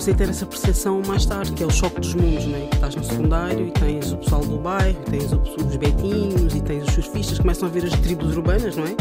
Comecei 0.00 0.14
a 0.14 0.16
ter 0.16 0.30
essa 0.30 0.46
percepção 0.46 1.02
mais 1.06 1.26
tarde, 1.26 1.52
que 1.52 1.62
é 1.62 1.66
o 1.66 1.70
choque 1.70 2.00
dos 2.00 2.14
mundos, 2.14 2.46
né? 2.46 2.68
que 2.70 2.76
estás 2.76 2.94
no 2.94 3.04
secundário 3.04 3.66
e 3.66 3.70
tens 3.70 4.10
o 4.12 4.16
pessoal 4.16 4.40
do 4.40 4.56
bairro, 4.56 4.98
e 5.06 5.10
tens 5.10 5.30
os 5.30 5.76
betinhos 5.76 6.54
e 6.54 6.60
tens 6.62 6.88
os 6.88 6.94
surfistas, 6.94 7.38
começam 7.38 7.68
a 7.68 7.70
ver 7.70 7.84
as 7.84 7.92
tribos 8.00 8.34
urbanas, 8.34 8.76
não 8.76 8.84
é? 8.84 8.96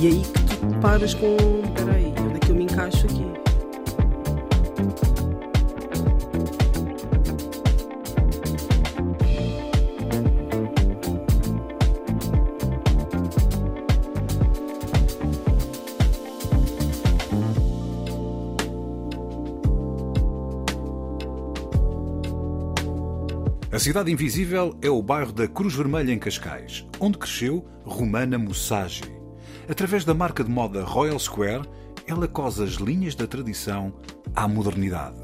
E 0.00 0.06
aí 0.06 0.22
que 0.22 0.56
tu 0.56 0.80
paras 0.80 1.12
com, 1.12 1.36
peraí, 1.74 2.14
onde 2.18 2.36
é 2.36 2.38
que 2.38 2.50
eu 2.50 2.54
me 2.54 2.64
encaixo 2.64 3.04
aqui? 3.04 3.51
Cidade 23.82 24.12
Invisível 24.12 24.78
é 24.80 24.88
o 24.88 25.02
bairro 25.02 25.32
da 25.32 25.48
Cruz 25.48 25.74
Vermelha 25.74 26.12
em 26.12 26.18
Cascais, 26.20 26.86
onde 27.00 27.18
cresceu 27.18 27.66
Romana 27.82 28.38
Mussagi. 28.38 29.02
Através 29.68 30.04
da 30.04 30.14
marca 30.14 30.44
de 30.44 30.50
moda 30.52 30.84
Royal 30.84 31.18
Square, 31.18 31.68
ela 32.06 32.28
cose 32.28 32.62
as 32.62 32.74
linhas 32.74 33.16
da 33.16 33.26
tradição 33.26 33.92
à 34.36 34.46
modernidade. 34.46 35.18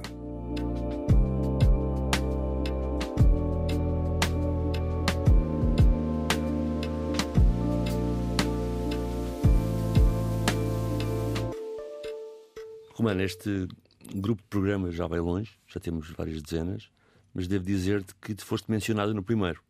Romana, 12.93 13.23
este 13.23 13.69
grupo 14.17 14.43
de 14.43 14.49
programas 14.49 14.97
já 14.97 15.07
vai 15.07 15.21
longe, 15.21 15.53
já 15.69 15.79
temos 15.79 16.11
várias 16.11 16.43
dezenas 16.43 16.91
mas 17.35 17.47
devo 17.47 17.65
dizer-te 17.65 18.15
que 18.17 18.35
te 18.35 18.45
foste 18.45 18.71
mencionado 18.71 19.15
no 19.15 19.23
primeiro. 19.23 19.63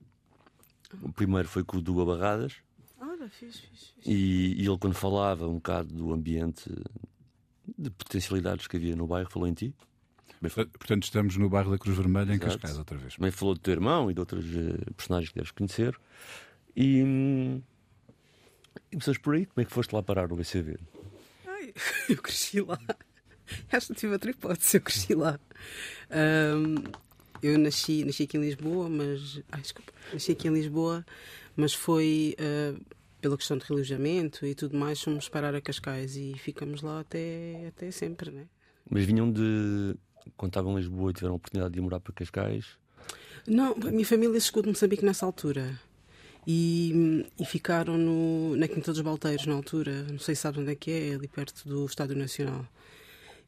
O 1.02 1.12
primeiro 1.12 1.48
foi 1.48 1.62
com 1.64 1.76
o 1.76 1.82
Duga 1.82 2.04
Barradas. 2.04 2.56
Ora, 2.98 3.28
fiz, 3.28 3.58
fiz, 3.58 3.92
fiz. 3.94 4.06
E, 4.06 4.62
e, 4.62 4.66
ele, 4.66 4.78
quando 4.78 4.94
falava 4.94 5.46
um 5.46 5.54
bocado 5.54 5.92
do 5.94 6.12
ambiente 6.12 6.70
de 7.76 7.90
potencialidades 7.90 8.66
que 8.66 8.76
havia 8.76 8.96
no 8.96 9.06
bairro, 9.06 9.30
falou 9.30 9.46
em 9.46 9.54
ti. 9.54 9.74
Portanto, 10.40 11.02
estamos 11.02 11.36
no 11.36 11.48
bairro 11.50 11.70
da 11.70 11.78
Cruz 11.78 11.96
Vermelha, 11.96 12.32
em 12.32 12.38
Cascais, 12.38 12.78
outra 12.78 12.96
vez. 12.96 13.16
Também 13.16 13.30
falou 13.30 13.54
do 13.54 13.60
teu 13.60 13.72
irmão 13.72 14.10
e 14.10 14.14
de 14.14 14.20
outros 14.20 14.44
uh, 14.46 14.94
personagens 14.94 15.30
que 15.30 15.34
deves 15.34 15.50
conhecer. 15.50 15.98
E, 16.76 17.02
hum, 17.02 17.62
e 18.90 18.96
pessoas 18.96 19.18
por 19.18 19.34
aí, 19.34 19.46
como 19.46 19.62
é 19.62 19.64
que 19.64 19.72
foste 19.72 19.92
lá 19.92 20.02
parar 20.02 20.28
no 20.28 20.36
BCV? 20.36 20.78
Ai, 21.46 21.74
eu 22.08 22.16
cresci 22.22 22.60
lá. 22.60 22.78
Acho 23.72 23.88
que 23.88 23.94
tive 23.94 24.12
outra 24.12 24.30
hipótese, 24.30 24.76
eu 24.76 24.80
cresci 24.80 25.14
lá. 25.14 25.40
Um, 26.10 26.76
eu 27.42 27.58
nasci, 27.58 28.04
nasci 28.04 28.24
aqui 28.24 28.36
em 28.36 28.40
Lisboa, 28.40 28.88
mas. 28.88 29.40
Ai, 29.50 29.60
desculpa. 29.60 29.92
Nasci 30.12 30.32
aqui 30.32 30.48
em 30.48 30.52
Lisboa, 30.52 31.04
mas 31.56 31.74
foi 31.74 32.36
uh, 32.38 32.80
pela 33.20 33.36
questão 33.36 33.56
de 33.58 33.64
relojamento 33.64 34.46
e 34.46 34.54
tudo 34.54 34.76
mais, 34.76 35.00
fomos 35.00 35.28
parar 35.28 35.54
a 35.54 35.60
Cascais 35.60 36.16
e 36.16 36.34
ficamos 36.38 36.82
lá 36.82 37.00
até, 37.00 37.66
até 37.68 37.90
sempre, 37.90 38.30
né? 38.30 38.46
Mas 38.88 39.04
vinham 39.04 39.30
de. 39.30 39.94
Quando 40.36 40.50
estavam 40.50 40.72
em 40.72 40.76
Lisboa 40.76 41.10
e 41.10 41.14
tiveram 41.14 41.34
a 41.34 41.36
oportunidade 41.36 41.72
de 41.72 41.80
ir 41.80 41.82
morar 41.82 42.00
para 42.00 42.12
Cascais? 42.12 42.66
Não, 43.46 43.72
a 43.72 43.90
minha 43.90 44.04
família 44.04 44.38
chegou 44.40 44.62
de 44.62 44.68
Moçambique 44.68 45.04
nessa 45.04 45.24
altura. 45.24 45.78
E, 46.46 47.26
e, 47.38 47.44
ficaram 47.44 47.98
no, 47.98 48.56
na 48.56 48.66
Quinta 48.66 48.90
dos 48.90 49.00
Balteiros, 49.02 49.46
na 49.46 49.54
altura. 49.54 50.04
Não 50.04 50.18
sei 50.18 50.34
se 50.34 50.42
sabes 50.42 50.60
onde 50.60 50.72
é 50.72 50.74
que 50.74 50.90
é, 50.90 51.14
ali 51.14 51.28
perto 51.28 51.68
do 51.68 51.84
Estádio 51.84 52.16
Nacional. 52.16 52.66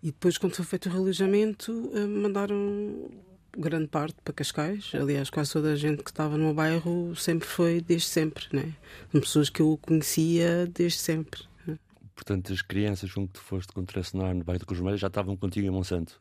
E 0.02 0.06
depois, 0.06 0.36
quando 0.38 0.54
foi 0.54 0.64
feito 0.64 0.88
o 0.88 0.92
relojamento, 0.92 1.90
eh, 1.94 2.06
mandaram 2.06 3.10
grande 3.56 3.88
parte 3.88 4.16
para 4.22 4.34
Cascais. 4.34 4.92
Aliás, 4.94 5.30
quase 5.30 5.52
toda 5.52 5.72
a 5.72 5.76
gente 5.76 6.02
que 6.02 6.10
estava 6.10 6.36
no 6.36 6.54
bairro 6.54 7.14
sempre 7.16 7.46
foi 7.46 7.80
desde 7.80 8.08
sempre, 8.08 8.46
né? 8.52 8.74
Pessoas 9.12 9.50
que 9.50 9.60
eu 9.60 9.78
conhecia 9.80 10.66
desde 10.66 10.98
sempre. 10.98 11.42
Né? 11.66 11.78
Portanto, 12.14 12.52
as 12.52 12.62
crianças 12.62 13.12
com 13.12 13.26
que 13.26 13.34
tu 13.34 13.40
foste 13.40 13.72
contracenar 13.72 14.34
no 14.34 14.44
bairro 14.44 14.60
de 14.60 14.66
Cruz 14.66 15.00
já 15.00 15.06
estavam 15.08 15.36
contigo 15.36 15.66
em 15.66 15.70
Monsanto? 15.70 16.20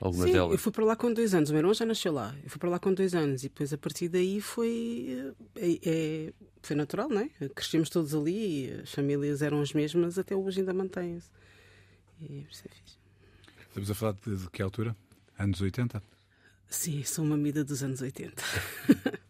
Algumas 0.00 0.26
Sim, 0.26 0.32
delas? 0.32 0.52
eu 0.52 0.58
fui 0.58 0.72
para 0.72 0.84
lá 0.84 0.96
com 0.96 1.12
dois 1.12 1.34
anos. 1.34 1.50
O 1.50 1.52
meu 1.52 1.60
irmão 1.60 1.74
já 1.74 1.86
nasceu 1.86 2.12
lá. 2.12 2.34
Eu 2.42 2.50
fui 2.50 2.58
para 2.58 2.68
lá 2.68 2.78
com 2.78 2.92
dois 2.92 3.14
anos 3.14 3.44
e 3.44 3.48
depois 3.48 3.72
a 3.72 3.78
partir 3.78 4.08
daí 4.08 4.40
foi, 4.40 5.32
é, 5.54 5.78
é, 5.84 6.32
foi 6.60 6.74
natural, 6.74 7.08
né? 7.08 7.30
Crescemos 7.54 7.88
todos 7.88 8.14
ali, 8.14 8.72
as 8.82 8.92
famílias 8.92 9.40
eram 9.40 9.60
as 9.60 9.72
mesmas, 9.72 10.18
até 10.18 10.34
hoje 10.34 10.60
ainda 10.60 10.74
mantêm-se. 10.74 11.30
E 12.20 12.46
isso 12.50 12.64
é 12.66 12.74
fixe. 12.74 12.98
Estamos 13.68 13.90
a 13.90 13.94
falar 13.94 14.12
de, 14.12 14.36
de 14.36 14.50
que 14.50 14.62
altura? 14.62 14.96
Anos 15.38 15.60
80? 15.60 16.02
Sim, 16.74 17.02
sou 17.04 17.24
uma 17.24 17.36
mida 17.36 17.64
dos 17.64 17.82
anos 17.82 18.02
80. 18.02 18.42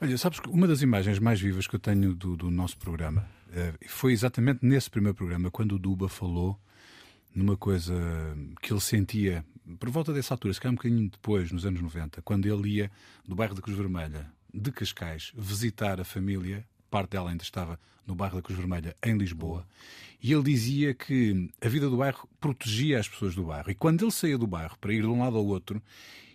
Olha, 0.00 0.16
sabes 0.16 0.40
que 0.40 0.48
uma 0.48 0.66
das 0.66 0.82
imagens 0.82 1.18
mais 1.18 1.40
vivas 1.40 1.66
que 1.66 1.74
eu 1.74 1.80
tenho 1.80 2.14
do, 2.14 2.36
do 2.36 2.50
nosso 2.50 2.78
programa 2.78 3.28
uh, 3.48 3.88
foi 3.88 4.12
exatamente 4.12 4.64
nesse 4.64 4.88
primeiro 4.88 5.14
programa, 5.14 5.50
quando 5.50 5.72
o 5.72 5.78
Duba 5.78 6.08
falou 6.08 6.58
numa 7.34 7.56
coisa 7.56 7.94
que 8.62 8.72
ele 8.72 8.80
sentia 8.80 9.44
por 9.78 9.90
volta 9.90 10.12
dessa 10.12 10.32
altura, 10.32 10.54
se 10.54 10.60
calhar 10.60 10.72
um 10.72 10.76
bocadinho 10.76 11.10
depois, 11.10 11.50
nos 11.50 11.66
anos 11.66 11.82
90, 11.82 12.22
quando 12.22 12.46
ele 12.46 12.76
ia 12.76 12.90
do 13.26 13.34
bairro 13.34 13.54
da 13.54 13.60
Cruz 13.60 13.76
Vermelha, 13.76 14.30
de 14.54 14.70
Cascais, 14.70 15.32
visitar 15.36 16.00
a 16.00 16.04
família, 16.04 16.64
parte 16.92 17.10
dela 17.10 17.30
ainda 17.30 17.42
estava 17.42 17.80
no 18.06 18.14
bairro 18.14 18.36
da 18.36 18.42
Cruz 18.42 18.58
Vermelha, 18.58 18.94
em 19.02 19.16
Lisboa, 19.16 19.66
e 20.22 20.32
ele 20.32 20.42
dizia 20.42 20.92
que 20.92 21.50
a 21.60 21.68
vida 21.68 21.88
do 21.88 21.96
bairro 21.96 22.28
protegia 22.38 23.00
as 23.00 23.08
pessoas 23.08 23.34
do 23.34 23.44
bairro. 23.44 23.70
E 23.70 23.74
quando 23.74 24.02
ele 24.02 24.10
saía 24.12 24.36
do 24.36 24.46
bairro 24.46 24.76
para 24.78 24.92
ir 24.92 25.00
de 25.00 25.08
um 25.08 25.20
lado 25.20 25.36
ao 25.38 25.46
outro, 25.46 25.80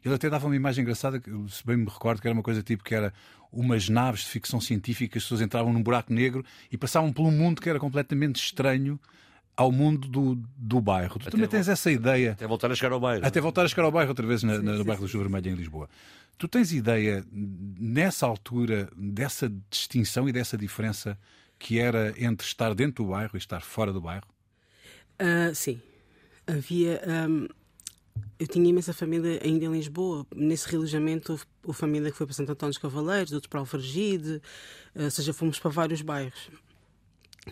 ele 0.04 0.16
até 0.16 0.30
dava 0.30 0.48
uma 0.48 0.56
imagem 0.56 0.82
engraçada, 0.82 1.22
se 1.48 1.66
bem 1.66 1.78
me 1.78 1.86
recordo, 1.86 2.20
que 2.20 2.28
era 2.28 2.34
uma 2.34 2.44
coisa 2.44 2.64
tipo 2.64 2.84
que 2.84 2.96
era 2.96 3.14
umas 3.52 3.88
naves 3.88 4.22
de 4.22 4.28
ficção 4.28 4.60
científica, 4.60 5.18
as 5.18 5.24
pessoas 5.24 5.42
entravam 5.42 5.72
num 5.72 5.84
buraco 5.84 6.12
negro 6.12 6.44
e 6.72 6.78
passavam 6.78 7.14
um 7.18 7.32
mundo 7.32 7.62
que 7.62 7.70
era 7.70 7.80
completamente 7.80 8.38
estranho 8.38 9.00
ao 9.58 9.72
mundo 9.72 10.08
do, 10.08 10.36
do 10.56 10.80
bairro. 10.80 11.18
Tu 11.18 11.24
até 11.24 11.32
também 11.32 11.48
tens 11.48 11.68
essa 11.68 11.92
ideia. 11.92 12.34
Até 12.34 12.48
voltar 12.48 12.72
a 12.72 12.76
chegar 12.76 12.94
ao 12.94 13.00
bairro. 13.00 13.26
Até 13.26 13.42
voltar 13.42 13.66
a 13.66 13.68
chegar 13.68 13.84
ao 13.84 13.92
bairro 13.92 14.10
outra 14.10 14.26
vez 14.26 14.44
na, 14.44 14.58
sim, 14.58 14.62
no 14.62 14.78
sim, 14.78 14.84
bairro 14.84 15.02
do 15.02 15.08
Sul 15.08 15.20
Vermelho 15.22 15.52
em 15.52 15.56
Lisboa. 15.56 15.90
Tu 16.38 16.48
tens 16.48 16.72
ideia, 16.72 17.26
nessa 17.32 18.28
altura, 18.28 18.88
dessa 18.96 19.52
distinção 19.70 20.30
e 20.30 20.32
dessa 20.32 20.56
diferença 20.56 21.18
que 21.58 21.80
era 21.80 22.14
entre 22.18 22.46
estar 22.46 22.76
dentro 22.76 23.04
do 23.04 23.10
bairro 23.10 23.32
e 23.34 23.38
estar 23.40 23.62
fora 23.62 23.92
do 23.92 24.00
bairro? 24.00 24.28
Uh, 25.20 25.54
sim. 25.56 25.82
Havia. 26.46 27.02
Um 27.28 27.48
eu 28.40 28.48
tinha 28.48 28.70
imensa 28.70 28.94
família 28.94 29.40
ainda 29.44 29.66
em 29.66 29.72
Lisboa. 29.72 30.26
Nesse 30.36 30.70
relojamento 30.70 31.32
houve, 31.32 31.44
houve 31.64 31.80
família 31.80 32.12
que 32.12 32.18
foi 32.18 32.26
para 32.26 32.36
Santo 32.36 32.52
Antônio 32.52 32.72
dos 32.72 32.82
Cavaleiros, 32.82 33.34
outros 33.34 33.50
para 33.50 33.60
Alfragide, 33.60 34.42
eh, 34.96 35.06
ou 35.06 35.12
seja, 35.12 35.34
fomos 35.34 35.60
para 35.60 35.72
vários 35.72 36.02
bairros. 36.02 36.50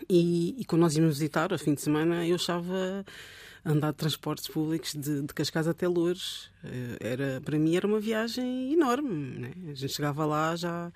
E, 0.08 0.54
e, 0.58 0.64
quando 0.64 0.82
nós 0.82 0.96
íamos 0.96 1.18
visitar, 1.18 1.52
ao 1.52 1.58
fim 1.58 1.74
de 1.74 1.80
semana, 1.80 2.26
eu 2.26 2.36
achava 2.36 3.04
andar 3.64 3.90
de 3.90 3.96
transportes 3.96 4.46
públicos 4.48 4.94
de, 4.94 5.22
de 5.22 5.34
Cascais 5.34 5.66
até 5.66 5.88
Lourdes. 5.88 6.50
Eh, 6.64 6.96
era, 7.00 7.40
para 7.44 7.58
mim 7.58 7.74
era 7.74 7.86
uma 7.86 7.98
viagem 7.98 8.72
enorme. 8.72 9.38
Né? 9.38 9.52
A 9.70 9.74
gente 9.74 9.92
chegava 9.92 10.24
lá 10.24 10.54
já 10.54 10.92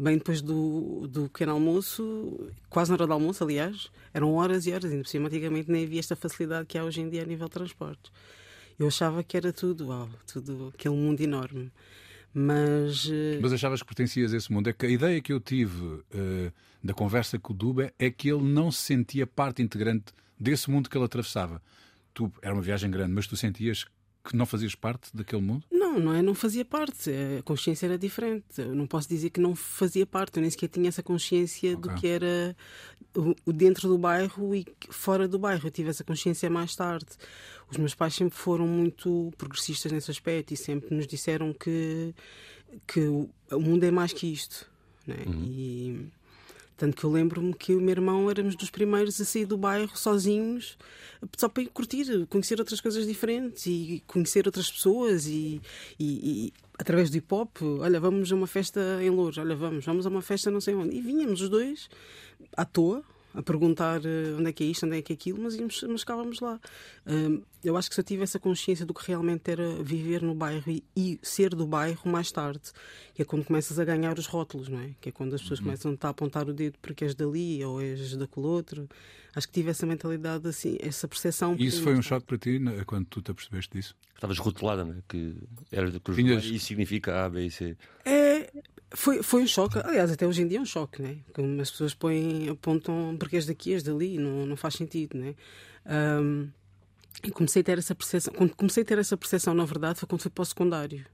bem 0.00 0.16
depois 0.16 0.40
do, 0.40 1.06
do 1.06 1.24
pequeno 1.24 1.52
almoço, 1.52 2.50
quase 2.70 2.90
na 2.90 2.94
hora 2.94 3.06
do 3.06 3.12
almoço, 3.12 3.44
aliás, 3.44 3.90
eram 4.14 4.34
horas 4.34 4.66
e 4.66 4.72
horas, 4.72 4.90
ainda 4.90 5.02
por 5.02 5.08
cima, 5.08 5.28
antigamente 5.28 5.70
nem 5.70 5.84
havia 5.84 6.00
esta 6.00 6.16
facilidade 6.16 6.66
que 6.66 6.78
há 6.78 6.84
hoje 6.84 7.02
em 7.02 7.08
dia 7.10 7.22
a 7.22 7.26
nível 7.26 7.46
de 7.46 7.52
transportes. 7.52 8.10
Eu 8.78 8.88
achava 8.88 9.22
que 9.22 9.36
era 9.36 9.52
tudo, 9.52 9.88
uau, 9.88 10.08
tudo 10.26 10.72
aquele 10.74 10.94
mundo 10.94 11.20
enorme. 11.20 11.70
Mas. 12.32 13.04
Uh... 13.04 13.40
Mas 13.42 13.52
achavas 13.52 13.82
que 13.82 13.86
pertencias 13.86 14.32
a 14.32 14.36
esse 14.36 14.50
mundo? 14.50 14.70
É 14.70 14.72
que 14.72 14.86
a 14.86 14.88
ideia 14.88 15.20
que 15.20 15.32
eu 15.32 15.40
tive 15.40 15.76
uh, 15.84 16.52
da 16.82 16.94
conversa 16.94 17.38
com 17.38 17.52
o 17.52 17.56
Duba 17.56 17.92
é 17.98 18.10
que 18.10 18.30
ele 18.30 18.42
não 18.42 18.70
se 18.70 18.82
sentia 18.82 19.26
parte 19.26 19.62
integrante 19.62 20.12
desse 20.38 20.70
mundo 20.70 20.88
que 20.88 20.96
ele 20.96 21.04
atravessava. 21.04 21.62
Tu, 22.14 22.32
era 22.42 22.54
uma 22.54 22.62
viagem 22.62 22.90
grande, 22.90 23.12
mas 23.12 23.26
tu 23.26 23.36
sentias 23.36 23.86
que 24.24 24.36
não 24.36 24.46
fazias 24.46 24.74
parte 24.74 25.14
daquele 25.14 25.42
mundo? 25.42 25.64
Não, 25.70 25.98
não 25.98 26.14
é, 26.14 26.22
não 26.22 26.34
fazia 26.34 26.64
parte. 26.64 27.10
A 27.38 27.42
consciência 27.42 27.86
era 27.86 27.98
diferente. 27.98 28.44
Eu 28.58 28.74
não 28.74 28.86
posso 28.86 29.08
dizer 29.08 29.30
que 29.30 29.40
não 29.40 29.54
fazia 29.54 30.06
parte. 30.06 30.36
Eu 30.36 30.42
nem 30.42 30.50
sequer 30.50 30.68
tinha 30.68 30.88
essa 30.88 31.02
consciência 31.02 31.76
okay. 31.76 31.80
do 31.80 32.00
que 32.00 32.06
era 32.06 32.56
o 33.44 33.52
dentro 33.52 33.88
do 33.88 33.98
bairro 33.98 34.54
e 34.54 34.66
fora 34.90 35.26
do 35.26 35.38
bairro. 35.38 35.66
Eu 35.66 35.70
tive 35.70 35.90
essa 35.90 36.04
consciência 36.04 36.50
mais 36.50 36.74
tarde. 36.76 37.06
Os 37.70 37.76
meus 37.76 37.94
pais 37.94 38.14
sempre 38.14 38.36
foram 38.36 38.66
muito 38.66 39.32
progressistas 39.38 39.90
nesse 39.90 40.10
aspecto 40.10 40.52
e 40.52 40.56
sempre 40.56 40.94
nos 40.94 41.06
disseram 41.06 41.52
que, 41.52 42.14
que 42.86 43.00
o 43.00 43.60
mundo 43.60 43.84
é 43.84 43.90
mais 43.90 44.12
que 44.12 44.26
isto. 44.26 44.70
Né? 45.06 45.24
Uhum. 45.26 45.44
E 45.44 46.10
tanto 46.80 46.96
que 46.96 47.04
eu 47.04 47.12
lembro-me 47.12 47.52
que 47.52 47.74
o 47.74 47.80
meu 47.80 47.90
irmão 47.90 48.30
éramos 48.30 48.56
dos 48.56 48.70
primeiros 48.70 49.20
a 49.20 49.24
sair 49.26 49.44
do 49.44 49.58
bairro 49.58 49.94
sozinhos, 49.94 50.78
só 51.36 51.46
para 51.46 51.62
ir 51.62 51.66
curtir, 51.66 52.26
conhecer 52.26 52.58
outras 52.58 52.80
coisas 52.80 53.06
diferentes 53.06 53.66
e 53.66 54.02
conhecer 54.06 54.46
outras 54.46 54.72
pessoas 54.72 55.26
e, 55.26 55.60
e, 55.98 56.06
e 56.46 56.52
através 56.78 57.10
do 57.10 57.18
hip 57.18 57.34
hop, 57.34 57.54
olha, 57.80 58.00
vamos 58.00 58.32
a 58.32 58.34
uma 58.34 58.46
festa 58.46 58.80
em 59.02 59.10
Louros, 59.10 59.36
olha, 59.36 59.54
vamos, 59.54 59.84
vamos 59.84 60.06
a 60.06 60.08
uma 60.08 60.22
festa 60.22 60.50
não 60.50 60.58
sei 60.58 60.74
onde. 60.74 60.96
E 60.96 61.02
vinhamos 61.02 61.42
os 61.42 61.50
dois 61.50 61.90
à 62.56 62.64
toa, 62.64 63.04
a 63.34 63.42
perguntar 63.42 64.00
uh, 64.00 64.38
onde 64.38 64.50
é 64.50 64.52
que 64.52 64.64
é 64.64 64.66
isto, 64.66 64.86
onde 64.86 64.98
é 64.98 65.02
que 65.02 65.12
é 65.12 65.14
aquilo, 65.14 65.40
mas, 65.42 65.54
íamos, 65.54 65.84
mas 65.88 66.00
ficávamos 66.00 66.40
lá. 66.40 66.60
Uh, 67.06 67.42
eu 67.62 67.76
acho 67.76 67.88
que 67.88 67.94
se 67.94 68.00
eu 68.00 68.04
tive 68.04 68.22
essa 68.22 68.38
consciência 68.38 68.84
do 68.86 68.94
que 68.94 69.06
realmente 69.06 69.50
era 69.50 69.82
viver 69.82 70.22
no 70.22 70.34
bairro 70.34 70.70
e, 70.70 70.82
e, 70.96 71.18
ser 71.22 71.54
do 71.54 71.66
bairro 71.66 72.10
mais 72.10 72.32
tarde, 72.32 72.60
que 73.14 73.22
é 73.22 73.24
quando 73.24 73.44
começas 73.44 73.78
a 73.78 73.84
ganhar 73.84 74.18
os 74.18 74.26
rótulos, 74.26 74.68
não 74.68 74.80
é? 74.80 74.90
Que 75.00 75.10
é 75.10 75.12
quando 75.12 75.34
as 75.34 75.42
pessoas 75.42 75.60
uhum. 75.60 75.66
começam 75.66 75.98
a 76.00 76.08
apontar 76.08 76.48
o 76.48 76.54
dedo 76.54 76.78
porque 76.80 77.04
és 77.04 77.14
dali 77.14 77.64
ou 77.64 77.80
és 77.80 78.16
daquele 78.16 78.46
outro. 78.46 78.88
Acho 79.34 79.46
que 79.46 79.52
tive 79.52 79.70
essa 79.70 79.86
mentalidade, 79.86 80.48
assim, 80.48 80.76
essa 80.80 81.06
percepção. 81.06 81.54
E 81.56 81.66
isso 81.66 81.82
foi 81.82 81.94
um 81.94 82.02
choque 82.02 82.26
para 82.26 82.38
ti 82.38 82.60
quando 82.84 83.06
tu 83.06 83.22
te 83.22 83.30
apercebeste 83.30 83.76
disso? 83.76 83.94
Estavas 84.14 84.38
rotulada, 84.38 84.84
não 84.84 84.94
é? 84.94 84.96
Que 85.08 85.36
era 85.70 85.90
de 85.90 86.00
Cruz 86.00 86.16
Vinhas... 86.16 86.44
e 86.44 86.58
significa 86.58 87.24
A, 87.24 87.30
B 87.30 87.46
e 87.46 87.50
C. 87.50 87.76
É, 88.04 88.19
foi, 88.92 89.22
foi 89.22 89.42
um 89.42 89.46
choque, 89.46 89.78
aliás, 89.78 90.10
até 90.10 90.26
hoje 90.26 90.42
em 90.42 90.48
dia 90.48 90.58
é 90.58 90.60
um 90.60 90.66
choque, 90.66 91.00
né? 91.00 91.18
Como 91.32 91.60
as 91.60 91.70
pessoas 91.70 91.94
põem, 91.94 92.48
apontam 92.48 93.16
porque 93.18 93.36
és 93.36 93.46
daqui, 93.46 93.72
és 93.72 93.82
dali, 93.82 94.18
não, 94.18 94.46
não 94.46 94.56
faz 94.56 94.74
sentido, 94.74 95.16
né? 95.16 95.34
Um, 95.86 96.48
e 97.22 97.30
comecei 97.30 97.60
a 97.60 97.64
ter 97.64 97.78
essa 97.78 97.94
percepção. 97.94 98.32
Quando 98.34 98.54
comecei 98.54 98.82
a 98.82 98.86
ter 98.86 98.98
essa 98.98 99.16
percepção, 99.16 99.54
na 99.54 99.64
verdade, 99.64 100.00
foi 100.00 100.08
quando 100.08 100.22
fui 100.22 100.30
para 100.30 100.42
o 100.42 100.46
secundário. 100.46 101.04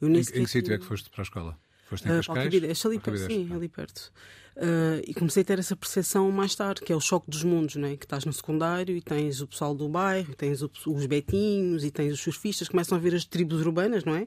Eu 0.00 0.08
em, 0.08 0.18
em 0.18 0.22
que 0.22 0.46
sítio 0.46 0.72
é 0.72 0.78
que 0.78 0.84
foste 0.84 1.10
para 1.10 1.20
a 1.20 1.24
escola? 1.24 1.58
Foste 1.88 2.08
em 2.08 2.12
uh, 2.12 2.14
Cascais? 2.16 2.86
ali, 2.86 2.98
perto, 2.98 3.18
sim, 3.26 3.52
ali 3.52 3.68
perto. 3.68 4.12
Uh, 4.56 5.02
e 5.06 5.12
comecei 5.12 5.42
a 5.42 5.44
ter 5.44 5.58
essa 5.58 5.76
percepção 5.76 6.30
mais 6.30 6.54
tarde, 6.54 6.82
que 6.82 6.92
é 6.92 6.96
o 6.96 7.00
choque 7.00 7.30
dos 7.30 7.44
mundos, 7.44 7.76
né? 7.76 7.96
que 7.96 8.04
estás 8.04 8.24
no 8.24 8.32
secundário 8.32 8.96
e 8.96 9.02
tens 9.02 9.40
o 9.40 9.46
pessoal 9.46 9.74
do 9.74 9.88
bairro, 9.88 10.34
tens 10.34 10.62
os 10.62 11.06
betinhos, 11.06 11.84
e 11.84 11.90
tens 11.90 12.14
os 12.14 12.20
surfistas, 12.20 12.68
começam 12.68 12.96
a 12.96 13.00
ver 13.00 13.14
as 13.14 13.24
tribos 13.24 13.60
urbanas, 13.60 14.04
não 14.04 14.14
é? 14.14 14.26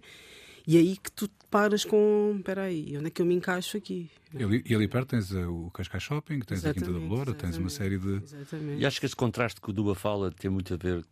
E 0.65 0.77
é 0.77 0.79
aí 0.79 0.97
que 0.97 1.11
tu 1.11 1.27
te 1.27 1.33
paras 1.51 1.83
com. 1.83 2.35
Espera 2.37 2.63
aí, 2.63 2.95
onde 2.97 3.07
é 3.07 3.09
que 3.09 3.21
eu 3.21 3.25
me 3.25 3.35
encaixo 3.35 3.77
aqui? 3.77 4.09
E 4.33 4.43
ali, 4.43 4.63
e 4.65 4.73
ali 4.73 4.87
perto 4.87 5.09
tens 5.09 5.31
o 5.31 5.69
Cascais 5.71 6.03
Shopping, 6.03 6.39
tens 6.39 6.59
exatamente, 6.59 6.83
a 6.83 6.87
Quinta 6.87 6.99
da 6.99 7.05
Beloura, 7.05 7.33
tens 7.33 7.57
uma 7.57 7.69
série 7.69 7.97
de. 7.97 8.23
Exatamente. 8.23 8.81
E 8.81 8.85
acho 8.85 8.99
que 8.99 9.05
esse 9.05 9.15
contraste 9.15 9.59
que 9.59 9.69
o 9.69 9.73
Duba 9.73 9.93
fala 9.93 10.31
tem 10.31 10.49
muito 10.49 10.73
a 10.73 10.77
ver. 10.77 11.05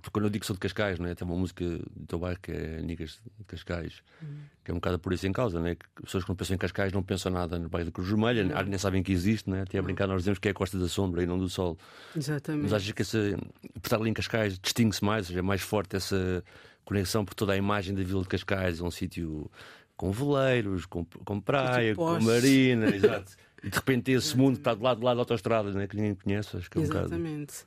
Porque 0.00 0.12
quando 0.12 0.26
eu 0.26 0.30
digo 0.30 0.42
que 0.42 0.46
sou 0.46 0.54
de 0.54 0.60
Cascais, 0.60 1.00
não 1.00 1.08
é? 1.08 1.16
tem 1.16 1.26
uma 1.26 1.36
música 1.36 1.64
do 1.64 2.06
teu 2.06 2.20
bairro 2.20 2.38
que 2.40 2.52
é 2.52 2.80
Nigas 2.80 3.20
de 3.40 3.44
Cascais, 3.44 4.02
hum. 4.22 4.36
que 4.64 4.70
é 4.70 4.72
um 4.72 4.76
bocado 4.76 5.00
por 5.00 5.12
isso 5.12 5.26
em 5.26 5.32
causa, 5.32 5.58
não 5.58 5.66
é? 5.66 5.74
que 5.74 5.84
pessoas 6.00 6.22
que 6.22 6.30
não 6.30 6.36
pensam 6.36 6.54
em 6.54 6.58
Cascais 6.58 6.92
não 6.92 7.02
pensam 7.02 7.32
nada 7.32 7.58
no 7.58 7.68
bairro 7.68 7.86
da 7.86 7.92
Cruz 7.92 8.08
Vermelha, 8.08 8.44
não. 8.44 8.62
nem 8.62 8.78
sabem 8.78 9.02
que 9.02 9.10
existe, 9.10 9.50
não 9.50 9.56
é? 9.56 9.62
até 9.62 9.76
a 9.78 9.82
brincar 9.82 10.06
nós 10.06 10.18
dizemos 10.18 10.38
que 10.38 10.46
é 10.46 10.52
a 10.52 10.54
Costa 10.54 10.78
da 10.78 10.86
Sombra 10.86 11.24
e 11.24 11.26
não 11.26 11.36
do 11.36 11.48
Sol. 11.48 11.76
Exatamente. 12.16 12.62
Mas 12.62 12.72
achas 12.72 12.92
que 12.92 13.02
essa, 13.02 13.18
por 13.74 13.84
estar 13.84 13.96
ali 13.96 14.08
em 14.08 14.14
Cascais 14.14 14.56
distingue-se 14.60 15.04
mais, 15.04 15.22
ou 15.22 15.26
seja, 15.26 15.40
é 15.40 15.42
mais 15.42 15.60
forte 15.60 15.96
essa 15.96 16.44
conexão 16.86 17.24
por 17.24 17.34
toda 17.34 17.52
a 17.52 17.56
imagem 17.56 17.94
da 17.94 18.02
Vila 18.02 18.22
de 18.22 18.28
Cascais, 18.28 18.80
é 18.80 18.82
um 18.82 18.90
sítio 18.90 19.50
com 19.96 20.12
veleiros, 20.12 20.86
com, 20.86 21.04
com 21.04 21.40
praia, 21.40 21.94
com 21.94 22.18
marina, 22.20 22.88
exato. 22.94 23.36
E 23.62 23.68
de 23.68 23.76
repente 23.76 24.12
esse 24.12 24.36
mundo 24.36 24.56
está 24.56 24.72
do 24.72 24.82
lado, 24.82 25.00
do 25.00 25.04
lado 25.04 25.16
da 25.16 25.22
autostrada, 25.22 25.72
né, 25.72 25.86
que 25.86 25.96
ninguém 25.96 26.14
conhece, 26.14 26.56
acho 26.56 26.70
que 26.70 26.78
é 26.78 26.80
um 26.80 26.84
Exatamente. 26.84 27.64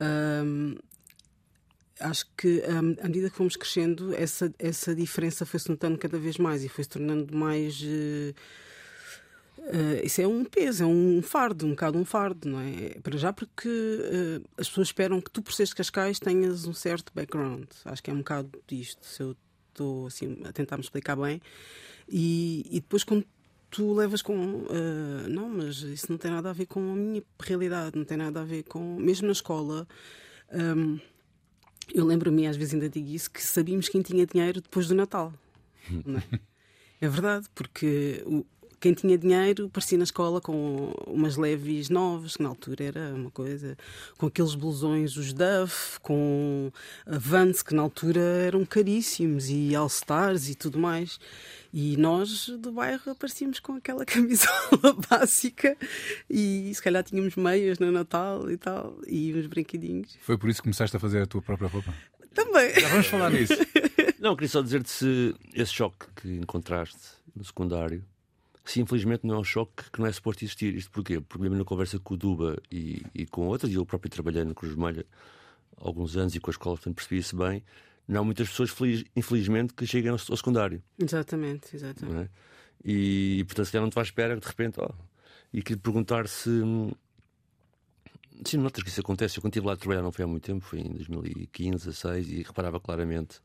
Um, 0.00 0.76
acho 1.98 2.26
que 2.36 2.62
um, 2.68 3.04
à 3.04 3.08
medida 3.08 3.28
que 3.28 3.36
fomos 3.36 3.56
crescendo, 3.56 4.14
essa, 4.14 4.54
essa 4.58 4.94
diferença 4.94 5.44
foi-se 5.44 5.68
notando 5.68 5.98
cada 5.98 6.18
vez 6.18 6.38
mais 6.38 6.62
e 6.62 6.68
foi 6.68 6.84
se 6.84 6.90
tornando 6.90 7.36
mais. 7.36 7.82
Uh, 7.82 8.34
Uh, 9.62 10.04
isso 10.04 10.20
é 10.20 10.26
um 10.26 10.44
peso, 10.44 10.82
é 10.82 10.86
um 10.86 11.22
fardo, 11.22 11.66
um 11.66 11.70
bocado 11.70 11.96
um 11.96 12.04
fardo, 12.04 12.48
não 12.48 12.58
é? 12.60 12.98
Para 13.00 13.16
já 13.16 13.32
porque 13.32 13.68
uh, 13.68 14.44
as 14.58 14.68
pessoas 14.68 14.88
esperam 14.88 15.20
que 15.20 15.30
tu, 15.30 15.40
por 15.40 15.52
seres 15.52 15.70
de 15.70 15.76
Cascais, 15.76 16.18
tenhas 16.18 16.66
um 16.66 16.74
certo 16.74 17.12
background. 17.14 17.66
Acho 17.84 18.02
que 18.02 18.10
é 18.10 18.12
um 18.12 18.18
bocado 18.18 18.50
disto, 18.66 19.06
se 19.06 19.22
eu 19.22 19.36
estou 19.68 20.06
assim, 20.06 20.38
a 20.44 20.52
tentar 20.52 20.76
me 20.76 20.82
explicar 20.82 21.16
bem. 21.16 21.40
E, 22.08 22.66
e 22.70 22.80
depois, 22.80 23.04
quando 23.04 23.24
tu 23.70 23.92
levas 23.94 24.20
com. 24.20 24.34
Uh, 24.34 25.28
não, 25.28 25.48
mas 25.48 25.78
isso 25.78 26.06
não 26.10 26.18
tem 26.18 26.30
nada 26.30 26.50
a 26.50 26.52
ver 26.52 26.66
com 26.66 26.80
a 26.92 26.96
minha 26.96 27.22
realidade, 27.40 27.96
não 27.96 28.04
tem 28.04 28.16
nada 28.16 28.40
a 28.40 28.44
ver 28.44 28.64
com. 28.64 28.96
Mesmo 28.96 29.26
na 29.26 29.32
escola. 29.32 29.86
Um, 30.52 30.98
eu 31.92 32.04
lembro-me, 32.04 32.46
às 32.46 32.56
vezes 32.56 32.74
ainda 32.74 32.88
digo 32.88 33.08
isso, 33.08 33.30
que 33.30 33.42
sabíamos 33.42 33.88
quem 33.88 34.02
tinha 34.02 34.26
dinheiro 34.26 34.60
depois 34.60 34.86
do 34.86 34.94
Natal. 34.94 35.32
É? 35.90 36.38
é? 37.06 37.08
verdade, 37.08 37.48
porque 37.54 38.22
o, 38.26 38.46
quem 38.82 38.92
tinha 38.92 39.16
dinheiro 39.16 39.70
parecia 39.70 39.96
na 39.96 40.02
escola 40.02 40.40
com 40.40 40.92
umas 41.06 41.36
leves 41.36 41.88
novas, 41.88 42.36
que 42.36 42.42
na 42.42 42.48
altura 42.48 42.84
era 42.84 43.14
uma 43.14 43.30
coisa, 43.30 43.78
com 44.18 44.26
aqueles 44.26 44.56
blusões, 44.56 45.16
os 45.16 45.32
Duff, 45.32 46.00
com 46.00 46.72
Vans, 47.06 47.62
que 47.62 47.76
na 47.76 47.82
altura 47.82 48.20
eram 48.20 48.64
caríssimos, 48.66 49.48
e 49.48 49.72
All-Stars 49.76 50.48
e 50.48 50.56
tudo 50.56 50.80
mais. 50.80 51.20
E 51.72 51.96
nós 51.96 52.48
do 52.48 52.72
bairro 52.72 53.12
aparecíamos 53.12 53.60
com 53.60 53.74
aquela 53.74 54.02
camisola 54.04 54.96
básica 55.08 55.76
e 56.28 56.72
se 56.74 56.82
calhar 56.82 57.04
tínhamos 57.04 57.36
meias 57.36 57.78
no 57.78 57.92
Natal 57.92 58.50
e 58.50 58.56
tal, 58.56 58.98
e 59.06 59.32
uns 59.32 59.46
brinquedinhos. 59.46 60.18
Foi 60.22 60.36
por 60.36 60.50
isso 60.50 60.60
que 60.60 60.64
começaste 60.64 60.96
a 60.96 61.00
fazer 61.00 61.22
a 61.22 61.26
tua 61.26 61.40
própria 61.40 61.68
roupa? 61.68 61.94
Também. 62.34 62.74
Já 62.80 62.88
vamos 62.88 63.06
falar 63.06 63.30
nisso. 63.32 63.54
Não, 64.18 64.34
queria 64.34 64.48
só 64.48 64.60
dizer-te 64.60 64.90
se 64.90 65.36
esse 65.54 65.72
choque 65.72 66.06
que 66.16 66.28
encontraste 66.28 66.98
no 67.36 67.44
secundário 67.44 68.04
se 68.64 68.80
infelizmente 68.80 69.26
não 69.26 69.34
é 69.34 69.38
um 69.38 69.44
choque 69.44 69.90
que 69.90 70.00
não 70.00 70.06
é 70.06 70.12
suposto 70.12 70.44
existir. 70.44 70.74
Isto 70.74 70.90
porquê? 70.90 71.20
Porque 71.20 71.42
mesmo 71.42 71.56
na 71.56 71.64
conversa 71.64 71.98
com 71.98 72.14
o 72.14 72.16
Duba 72.16 72.56
e, 72.70 73.02
e 73.14 73.26
com 73.26 73.46
outras, 73.48 73.72
e 73.72 73.74
eu 73.74 73.84
próprio 73.84 74.10
trabalhei 74.10 74.44
na 74.44 74.54
Cruz 74.54 74.72
Vermelha 74.74 75.04
há 75.76 75.86
alguns 75.86 76.16
anos 76.16 76.34
e 76.34 76.40
com 76.40 76.50
a 76.50 76.52
escola, 76.52 76.76
portanto 76.76 76.94
percebi-se 76.94 77.34
bem, 77.34 77.62
não 78.06 78.20
há 78.20 78.24
muitas 78.24 78.48
pessoas, 78.48 78.70
feliz, 78.70 79.04
infelizmente, 79.16 79.74
que 79.74 79.86
cheguem 79.86 80.10
ao, 80.10 80.16
ao 80.16 80.36
secundário. 80.36 80.82
Exatamente, 80.98 81.74
exatamente. 81.74 82.20
É? 82.20 82.28
E, 82.84 83.40
e, 83.40 83.44
portanto, 83.44 83.66
se 83.66 83.80
não 83.80 83.90
te 83.90 83.94
vai 83.94 84.04
espera, 84.04 84.36
de 84.36 84.46
repente, 84.46 84.80
oh, 84.80 84.92
e 85.52 85.62
queria 85.62 85.80
perguntar 85.80 86.28
se. 86.28 86.50
Se 88.44 88.56
notas 88.56 88.82
que 88.82 88.88
isso 88.88 89.00
acontece, 89.00 89.38
eu 89.38 89.40
quando 89.40 89.52
estive 89.52 89.66
lá 89.66 89.74
a 89.74 89.76
trabalhar 89.76 90.02
não 90.02 90.10
foi 90.10 90.24
há 90.24 90.26
muito 90.26 90.42
tempo, 90.42 90.64
foi 90.64 90.80
em 90.80 90.92
2015, 90.94 91.84
2016, 91.84 92.28
e 92.28 92.42
reparava 92.42 92.80
claramente 92.80 93.40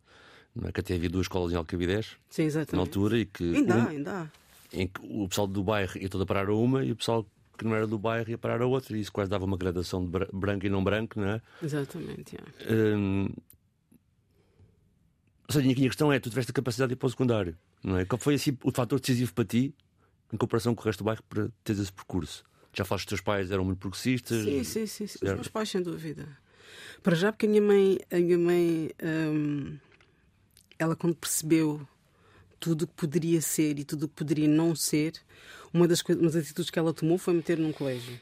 não 0.56 0.68
é, 0.68 0.72
que 0.72 0.80
até 0.80 0.96
havia 0.96 1.08
duas 1.08 1.26
escolas 1.26 1.54
em 1.54 1.56
Alcabidez 1.56 2.18
Sim, 2.32 2.44
exatamente. 2.44 2.74
na 2.74 2.82
altura 2.82 3.20
e 3.20 3.26
que. 3.26 3.44
Ainda 3.44 3.78
um, 3.78 3.88
ainda 3.90 4.32
em 4.74 4.88
que 4.88 5.00
o 5.04 5.28
pessoal 5.28 5.48
do 5.48 5.64
bairro 5.64 5.98
ia 5.98 6.10
todo 6.10 6.24
a 6.24 6.26
parar 6.26 6.50
a 6.50 6.56
uma 6.56 6.84
e 6.84 6.92
o 6.92 6.96
pessoal 6.96 7.26
que 7.58 7.66
não 7.66 7.76
era 7.76 7.88
do 7.88 7.98
bairro 7.98 8.30
ia 8.30 8.38
parar 8.38 8.62
a 8.62 8.66
outra, 8.66 8.96
e 8.96 9.02
isso 9.02 9.12
quase 9.12 9.30
dava 9.30 9.46
uma 9.46 9.58
gradação 9.58 10.06
de 10.06 10.12
branco 10.32 10.66
e 10.66 10.70
não 10.70 10.84
branco, 10.84 11.20
não 11.20 11.28
é? 11.28 11.42
Exatamente. 11.62 12.38
É. 12.38 12.74
Hum, 12.74 13.30
ou 15.48 15.54
seja, 15.54 15.60
a 15.60 15.64
minha 15.64 15.76
questão 15.76 16.12
é: 16.12 16.20
tu 16.20 16.30
tiveste 16.30 16.52
a 16.52 16.54
capacidade 16.54 16.90
de 16.90 16.94
ir 16.94 16.98
para 16.98 17.08
o 17.08 17.10
secundário, 17.10 17.58
não 17.84 17.98
é? 17.98 18.06
Qual 18.06 18.20
foi 18.20 18.36
assim, 18.36 18.58
o 18.64 18.72
fator 18.72 19.00
decisivo 19.00 19.34
para 19.34 19.46
ti, 19.46 19.74
em 20.32 20.38
comparação 20.38 20.76
com 20.76 20.82
o 20.82 20.86
resto 20.86 21.00
do 21.00 21.06
bairro, 21.06 21.24
para 21.28 21.50
teres 21.64 21.82
esse 21.82 21.92
percurso? 21.92 22.44
Já 22.74 22.86
falaste 22.86 23.08
que 23.08 23.14
os 23.14 23.22
teus 23.22 23.26
pais 23.26 23.50
eram 23.50 23.66
muito 23.66 23.80
progressistas? 23.80 24.44
Sim, 24.44 24.64
sim, 24.64 24.86
sim. 24.86 25.08
sim. 25.08 25.20
Os 25.24 25.34
meus 25.34 25.48
pais, 25.48 25.70
sem 25.70 25.82
dúvida. 25.82 26.28
Para 27.02 27.16
já, 27.16 27.32
porque 27.32 27.46
a 27.46 27.50
minha 27.50 27.62
mãe, 27.62 27.98
a 28.12 28.18
minha 28.18 28.38
mãe 28.38 28.92
hum, 29.02 29.78
ela 30.78 30.96
quando 30.96 31.16
percebeu 31.16 31.88
tudo 32.60 32.84
o 32.84 32.88
que 32.88 32.94
poderia 32.94 33.42
ser 33.42 33.80
e 33.80 33.84
tudo 33.84 34.04
o 34.04 34.08
que 34.08 34.16
poderia 34.16 34.48
não 34.48 34.76
ser, 34.76 35.14
uma 35.74 35.88
das, 35.88 36.02
uma 36.02 36.30
das 36.30 36.36
atitudes 36.36 36.70
que 36.70 36.80
ela 36.80 36.94
tomou 36.94 37.18
foi 37.18 37.34
meter-me 37.34 37.66
num 37.66 37.74
colégio. 37.74 38.20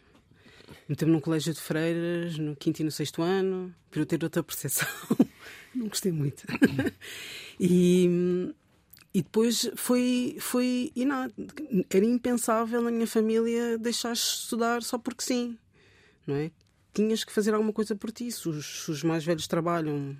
Meter-me 0.87 1.13
num 1.13 1.19
colégio 1.19 1.53
de 1.53 1.59
freiras, 1.59 2.37
no 2.37 2.55
quinto 2.55 2.81
e 2.81 2.85
no 2.85 2.91
sexto 2.91 3.21
ano, 3.21 3.73
para 3.89 4.01
eu 4.01 4.05
ter 4.05 4.23
outra 4.23 4.43
percepção. 4.43 4.87
não 5.73 5.87
gostei 5.87 6.11
muito. 6.11 6.45
e, 7.59 8.53
e 9.13 9.21
depois 9.21 9.69
foi, 9.75 10.37
foi 10.39 10.91
inato. 10.95 11.33
Era 11.89 12.05
impensável 12.05 12.81
na 12.81 12.91
minha 12.91 13.07
família 13.07 13.77
deixar 13.77 14.13
estudar 14.13 14.83
só 14.83 14.97
porque 14.97 15.23
sim. 15.23 15.57
Não 16.25 16.35
é? 16.35 16.51
Tinhas 16.93 17.23
que 17.23 17.31
fazer 17.31 17.53
alguma 17.53 17.73
coisa 17.73 17.95
por 17.95 18.11
ti. 18.11 18.31
Se 18.31 18.47
os, 18.49 18.83
se 18.83 18.91
os 18.91 19.03
mais 19.03 19.23
velhos 19.23 19.47
trabalham, 19.47 20.17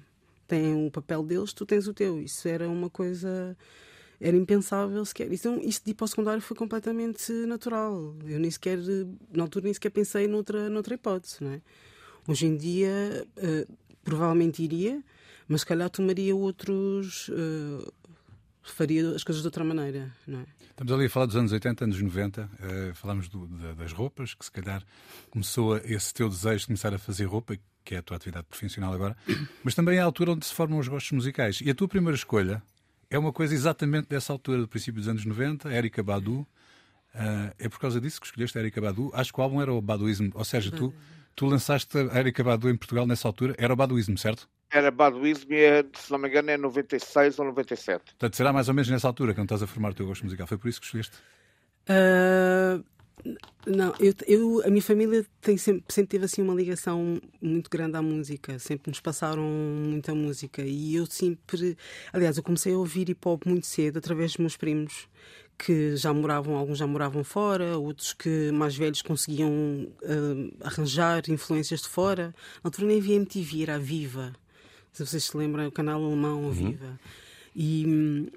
têm 0.48 0.86
o 0.86 0.92
papel 0.92 1.24
deles, 1.24 1.54
tu 1.54 1.66
tens 1.66 1.88
o 1.88 1.94
teu. 1.94 2.22
Isso 2.22 2.48
era 2.48 2.68
uma 2.68 2.90
coisa 2.90 3.58
era 4.20 4.36
impensável 4.36 5.04
sequer. 5.06 5.32
Então, 5.32 5.60
isto 5.62 5.84
de 5.84 5.92
ir 5.92 5.94
para 5.94 6.06
o 6.06 6.08
secundário 6.08 6.42
foi 6.42 6.56
completamente 6.56 7.32
natural. 7.46 8.16
Eu 8.26 8.40
nem 8.40 8.50
sequer, 8.50 8.78
na 9.34 9.44
altura, 9.44 9.66
nem 9.66 9.74
sequer 9.74 9.90
pensei 9.90 10.28
noutra, 10.28 10.70
noutra 10.70 10.96
hipótese. 10.96 11.44
Não 11.44 11.52
é? 11.52 11.62
Hoje 12.28 12.48
em 12.48 12.56
dia, 12.56 13.28
uh, 13.38 13.74
provavelmente 14.04 14.64
iria, 14.64 15.04
mas 15.48 15.62
se 15.62 15.68
calhar 15.68 15.90
tomaria 15.90 16.36
outros. 16.36 17.30
Uh, 17.30 17.92
faria 18.64 19.12
as 19.12 19.24
coisas 19.24 19.44
de 19.44 19.48
outra 19.48 19.64
maneira, 19.64 20.12
não 20.26 20.40
é? 20.40 20.46
Estamos 20.72 20.92
ali 20.92 21.06
a 21.06 21.10
falar 21.10 21.28
dos 21.28 21.36
anos 21.36 21.52
80, 21.52 21.86
anos 21.86 22.02
90, 22.02 22.42
uh, 22.42 22.96
falamos 22.96 23.30
do, 23.30 23.48
das 23.76 23.94
roupas, 23.94 24.34
que 24.34 24.44
se 24.44 24.52
calhar 24.52 24.84
começou 25.30 25.78
esse 25.78 26.14
teu 26.14 26.28
desejo 26.28 26.62
de 26.62 26.66
começar 26.66 26.94
a 26.94 26.98
fazer 26.98 27.26
roupa, 27.26 27.56
que 27.84 27.96
é 27.96 28.00
a 28.00 28.02
tua 28.02 28.18
atividade 28.18 28.48
profissional 28.50 28.92
agora, 28.92 29.16
mas 29.64 29.76
também 29.76 29.98
é 29.98 30.02
a 30.02 30.04
altura 30.04 30.32
onde 30.32 30.46
se 30.46 30.54
formam 30.54 30.80
os 30.80 30.88
gostos 30.88 31.12
musicais. 31.12 31.62
E 31.62 31.70
a 31.70 31.76
tua 31.76 31.88
primeira 31.88 32.16
escolha 32.16 32.62
é 33.10 33.18
uma 33.18 33.32
coisa 33.32 33.54
exatamente 33.54 34.08
dessa 34.08 34.34
altura, 34.34 34.60
do 34.60 34.68
princípio 34.68 35.00
dos 35.00 35.08
anos 35.08 35.26
90, 35.26 35.74
Erika 35.74 36.04
Badu. 36.04 36.48
Uh, 37.14 37.54
é 37.58 37.70
por 37.70 37.80
causa 37.80 38.02
disso 38.02 38.20
que 38.20 38.28
escolheste 38.28 38.58
a 38.58 38.62
Erika 38.62 38.82
Badu. 38.82 39.10
Acho 39.14 39.34
que 39.34 39.40
o 39.40 39.44
álbum 39.44 39.62
era 39.62 39.74
o 39.74 39.82
Baduísmo, 39.82 40.32
ou 40.34 40.44
seja, 40.44 40.70
tu, 40.72 40.94
tu 41.36 41.46
lançaste 41.46 41.98
a 41.98 42.20
Erika 42.20 42.44
Badu 42.44 42.70
em 42.70 42.76
Portugal 42.76 43.08
nessa 43.08 43.28
altura, 43.28 43.56
era 43.58 43.72
o 43.72 43.76
Baduísmo, 43.76 44.18
certo? 44.18 44.50
Era 44.70 44.92
Baduísmo 44.92 45.54
e, 45.54 45.64
é, 45.64 45.86
se 45.94 46.12
não 46.12 46.20
me 46.20 46.28
engano, 46.28 46.50
é 46.50 46.58
96 46.58 47.40
ou 47.40 47.46
97. 47.46 48.04
Portanto, 48.04 48.36
será 48.36 48.52
mais 48.52 48.68
ou 48.68 48.74
menos 48.74 48.90
nessa 48.90 49.08
altura 49.08 49.34
que 49.34 49.38
não 49.38 49.46
estás 49.46 49.64
a 49.64 49.68
formar 49.68 49.92
o 49.92 49.94
teu 49.94 50.06
gosto 50.06 50.24
musical. 50.24 50.46
Foi 50.48 50.58
por 50.58 50.68
isso 50.68 50.82
que 50.82 50.86
escolheste? 50.88 51.16
Uh, 51.88 52.84
não, 53.66 53.94
eu, 54.00 54.14
eu, 54.28 54.62
a 54.66 54.70
minha 54.70 54.82
família 54.82 55.26
tem 55.42 55.58
sempre, 55.58 55.84
sempre 55.90 56.10
teve 56.10 56.26
assim 56.26 56.42
uma 56.42 56.54
ligação 56.54 57.20
muito 57.42 57.70
grande 57.70 57.98
à 57.98 58.02
música, 58.02 58.60
sempre 58.60 58.92
nos 58.92 59.00
passaram 59.00 59.44
muita 59.44 60.14
música 60.14 60.62
e 60.62 60.96
eu 60.96 61.06
sempre, 61.08 61.76
aliás, 62.14 62.38
eu 62.38 62.44
comecei 62.44 62.74
a 62.74 62.78
ouvir 62.78 63.10
hip 63.10 63.28
hop 63.28 63.46
muito 63.46 63.66
cedo 63.66 63.98
através 63.98 64.32
dos 64.32 64.38
meus 64.38 64.56
primos 64.56 65.08
que 65.58 65.96
já 65.96 66.14
moravam, 66.14 66.56
alguns 66.56 66.78
já 66.78 66.86
moravam 66.86 67.24
fora, 67.24 67.78
outros 67.78 68.14
que 68.14 68.52
mais 68.52 68.76
velhos 68.76 69.02
conseguiam 69.02 69.52
uh, 69.52 70.58
arranjar 70.62 71.24
influências 71.30 71.82
de 71.82 71.88
fora. 71.88 72.36
Na 72.64 72.68
altura 72.68 72.88
nem 72.88 72.98
havia 72.98 73.16
MTV, 73.16 73.64
era 73.64 73.76
a 73.76 73.80
Viva. 73.80 74.34
Se 74.92 75.06
vocês 75.06 75.24
se 75.24 75.38
lembram, 75.38 75.66
o 75.66 75.72
canal 75.72 76.04
alemão, 76.04 76.44
a 76.44 76.48
uhum. 76.48 76.52
Viva. 76.52 76.86
Uhum. 76.86 76.98
E, 77.56 78.32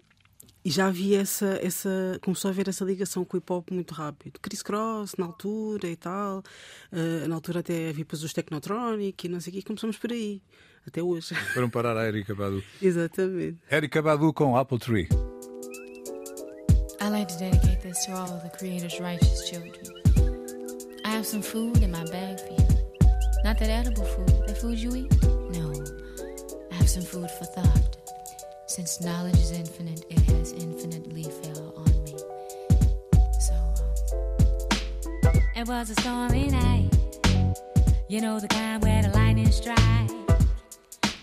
e 0.69 0.71
já 0.71 0.89
havia 0.89 1.23
essa, 1.23 1.59
essa. 1.63 1.89
Começou 2.21 2.51
a 2.51 2.53
haver 2.53 2.69
essa 2.69 2.85
ligação 2.85 3.25
com 3.25 3.39
o 3.39 3.41
hip 3.41 3.51
hop 3.51 3.71
muito 3.71 3.95
rápido. 3.95 4.39
Chris 4.39 4.63
Cross, 4.63 5.15
na 5.17 5.25
altura 5.25 5.89
e 5.89 5.97
tal. 5.97 6.43
Uh, 6.93 7.27
na 7.27 7.37
altura 7.37 7.61
até 7.61 7.89
havia 7.89 8.05
depois 8.05 8.23
os 8.23 8.35
Technotronic 8.35 9.27
e 9.27 9.31
não 9.31 9.41
sei 9.41 9.51
o 9.51 9.57
quê. 9.57 9.63
Começamos 9.63 9.97
por 9.97 10.13
aí. 10.13 10.43
Até 10.87 11.03
hoje. 11.03 11.35
Foram 11.57 11.71
parar 11.71 11.97
a 11.97 12.07
Erika 12.07 12.35
Badu. 12.35 12.63
Exatamente. 12.83 13.57
Erika 13.71 14.03
Badu 14.03 14.31
com 14.35 14.59
Apple 14.59 14.79
Tree. 14.79 15.09
I 17.01 17.09
like 17.09 17.33
to 17.33 17.39
dedicate 17.39 17.81
this 17.81 18.05
to 18.05 18.13
all 18.13 18.31
of 18.31 18.43
the 18.43 18.51
Creator's 18.51 19.01
righteous 19.01 19.49
children. 19.49 19.73
I 21.07 21.09
have 21.09 21.25
some 21.25 21.43
food 21.43 21.83
in 21.83 21.91
my 21.91 22.05
bag 22.11 22.41
for 22.41 22.53
you. 22.53 22.69
Not 23.43 23.59
that 23.59 23.71
edible 23.71 24.05
food, 24.05 24.47
that 24.47 24.59
food 24.59 24.77
you 24.77 24.95
eat. 24.95 25.23
No. 25.51 25.73
I 26.71 26.75
have 26.75 26.91
some 26.91 27.05
food 27.05 27.31
for 27.31 27.47
thought. 27.47 27.98
Since 28.79 29.01
knowledge 29.01 29.35
is 29.35 29.51
infinite, 29.51 30.05
it 30.09 30.21
has 30.31 30.53
infinitely 30.53 31.25
fell 31.25 31.75
on 31.79 32.05
me. 32.05 32.17
So, 33.41 33.55
um, 35.27 35.43
it 35.57 35.67
was 35.67 35.91
a 35.91 35.95
stormy 36.01 36.47
night. 36.47 36.89
You 38.09 38.21
know 38.21 38.39
the 38.39 38.47
kind 38.47 38.81
where 38.81 39.03
the 39.03 39.09
lightning 39.09 39.51
strikes. 39.51 40.13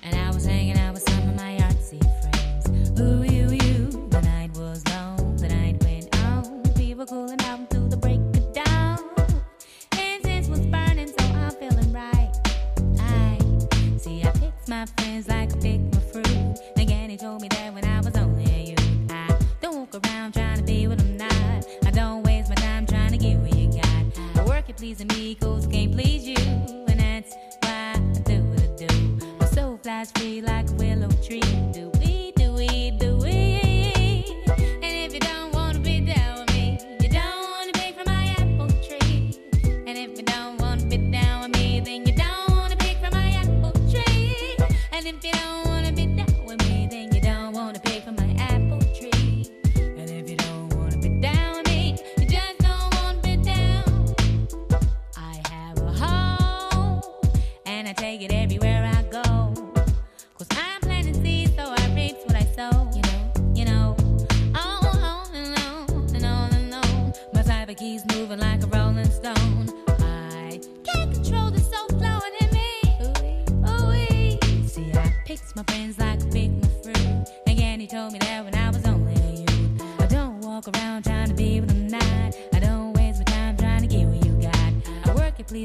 And 0.03 0.15
I 0.15 0.31
was 0.33 0.45
hanging 0.45 0.77
out 0.77 0.84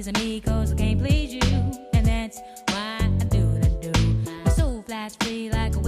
these 0.01 0.09
amigos, 0.09 0.73
I 0.73 0.77
can't 0.77 0.99
please 0.99 1.35
you. 1.35 1.41
And 1.93 2.07
that's 2.07 2.41
why 2.69 3.01
I 3.03 3.25
do 3.25 3.47
what 3.49 3.65
I 3.67 3.69
do. 3.83 3.93
My 4.45 4.51
soul 4.51 4.83
flies 4.83 5.15
free 5.17 5.51
like 5.51 5.77
a 5.77 5.79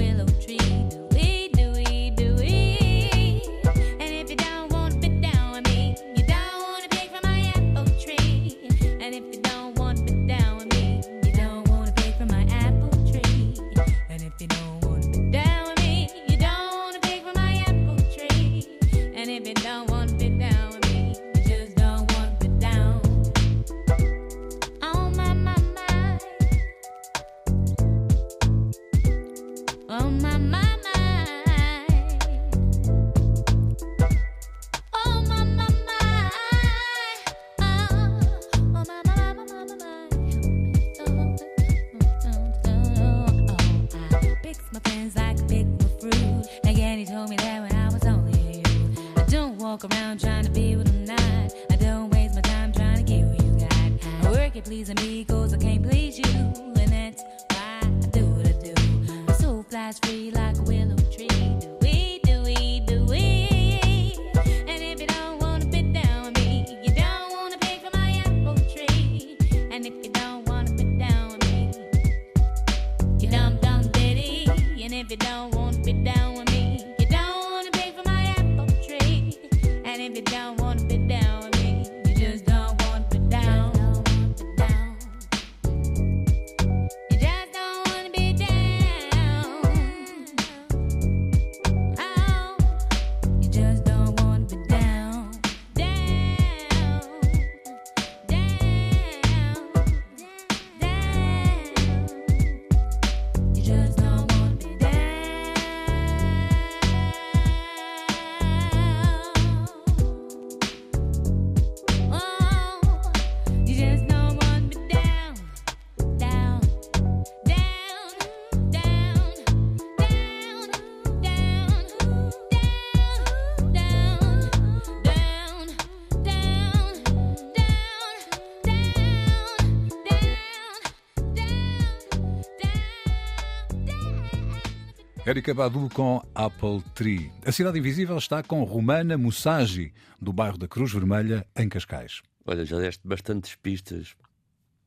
Erika 135.32 135.54
Badu 135.54 135.88
com 135.94 136.20
Apple 136.34 136.82
Tree. 136.94 137.32
A 137.46 137.50
Cidade 137.50 137.78
Invisível 137.78 138.18
está 138.18 138.42
com 138.42 138.62
Romana 138.64 139.16
Mussagi, 139.16 139.94
do 140.20 140.30
bairro 140.30 140.58
da 140.58 140.68
Cruz 140.68 140.92
Vermelha, 140.92 141.46
em 141.56 141.70
Cascais. 141.70 142.20
Olha, 142.44 142.66
já 142.66 142.78
deste 142.78 143.08
bastantes 143.08 143.54
pistas 143.54 144.14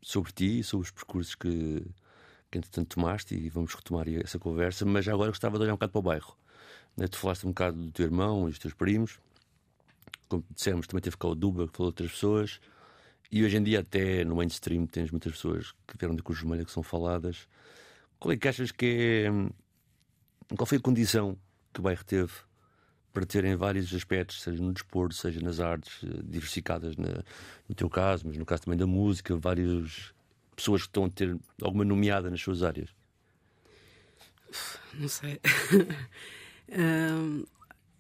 sobre 0.04 0.32
ti 0.32 0.60
e 0.60 0.64
sobre 0.64 0.86
os 0.86 0.92
percursos 0.92 1.34
que, 1.34 1.84
que 2.52 2.60
entretanto 2.60 2.94
tomaste 2.94 3.34
e 3.34 3.50
vamos 3.50 3.74
retomar 3.74 4.08
essa 4.08 4.38
conversa, 4.38 4.86
mas 4.86 5.04
já 5.04 5.14
agora 5.14 5.32
gostava 5.32 5.58
de 5.58 5.64
olhar 5.64 5.74
um 5.74 5.78
bocado 5.78 5.92
para 5.94 6.00
o 6.00 6.04
bairro. 6.04 6.38
Né, 6.96 7.08
tu 7.08 7.18
falaste 7.18 7.44
um 7.48 7.50
bocado 7.50 7.78
do 7.78 7.92
teu 7.92 8.06
irmão 8.06 8.48
e 8.48 8.52
dos 8.52 8.60
teus 8.60 8.75
primos, 8.75 9.18
como 10.30 10.46
dissemos, 10.54 10.86
também 10.86 11.02
teve 11.02 11.18
cá 11.18 11.28
o 11.28 11.34
Duba, 11.34 11.68
que 11.68 11.75
falou 11.75 11.92
de 11.92 12.04
outras 12.04 12.12
pessoas, 12.12 12.60
e 13.32 13.44
hoje 13.44 13.58
em 13.58 13.64
dia, 13.64 13.80
até 13.80 14.24
no 14.24 14.36
mainstream, 14.36 14.86
tens 14.86 15.10
muitas 15.10 15.32
pessoas 15.32 15.72
que 15.88 15.98
vieram 15.98 16.16
de 16.16 16.22
Cruz 16.22 16.40
Vermelha 16.40 16.64
que 16.64 16.72
são 16.72 16.84
faladas. 16.84 17.48
Qual 18.20 18.32
é 18.32 18.38
que 18.38 18.48
achas 18.48 18.72
que 18.72 19.25
é. 19.25 19.65
Qual 20.56 20.66
foi 20.66 20.78
a 20.78 20.82
condição 20.82 21.38
que 21.74 21.80
o 21.80 21.84
bairro 21.84 22.04
teve 22.04 22.32
para 23.16 23.25
terem 23.25 23.56
vários 23.56 23.94
aspectos, 23.94 24.42
seja 24.42 24.62
no 24.62 24.74
desporto, 24.74 25.16
seja 25.16 25.40
nas 25.40 25.62
artes, 25.62 26.04
eh, 26.04 26.22
diversificadas 26.24 26.98
na, 26.98 27.24
no 27.68 27.74
teu 27.74 27.90
caso, 27.90 28.28
mas 28.28 28.38
no 28.38 28.46
caso 28.46 28.64
também 28.64 28.78
da 28.78 28.86
música, 28.86 29.36
várias 29.38 30.14
pessoas 30.54 30.82
que 30.82 30.90
estão 30.90 31.06
a 31.06 31.10
ter 31.10 31.38
alguma 31.62 31.86
nomeada 31.86 32.30
nas 32.30 32.42
suas 32.42 32.62
áreas? 32.62 32.90
Não 34.94 35.08
sei. 35.08 35.40
um, 36.70 37.46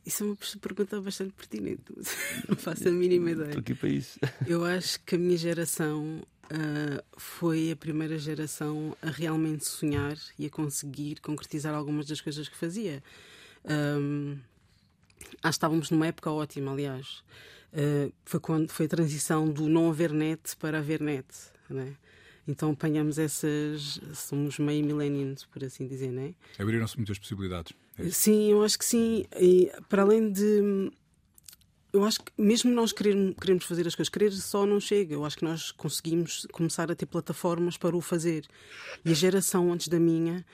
isso 0.05 0.23
é 0.23 0.27
uma 0.27 0.37
pergunta 0.61 1.01
bastante 1.01 1.33
pertinente. 1.33 1.93
Não 2.47 2.55
faço 2.55 2.87
a 2.87 2.91
mínima 2.91 3.31
ideia. 3.31 3.47
Estou 3.47 3.61
aqui 3.61 3.73
para 3.73 3.89
isso. 3.89 4.19
Eu 4.45 4.63
acho 4.63 4.99
que 5.01 5.15
a 5.15 5.17
minha 5.17 5.37
geração 5.37 6.21
uh, 6.51 7.03
foi 7.17 7.71
a 7.71 7.75
primeira 7.75 8.17
geração 8.17 8.95
a 9.01 9.09
realmente 9.09 9.65
sonhar 9.65 10.17
e 10.37 10.45
a 10.45 10.49
conseguir 10.49 11.19
concretizar 11.21 11.73
algumas 11.73 12.05
das 12.05 12.21
coisas 12.21 12.47
que 12.47 12.57
fazia. 12.57 13.03
Um, 13.65 14.37
acho 15.41 15.41
que 15.41 15.47
estávamos 15.49 15.91
numa 15.91 16.07
época 16.07 16.31
ótima, 16.31 16.71
aliás. 16.71 17.23
Uh, 17.73 18.11
foi 18.23 18.39
quando 18.39 18.71
foi 18.71 18.85
a 18.85 18.89
transição 18.89 19.49
do 19.51 19.67
não 19.67 19.89
haver 19.89 20.11
net 20.11 20.55
para 20.57 20.79
haver 20.79 21.01
net. 21.01 21.27
Né? 21.69 21.95
Então 22.47 22.71
apanhamos 22.71 23.17
essas. 23.17 23.99
Somos 24.13 24.59
meio 24.59 24.85
millennials, 24.85 25.45
por 25.45 25.63
assim 25.63 25.87
dizer, 25.87 26.11
não 26.11 26.23
é? 26.23 26.33
Abriram-se 26.59 26.95
muitas 26.97 27.17
possibilidades. 27.17 27.73
É 27.97 28.09
sim, 28.09 28.51
eu 28.51 28.63
acho 28.63 28.77
que 28.77 28.85
sim. 28.85 29.25
E, 29.39 29.71
para 29.89 30.03
além 30.03 30.31
de. 30.31 30.91
Eu 31.95 32.03
acho 32.03 32.19
que 32.19 32.31
mesmo 32.37 32.71
nós 32.71 32.91
queremos, 32.91 33.35
queremos 33.39 33.63
fazer 33.63 33.87
as 33.87 33.95
coisas, 33.95 34.09
querer 34.09 34.31
só 34.31 34.65
não 34.65 34.81
chega. 34.81 35.13
Eu 35.13 35.23
acho 35.23 35.37
que 35.37 35.45
nós 35.45 35.71
conseguimos 35.71 36.45
começar 36.51 36.91
a 36.91 36.95
ter 36.95 37.05
plataformas 37.05 37.77
para 37.77 37.95
o 37.95 38.01
fazer. 38.01 38.45
E 39.05 39.11
a 39.11 39.13
geração 39.13 39.71
antes 39.71 39.87
da 39.87 39.99
minha 39.99 40.45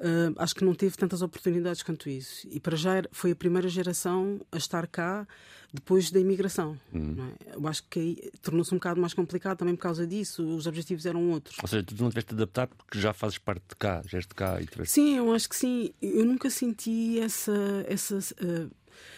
Uh, 0.00 0.32
acho 0.38 0.54
que 0.54 0.64
não 0.64 0.74
teve 0.74 0.96
tantas 0.96 1.20
oportunidades 1.20 1.82
quanto 1.82 2.08
isso. 2.08 2.48
E 2.50 2.58
para 2.58 2.74
já 2.74 3.02
foi 3.12 3.32
a 3.32 3.36
primeira 3.36 3.68
geração 3.68 4.40
a 4.50 4.56
estar 4.56 4.86
cá 4.86 5.28
depois 5.72 6.10
da 6.10 6.18
imigração. 6.18 6.78
Hum. 6.92 7.16
É? 7.18 7.56
Eu 7.56 7.68
acho 7.68 7.84
que 7.84 8.32
tornou-se 8.40 8.72
um 8.74 8.78
bocado 8.78 8.98
mais 8.98 9.12
complicado 9.12 9.58
também 9.58 9.76
por 9.76 9.82
causa 9.82 10.06
disso. 10.06 10.42
Os 10.56 10.66
objetivos 10.66 11.04
eram 11.04 11.30
outros. 11.30 11.58
Ou 11.60 11.68
seja, 11.68 11.82
tu 11.82 11.94
não 12.02 12.08
tiveste 12.08 12.34
de 12.34 12.42
adaptar 12.42 12.66
porque 12.66 12.98
já 12.98 13.12
fazes 13.12 13.36
parte 13.36 13.62
de 13.68 13.76
cá, 13.76 14.02
já 14.06 14.16
és 14.16 14.26
de 14.26 14.34
cá. 14.34 14.60
E 14.60 14.66
tiveste... 14.66 14.94
Sim, 14.94 15.18
eu 15.18 15.32
acho 15.34 15.48
que 15.48 15.56
sim. 15.56 15.90
Eu 16.00 16.24
nunca 16.24 16.48
senti 16.48 17.20
essa. 17.20 17.84
essa 17.86 18.16
uh, 18.16 18.70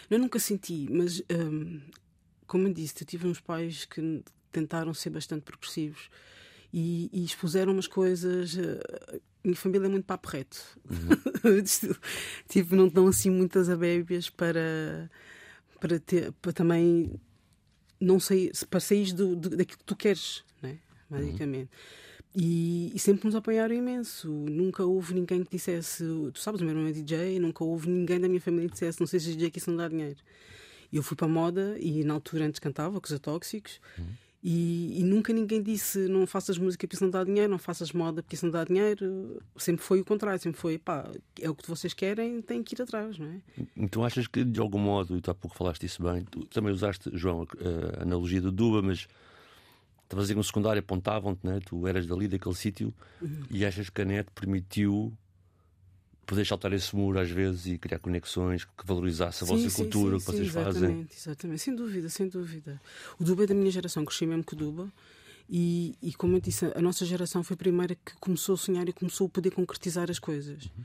eu 0.09 0.19
nunca 0.19 0.39
senti, 0.39 0.87
mas 0.91 1.21
um, 1.31 1.81
como 2.47 2.67
eu 2.67 2.73
disse, 2.73 2.95
eu 3.01 3.07
tive 3.07 3.27
uns 3.27 3.39
pais 3.39 3.85
que 3.85 4.23
tentaram 4.51 4.93
ser 4.93 5.09
bastante 5.09 5.43
progressivos. 5.43 6.09
E, 6.71 7.09
e, 7.13 7.23
expuseram 7.23 7.71
umas 7.73 7.87
coisas. 7.87 8.55
Uh, 8.55 9.21
minha 9.43 9.55
família 9.55 9.85
é 9.85 9.89
muito 9.89 10.05
papo 10.05 10.29
reto. 10.29 10.79
Uhum. 10.89 11.63
tipo, 12.49 12.75
não 12.75 12.87
dão 12.87 13.07
assim 13.07 13.29
muitas 13.29 13.69
abébias 13.69 14.29
para, 14.29 15.09
para, 15.79 15.99
ter, 15.99 16.31
para 16.33 16.51
também 16.51 17.13
não 17.99 18.19
sair, 18.19 18.51
para 18.69 18.79
sair 18.79 19.13
do, 19.13 19.35
do, 19.35 19.49
daquilo 19.49 19.77
que 19.77 19.83
tu 19.83 19.95
queres, 19.95 20.43
né? 20.61 20.79
basicamente. 21.09 21.69
Uhum. 21.69 22.02
E, 22.35 22.91
e, 22.95 22.99
sempre 22.99 23.25
nos 23.25 23.35
apoiaram 23.35 23.75
imenso. 23.75 24.27
Nunca 24.27 24.83
houve 24.83 25.13
ninguém 25.13 25.43
que 25.43 25.51
dissesse, 25.51 26.03
tu 26.33 26.39
sabes, 26.39 26.61
o 26.61 26.63
meu 26.63 26.73
irmão 26.73 26.89
é 26.89 26.91
DJ, 26.91 27.39
nunca 27.39 27.63
houve 27.63 27.87
ninguém 27.89 28.19
da 28.19 28.27
minha 28.27 28.41
família 28.41 28.67
que 28.67 28.73
dissesse, 28.73 28.99
não 28.99 29.05
sejas 29.05 29.35
DJ 29.35 29.51
que 29.51 29.59
isso 29.59 29.69
não 29.69 29.77
dá 29.77 29.87
dinheiro. 29.87 30.19
Eu 30.91 31.03
fui 31.03 31.15
para 31.15 31.27
a 31.27 31.29
moda 31.29 31.77
e 31.79 32.03
na 32.03 32.13
altura 32.13 32.45
antes 32.45 32.59
cantava, 32.59 32.99
coisa 32.99 33.19
tóxicos. 33.19 33.79
Uhum. 33.97 34.05
E, 34.43 34.99
e, 34.99 35.03
nunca 35.03 35.31
ninguém 35.31 35.63
disse 35.63 35.99
não 36.09 36.27
faças 36.27 36.57
música 36.57 36.85
porque 36.85 36.95
isso 36.97 37.03
não 37.05 37.11
dá 37.11 37.23
dinheiro, 37.23 37.49
não 37.49 37.57
faças 37.57 37.93
moda 37.93 38.21
porque 38.21 38.35
isso 38.35 38.45
não 38.45 38.51
dá 38.51 38.65
dinheiro. 38.65 39.41
Sempre 39.55 39.85
foi 39.85 40.01
o 40.01 40.05
contrário, 40.05 40.37
sempre 40.41 40.59
foi 40.59 40.77
pá, 40.77 41.09
é 41.39 41.49
o 41.49 41.55
que 41.55 41.69
vocês 41.69 41.93
querem, 41.93 42.41
têm 42.41 42.61
que 42.61 42.75
ir 42.75 42.81
atrás, 42.81 43.17
não 43.17 43.27
é? 43.27 43.41
Então 43.77 44.03
achas 44.03 44.27
que 44.27 44.43
de 44.43 44.59
algum 44.59 44.79
modo, 44.79 45.15
e 45.15 45.21
tu 45.21 45.31
há 45.31 45.33
pouco 45.33 45.55
falaste 45.55 45.85
isso 45.85 46.03
bem, 46.03 46.25
tu 46.29 46.45
também 46.47 46.73
usaste, 46.73 47.09
João, 47.13 47.47
a 47.97 48.03
analogia 48.03 48.41
do 48.41 48.51
Duba, 48.51 48.81
mas 48.81 49.07
estavas 50.03 50.29
a 50.29 50.35
no 50.35 50.43
secundário, 50.43 50.79
apontavam-te, 50.79 51.45
né? 51.45 51.59
tu 51.65 51.87
eras 51.87 52.05
dali 52.05 52.27
daquele 52.27 52.55
sítio 52.55 52.93
e 53.49 53.65
achas 53.65 53.89
que 53.89 54.01
a 54.01 54.05
net 54.05 54.29
permitiu 54.33 55.13
poder 56.25 56.45
saltar 56.45 56.71
esse 56.73 56.95
muro 56.95 57.19
às 57.19 57.29
vezes 57.29 57.67
e 57.67 57.77
criar 57.77 57.99
conexões 57.99 58.63
que 58.63 58.85
valorizasse 58.85 59.43
a 59.43 59.47
sim, 59.47 59.53
vossa 59.55 59.69
sim, 59.69 59.83
cultura, 59.83 60.11
sim, 60.11 60.15
o 60.15 60.19
que 60.19 60.25
vocês 60.25 60.47
exatamente, 60.47 60.73
fazem. 60.73 61.07
Exatamente, 61.15 61.61
sem 61.61 61.75
dúvida, 61.75 62.09
sem 62.09 62.27
dúvida. 62.27 62.81
O 63.19 63.23
Duba 63.23 63.43
é 63.43 63.47
da 63.47 63.53
minha 63.53 63.71
geração, 63.71 64.05
cresci 64.05 64.25
mesmo 64.25 64.43
o 64.49 64.55
Duba. 64.55 64.91
E, 65.49 65.95
e, 66.01 66.13
como 66.13 66.37
eu 66.37 66.41
disse, 66.41 66.71
a 66.73 66.81
nossa 66.81 67.05
geração 67.05 67.43
foi 67.43 67.55
a 67.55 67.57
primeira 67.57 67.95
que 67.95 68.15
começou 68.19 68.55
a 68.55 68.57
sonhar 68.57 68.87
e 68.87 68.93
começou 68.93 69.27
a 69.27 69.29
poder 69.29 69.51
concretizar 69.51 70.09
as 70.09 70.17
coisas. 70.17 70.65
Uhum. 70.65 70.83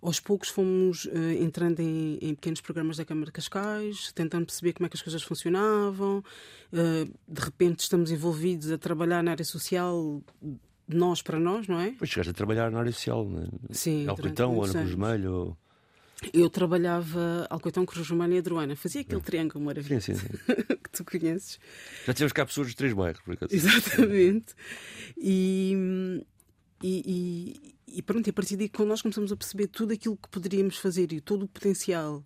Aos 0.00 0.20
poucos 0.20 0.48
fomos 0.48 1.06
uh, 1.06 1.32
entrando 1.40 1.80
em, 1.80 2.18
em, 2.22 2.34
pequenos 2.34 2.60
programas 2.60 2.96
da 2.96 3.04
Câmara 3.04 3.26
de 3.26 3.32
Cascais, 3.32 4.12
tentando 4.12 4.46
perceber 4.46 4.72
como 4.72 4.86
é 4.86 4.88
que 4.88 4.96
as 4.96 5.02
coisas 5.02 5.22
funcionavam. 5.22 6.22
Uh, 6.72 7.12
de 7.26 7.40
repente 7.40 7.80
estamos 7.80 8.10
envolvidos 8.10 8.70
a 8.70 8.78
trabalhar 8.78 9.22
na 9.22 9.32
área 9.32 9.44
social 9.44 10.22
de 10.40 10.96
nós 10.96 11.20
para 11.20 11.38
nós, 11.38 11.66
não 11.66 11.78
é? 11.78 11.94
Pois 11.98 12.10
chegaste 12.10 12.30
a 12.30 12.34
trabalhar 12.34 12.70
na 12.70 12.78
área 12.78 12.92
social, 12.92 13.28
né? 13.28 13.46
Sim. 13.70 14.06
Alcoitão 14.08 14.54
ou 14.54 14.62
Cruz 14.62 14.72
Vermelho? 14.72 15.32
Ou... 15.32 15.56
Eu 16.32 16.50
trabalhava 16.50 17.46
Alcoitão, 17.48 17.86
Cruz 17.86 18.06
Vermelho 18.06 18.34
e 18.34 18.38
Adruana. 18.38 18.74
Fazia 18.74 19.02
aquele 19.02 19.20
é. 19.20 19.24
triângulo 19.24 19.64
maravilhoso 19.64 20.06
sim, 20.06 20.14
sim, 20.14 20.26
sim. 20.26 20.54
que 20.82 20.90
tu 20.90 21.04
conheces. 21.04 21.60
Já 22.06 22.14
tivemos 22.14 22.32
cá 22.32 22.44
pessoas 22.44 22.68
dos 22.68 22.74
três 22.74 22.92
bairros, 22.92 23.20
por 23.20 23.34
acaso. 23.34 23.54
Exatamente. 23.54 24.54
E, 25.16 26.24
e, 26.82 27.54
e, 27.86 27.98
e 27.98 28.02
pronto, 28.02 28.26
e 28.26 28.30
a 28.30 28.32
partir 28.32 28.56
daí, 28.56 28.68
quando 28.68 28.88
nós 28.88 29.00
começamos 29.00 29.30
a 29.30 29.36
perceber 29.36 29.68
tudo 29.68 29.92
aquilo 29.92 30.16
que 30.16 30.28
poderíamos 30.28 30.76
fazer 30.76 31.12
e 31.12 31.20
todo 31.20 31.44
o 31.44 31.48
potencial, 31.48 32.24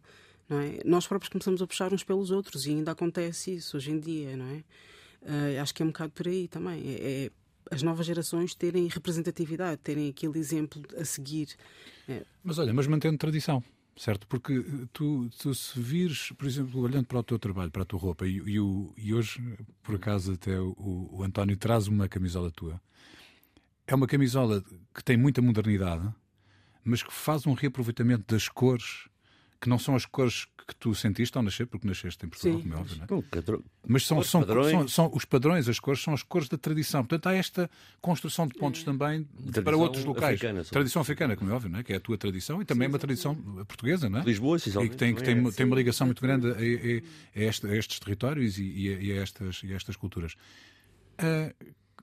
não 0.48 0.58
é? 0.58 0.80
nós 0.84 1.06
próprios 1.06 1.28
começamos 1.28 1.60
a 1.60 1.66
puxar 1.66 1.92
uns 1.92 2.02
pelos 2.02 2.30
outros 2.30 2.66
e 2.66 2.70
ainda 2.70 2.92
acontece 2.92 3.54
isso 3.54 3.76
hoje 3.76 3.90
em 3.90 4.00
dia, 4.00 4.36
não 4.36 4.46
é? 4.46 4.64
Uh, 5.22 5.62
acho 5.62 5.72
que 5.72 5.82
é 5.82 5.84
um 5.84 5.88
bocado 5.88 6.12
por 6.12 6.26
aí 6.26 6.48
também. 6.48 6.82
É, 6.86 7.26
é 7.26 7.30
as 7.70 7.82
novas 7.82 8.04
gerações 8.04 8.54
terem 8.54 8.86
representatividade, 8.88 9.80
terem 9.82 10.10
aquele 10.10 10.38
exemplo 10.38 10.82
a 10.98 11.04
seguir. 11.04 11.48
É. 12.08 12.22
Mas 12.42 12.58
olha, 12.58 12.72
mas 12.74 12.86
mantendo 12.86 13.16
tradição. 13.16 13.62
Certo, 13.96 14.26
porque 14.26 14.64
tu, 14.92 15.28
tu 15.38 15.54
se 15.54 15.78
vires, 15.78 16.32
por 16.32 16.46
exemplo, 16.46 16.80
olhando 16.80 17.06
para 17.06 17.18
o 17.18 17.22
teu 17.22 17.38
trabalho, 17.38 17.70
para 17.70 17.82
a 17.82 17.84
tua 17.84 18.00
roupa, 18.00 18.26
e, 18.26 18.38
e, 18.38 18.56
e 18.96 19.14
hoje, 19.14 19.40
por 19.82 19.96
acaso, 19.96 20.32
até 20.32 20.58
o, 20.58 20.74
o 21.12 21.22
António 21.22 21.56
traz 21.56 21.88
uma 21.88 22.08
camisola 22.08 22.50
tua. 22.50 22.80
É 23.86 23.94
uma 23.94 24.06
camisola 24.06 24.64
que 24.94 25.04
tem 25.04 25.16
muita 25.16 25.42
modernidade, 25.42 26.08
mas 26.82 27.02
que 27.02 27.12
faz 27.12 27.46
um 27.46 27.52
reaproveitamento 27.52 28.24
das 28.34 28.48
cores 28.48 29.08
que 29.62 29.68
não 29.68 29.78
são 29.78 29.94
as 29.94 30.04
cores 30.04 30.48
que 30.66 30.74
tu 30.74 30.92
sentiste 30.92 31.36
ao 31.36 31.42
nascer, 31.42 31.68
porque 31.68 31.86
nasceste 31.86 32.26
em 32.26 32.28
Portugal, 32.28 32.56
Sim. 32.56 32.62
como 32.62 32.74
é 32.74 32.78
óbvio, 32.78 32.96
não 33.08 33.58
é? 33.58 33.62
Mas 33.86 34.04
são, 34.04 34.20
são, 34.22 34.44
são, 34.44 34.88
são, 34.88 35.10
os 35.14 35.24
padrões, 35.24 35.68
as 35.68 35.78
cores, 35.78 36.02
são 36.02 36.12
as 36.12 36.22
cores 36.24 36.48
da 36.48 36.58
tradição. 36.58 37.04
Portanto, 37.04 37.28
há 37.28 37.34
esta 37.34 37.70
construção 38.00 38.48
de 38.48 38.54
pontos 38.54 38.82
também 38.82 39.22
tradição 39.24 39.62
para 39.62 39.76
outros 39.76 40.04
locais. 40.04 40.34
Africana, 40.34 40.64
tradição 40.64 41.02
africana, 41.02 41.36
como 41.36 41.52
é 41.52 41.54
óbvio, 41.54 41.70
não 41.70 41.78
é? 41.78 41.84
que 41.84 41.92
é 41.92 41.96
a 41.96 42.00
tua 42.00 42.18
tradição 42.18 42.60
e 42.60 42.64
também 42.64 42.86
Sim, 42.86 42.90
é 42.90 42.92
uma 42.92 42.98
tradição 42.98 43.36
portuguesa, 43.36 44.10
não 44.10 44.18
é? 44.18 44.24
Lisboa, 44.24 44.56
E 44.56 44.88
que 44.88 44.96
tem, 44.96 45.14
que 45.14 45.22
tem, 45.22 45.50
tem 45.52 45.66
uma 45.66 45.76
ligação 45.76 46.08
muito 46.08 46.20
grande 46.20 46.48
a, 46.48 46.54
a, 46.54 46.56
a, 46.56 47.44
este, 47.44 47.66
a 47.68 47.76
estes 47.76 48.00
territórios 48.00 48.58
e, 48.58 48.64
e, 48.64 49.12
a, 49.12 49.22
estas, 49.22 49.62
e 49.62 49.72
a 49.72 49.76
estas 49.76 49.94
culturas. 49.94 50.34
Uh, 51.20 51.54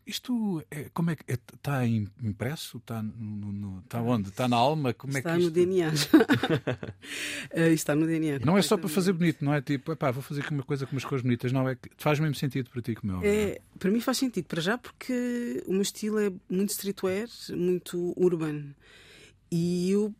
isto 0.10 0.63
é, 0.72 0.89
como 0.93 1.12
é 1.12 1.15
que 1.15 1.24
está 1.32 1.86
é, 1.86 1.88
impresso? 1.88 2.78
Está, 2.78 3.02
no, 3.02 3.52
no, 3.52 3.80
está 3.80 4.02
onde? 4.02 4.30
Está 4.30 4.48
na 4.48 4.58
alma? 4.58 4.93
Como 4.93 5.15
está 5.15 5.32
é 5.32 5.34
que 5.34 5.39
isto... 5.39 5.48
no 5.48 5.52
DNA. 5.52 5.91
Eh, 7.52 7.72
está 7.74 7.95
no 7.95 8.06
DNA. 8.06 8.39
Não 8.45 8.58
é 8.58 8.62
só 8.62 8.78
para 8.78 8.89
fazer 8.89 9.13
bonito, 9.13 9.43
não 9.43 9.54
é 9.54 9.62
tipo, 9.62 9.91
epá, 9.91 10.12
vou 10.12 10.22
fazer 10.22 10.45
uma 10.52 10.63
coisa 10.63 10.86
com 10.86 10.91
umas 10.93 11.06
cores 11.06 11.24
bonitas, 11.24 11.52
não 11.52 11.67
é 11.67 11.76
que 11.76 11.89
faz 11.98 12.19
mesmo 12.19 12.36
sentido 12.36 12.69
para 12.69 12.82
ti 12.82 12.95
como 12.95 13.24
é, 13.24 13.28
é 13.28 13.62
Para 13.78 13.91
mim 13.91 14.00
faz 14.00 14.17
sentido, 14.17 14.45
para 14.45 14.62
já, 14.62 14.78
porque 14.78 15.63
o 15.65 15.72
meu 15.72 15.82
estilo 15.82 16.19
é 16.19 16.32
muito 16.50 16.69
streetwear, 16.69 17.28
muito 17.52 18.13
urban. 18.17 18.76
E, 19.52 19.91
eu, 19.91 20.13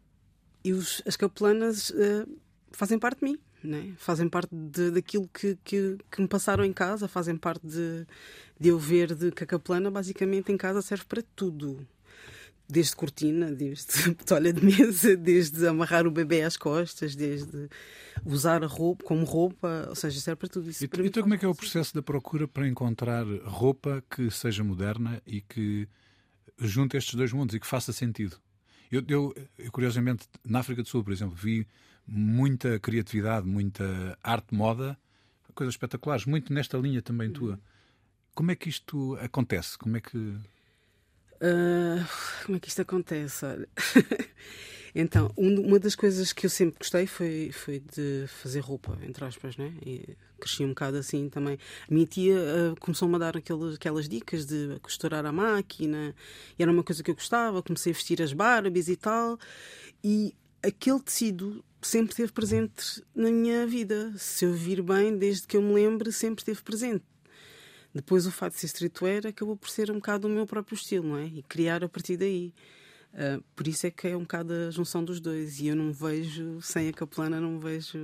e 0.64 0.74
os, 0.74 1.02
as 1.06 1.16
capelanas 1.16 1.92
uh, 1.92 2.40
fazem 2.72 2.98
parte 2.98 3.20
de 3.20 3.26
mim 3.26 3.40
né? 3.64 3.94
fazem 3.98 4.30
parte 4.30 4.50
de, 4.54 4.92
daquilo 4.92 5.28
que, 5.34 5.58
que, 5.64 5.98
que, 6.10 6.22
me 6.22 6.28
passaram 6.28 6.64
em 6.64 6.74
casa, 6.74 7.08
fazem 7.08 7.36
parte 7.36 7.66
de, 7.66 8.06
de 8.60 8.70
eu 8.70 8.80
ver 8.80 9.14
de 9.14 9.32
que 9.32 9.44
a 9.44 9.48
caplana 9.48 9.92
basicamente 9.92 10.52
em 10.52 10.58
casa 10.58 10.82
serve 10.82 11.06
para 11.06 11.22
tudo. 11.36 11.86
desde 12.68 12.96
cortina, 12.96 13.52
desde 13.52 14.14
toalha 14.26 14.54
de 14.54 14.64
mesa, 14.64 15.18
desde 15.18 15.68
amarrar 15.68 16.06
o 16.06 16.12
bebê 16.12 16.44
às 16.44 16.56
costas, 16.56 17.16
desde 17.16 17.70
usar 18.26 18.64
a 18.64 18.68
roupa 18.68 19.04
como 19.04 19.26
roupa, 19.26 19.88
ou 19.90 19.96
seja, 19.96 20.20
serve 20.20 20.38
para 20.38 20.50
tudo 20.50 20.70
isso. 20.70 20.84
E, 20.84 20.88
para 20.88 21.06
então, 21.06 21.24
como 21.24 21.34
é 21.34 21.38
que 21.38 21.46
é 21.46 21.48
o 21.48 21.56
processo 21.56 21.94
da 21.94 22.02
procura 22.02 22.48
para 22.48 22.68
encontrar 22.68 23.26
roupa 23.46 24.04
que 24.10 24.30
seja 24.30 24.64
moderna 24.64 25.22
e 25.26 25.42
que 25.42 25.88
junte 26.60 26.96
estes 26.96 27.16
dois 27.16 27.34
mundos 27.34 27.56
e 27.56 27.60
que 27.60 27.68
faça 27.68 27.92
sentido? 27.92 28.38
Eu, 28.92 29.04
eu, 29.08 29.36
eu, 29.58 29.72
curiosamente, 29.72 30.28
na 30.44 30.60
África 30.60 30.82
do 30.82 30.88
Sul, 30.88 31.04
por 31.04 31.14
exemplo, 31.14 31.36
vi 31.36 31.68
muita 32.12 32.80
criatividade, 32.80 33.48
muita 33.48 34.18
arte 34.24 34.54
moda, 34.54 34.98
coisas 35.54 35.74
espetaculares, 35.74 36.26
muito 36.26 36.54
nesta 36.54 36.78
linha 36.78 37.02
também 37.02 37.32
tua. 37.32 37.60
Como 38.34 38.52
é 38.52 38.56
que 38.56 38.70
isto 38.70 39.18
acontece? 39.22 39.78
Como 39.78 39.98
é 39.98 40.02
que. 40.02 40.36
Ah, 41.42 42.06
como 42.46 42.58
é 42.58 42.60
que 42.60 42.68
isto 42.70 42.82
acontece? 42.82 43.46
Então, 44.96 45.32
um- 45.38 45.68
uma 45.68 45.78
das 45.80 45.94
coisas 45.94 46.34
que 46.34 46.48
eu 46.48 46.50
sempre 46.50 46.80
gostei 46.80 47.06
foi, 47.06 47.52
foi 47.52 47.80
de 47.80 48.26
fazer 48.28 48.60
roupa, 48.60 48.98
entre 49.04 49.24
aspas, 49.24 49.56
né? 49.56 49.72
E 49.86 50.18
cresci 50.40 50.64
um 50.66 50.70
bocado 50.70 50.98
assim 50.98 51.30
também. 51.30 51.60
A 51.88 51.94
minha 51.94 52.08
tia 52.08 52.36
ah, 52.36 52.76
começou-me 52.80 53.14
a 53.16 53.20
dar 53.20 53.38
aquelas, 53.38 53.76
aquelas 53.76 54.10
dicas 54.10 54.48
de 54.48 54.80
costurar 54.82 55.24
a 55.28 55.32
máquina, 55.32 56.16
e 56.58 56.64
era 56.64 56.72
uma 56.72 56.84
coisa 56.84 57.04
que 57.04 57.12
eu 57.12 57.16
gostava. 57.16 57.62
Comecei 57.62 57.92
a 57.92 57.96
vestir 57.96 58.20
as 58.20 58.34
Barbies 58.34 58.88
e 58.88 58.96
tal, 58.96 59.38
e 60.04 60.34
aquele 60.64 61.00
tecido 61.02 61.64
sempre 61.82 62.12
esteve 62.12 62.32
presente 62.32 63.04
na 63.16 63.32
minha 63.32 63.66
vida. 63.66 64.14
Se 64.18 64.46
eu 64.46 64.54
vir 64.54 64.82
bem, 64.82 65.18
desde 65.18 65.48
que 65.48 65.58
eu 65.58 65.62
me 65.62 65.74
lembro, 65.74 66.12
sempre 66.12 66.42
esteve 66.42 66.62
presente. 66.62 67.04
Depois 67.94 68.26
o 68.26 68.32
fato 68.32 68.54
de 68.54 68.60
ser 68.60 68.68
streetwear 68.68 69.26
acabou 69.26 69.58
por 69.58 69.70
ser 69.70 69.90
um 69.90 69.96
bocado 69.96 70.28
o 70.28 70.30
meu 70.30 70.46
próprio 70.46 70.76
estilo, 70.76 71.08
não 71.08 71.18
é? 71.18 71.26
E 71.26 71.44
criar 71.44 71.84
a 71.84 71.90
partir 71.90 72.18
daí. 72.18 72.54
Ah, 73.14 73.40
por 73.56 73.68
isso 73.68 73.88
é 73.88 73.92
que 73.92 74.08
é 74.08 74.16
um 74.16 74.22
bocado 74.22 74.54
a 74.54 74.72
junção 74.72 75.04
dos 75.04 75.20
dois. 75.20 75.60
E 75.60 75.68
eu 75.68 75.76
não 75.76 75.92
vejo, 75.92 76.62
sem 76.62 76.90
a 76.90 76.94
capelana, 76.94 77.40
não 77.40 77.60
vejo. 77.60 77.98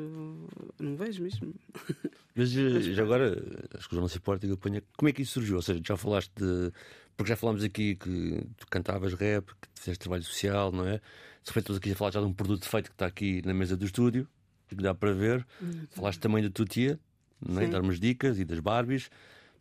Não 0.80 0.96
vejo 0.96 1.24
mesmo. 1.24 1.54
Mas 2.36 2.56
eh, 2.56 2.82
já 2.94 3.04
agora, 3.04 3.32
acho 3.78 3.88
que 3.88 3.94
o 3.94 3.96
João 3.96 4.02
não 4.02 4.10
se 4.10 4.18
importa 4.18 4.46
que 4.46 4.52
eu 4.52 4.58
ponha. 4.58 4.84
Como 4.98 5.08
é 5.08 5.14
que 5.14 5.22
isso 5.22 5.34
surgiu? 5.34 5.56
Ou 5.56 5.62
seja, 5.62 5.82
já 5.84 5.96
falaste 5.96 6.32
de. 6.36 6.72
Porque 7.16 7.30
já 7.30 7.38
falámos 7.38 7.64
aqui 7.64 7.96
que 7.96 8.46
tu 8.58 8.68
cantavas 8.70 9.14
rap, 9.14 9.46
que 9.46 9.70
fizeste 9.74 10.00
trabalho 10.00 10.24
social, 10.24 10.70
não 10.72 10.86
é? 10.86 10.98
De 10.98 11.50
repente 11.50 11.64
estamos 11.64 11.78
aqui 11.78 11.92
a 11.92 11.96
falar 11.96 12.12
já 12.12 12.20
de 12.20 12.26
um 12.26 12.34
produto 12.34 12.68
feito 12.68 12.90
que 12.90 12.96
está 12.96 13.06
aqui 13.06 13.42
na 13.46 13.54
mesa 13.54 13.78
do 13.78 13.86
estúdio, 13.86 14.28
que 14.68 14.76
dá 14.76 14.94
para 14.94 15.14
ver. 15.14 15.46
Falaste 15.92 16.20
também 16.20 16.44
da 16.44 16.50
tua 16.50 16.66
tia, 16.66 17.00
não 17.40 17.62
é? 17.62 17.68
Dar 17.68 17.82
umas 17.82 18.02
dicas 18.02 18.38
e 18.38 18.44
das 18.44 18.60
Barbies. 18.60 19.10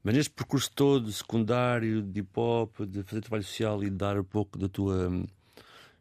Mas 0.04 0.14
neste 0.14 0.30
percurso 0.34 0.70
todo, 0.70 1.10
secundário, 1.10 2.02
de 2.02 2.20
hip 2.20 2.38
hop, 2.38 2.80
de 2.82 3.02
fazer 3.02 3.22
trabalho 3.22 3.42
social 3.42 3.82
e 3.82 3.88
de 3.88 3.96
dar 3.96 4.18
um 4.18 4.24
pouco 4.24 4.58
da 4.58 4.68
tua 4.68 5.08
hum, 5.08 5.24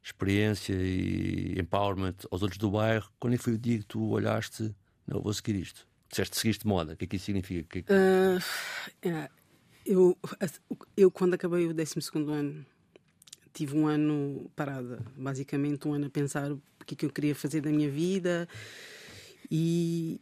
experiência 0.03 0.73
e 0.73 1.57
empowerment 1.57 2.15
aos 2.29 2.41
outros 2.41 2.57
do 2.57 2.69
bairro, 2.69 3.09
quando 3.17 3.35
é 3.35 3.37
foi 3.37 3.53
o 3.53 3.57
dia 3.57 3.79
que 3.79 3.85
tu 3.85 4.09
olhaste, 4.09 4.75
não, 5.07 5.21
vou 5.21 5.33
seguir 5.33 5.55
isto? 5.55 5.87
Disseste 6.09 6.37
seguiste 6.37 6.67
moda, 6.67 6.93
o 6.93 6.97
que 6.97 7.05
é 7.05 7.07
que 7.07 7.15
isso 7.15 7.25
significa? 7.25 7.63
Que 7.63 7.79
é 7.79 7.81
que- 7.81 9.07
é, 9.07 9.29
eu, 9.85 10.17
eu, 10.97 11.09
quando 11.09 11.35
acabei 11.35 11.65
o 11.65 11.73
12 11.73 11.95
ano, 12.29 12.65
tive 13.53 13.77
um 13.77 13.87
ano 13.87 14.51
parada, 14.53 14.99
basicamente 15.15 15.87
um 15.87 15.93
ano 15.93 16.07
a 16.07 16.09
pensar 16.09 16.51
o 16.51 16.61
que 16.85 16.93
é 16.93 16.97
que 16.97 17.05
eu 17.05 17.09
queria 17.09 17.33
fazer 17.33 17.61
da 17.61 17.69
minha 17.69 17.89
vida. 17.89 18.49
E, 19.49 20.19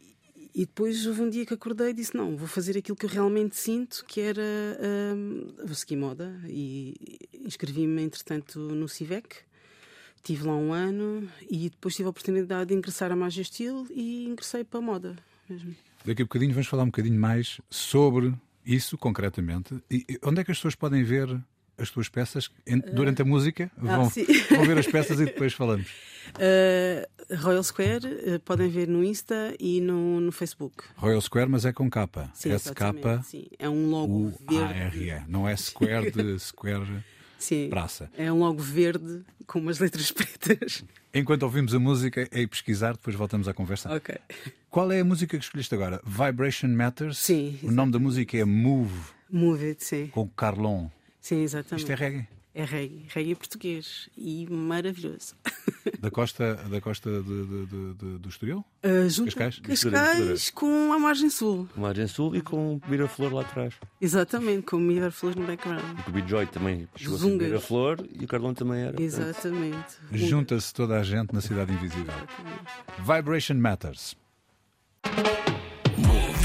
e 0.54 0.60
depois 0.66 1.06
houve 1.06 1.22
um 1.22 1.30
dia 1.30 1.46
que 1.46 1.54
acordei 1.54 1.90
e 1.90 1.94
disse: 1.94 2.16
Não, 2.16 2.36
vou 2.36 2.48
fazer 2.48 2.76
aquilo 2.76 2.96
que 2.96 3.06
eu 3.06 3.10
realmente 3.10 3.56
sinto, 3.56 4.04
que 4.06 4.20
era. 4.20 4.42
hum, 5.16 5.54
vou 5.64 5.74
seguir 5.74 5.96
moda. 5.96 6.38
E 6.46 7.18
inscrevi-me, 7.44 8.02
entretanto, 8.02 8.58
no 8.58 8.88
CIVEC. 8.88 9.36
Tive 10.22 10.44
lá 10.44 10.54
um 10.54 10.72
ano 10.72 11.28
e 11.50 11.68
depois 11.68 11.96
tive 11.96 12.06
a 12.06 12.10
oportunidade 12.10 12.68
de 12.68 12.74
ingressar 12.74 13.10
a 13.10 13.16
Majestil 13.16 13.88
e 13.90 14.26
ingressei 14.26 14.62
para 14.62 14.78
a 14.78 14.82
moda 14.82 15.16
mesmo. 15.48 15.74
Daqui 16.04 16.22
a 16.22 16.24
bocadinho 16.24 16.52
vamos 16.52 16.68
falar 16.68 16.84
um 16.84 16.86
bocadinho 16.86 17.18
mais 17.18 17.60
sobre 17.68 18.32
isso, 18.64 18.96
concretamente. 18.96 19.82
E 19.90 20.06
onde 20.22 20.40
é 20.40 20.44
que 20.44 20.52
as 20.52 20.58
pessoas 20.58 20.76
podem 20.76 21.02
ver 21.02 21.28
as 21.78 21.90
tuas 21.90 22.08
peças 22.08 22.50
em- 22.66 22.78
durante 22.78 23.22
a 23.22 23.24
música? 23.24 23.70
Vão, 23.76 24.06
Ah, 24.06 24.54
vão 24.56 24.64
ver 24.64 24.78
as 24.78 24.86
peças 24.86 25.18
e 25.20 25.24
depois 25.24 25.52
falamos. 25.52 25.86
Uh, 26.36 27.06
Royal 27.42 27.62
Square, 27.64 28.06
uh, 28.06 28.40
podem 28.40 28.68
ver 28.68 28.86
no 28.88 29.02
Insta 29.02 29.54
e 29.58 29.80
no, 29.80 30.20
no 30.20 30.30
Facebook. 30.32 30.84
Royal 30.96 31.20
Square, 31.20 31.48
mas 31.48 31.64
é 31.64 31.72
com 31.72 31.88
capa. 31.90 32.30
Sim, 32.34 32.50
SK 32.56 32.68
exatamente, 32.68 33.26
sim. 33.26 33.46
É 33.58 33.68
um 33.68 33.88
logo 33.90 34.32
verde. 34.48 35.08
E. 35.10 35.22
Não 35.30 35.48
é 35.48 35.56
Square 35.56 36.10
de 36.10 36.38
Square 36.40 37.04
Sim. 37.38 37.68
Praça. 37.70 38.08
É 38.16 38.32
um 38.32 38.38
logo 38.38 38.62
verde 38.62 39.22
com 39.48 39.58
umas 39.58 39.80
letras 39.80 40.10
pretas. 40.12 40.84
Enquanto 41.12 41.42
ouvimos 41.42 41.74
a 41.74 41.78
música, 41.80 42.28
é 42.30 42.40
ir 42.42 42.46
pesquisar, 42.46 42.92
depois 42.92 43.16
voltamos 43.16 43.48
à 43.48 43.52
conversa. 43.54 43.92
ok. 43.92 44.14
Qual 44.70 44.90
é 44.92 45.00
a 45.00 45.04
música 45.04 45.36
que 45.36 45.44
escolheste 45.44 45.74
agora? 45.74 46.00
Vibration 46.06 46.68
Matters? 46.68 47.18
Sim, 47.18 47.58
O 47.62 47.70
nome 47.70 47.92
da 47.92 47.98
música 47.98 48.38
é 48.38 48.44
Move, 48.44 48.94
Move 49.30 49.66
it, 49.66 49.84
sim. 49.84 50.06
com 50.06 50.26
Carlon. 50.28 50.88
Sim, 51.22 51.42
exatamente. 51.42 51.80
Isto 51.82 51.92
é 51.92 51.94
reggae. 51.94 52.28
É 52.54 52.64
reggae. 52.64 53.06
Reggae 53.08 53.34
português. 53.34 54.10
E 54.18 54.46
maravilhoso. 54.50 55.34
Da 55.98 56.10
costa, 56.10 56.54
da 56.68 56.80
costa 56.80 57.08
de, 57.22 57.22
de- 57.22 57.66
de- 57.66 57.94
de- 57.94 58.18
do 58.18 58.28
Estoril? 58.28 58.64
Uh, 58.84 59.08
junto 59.08 59.36
Cascais? 59.36 59.60
Cascais 59.60 60.50
com 60.50 60.92
a 60.92 60.98
margem 60.98 61.30
sul. 61.30 61.68
Com 61.72 61.80
Margem 61.80 62.08
Sul 62.08 62.34
e 62.34 62.40
com 62.40 62.80
Vira 62.88 63.06
Flor 63.06 63.32
lá 63.32 63.42
atrás. 63.42 63.74
Exatamente, 64.00 64.62
com 64.62 64.78
Flores 65.12 65.36
no 65.36 65.46
background. 65.46 65.80
E 66.00 66.02
com 66.02 66.10
o 66.10 66.12
Big 66.12 66.28
Joy 66.28 66.46
também 66.46 66.88
chegou 66.96 67.14
a 67.14 67.18
ser 67.20 67.24
Zungas. 67.24 67.46
Vira 67.48 67.60
Flor 67.60 68.04
e 68.20 68.24
o 68.24 68.26
Carlão 68.26 68.52
também 68.52 68.80
era. 68.80 69.00
Exatamente. 69.00 69.96
Junta-se 70.12 70.74
toda 70.74 70.98
a 70.98 71.04
gente 71.04 71.32
na 71.32 71.40
Cidade 71.40 71.72
Invisível. 71.72 72.14
Vibration 72.98 73.54
Matters. 73.54 74.16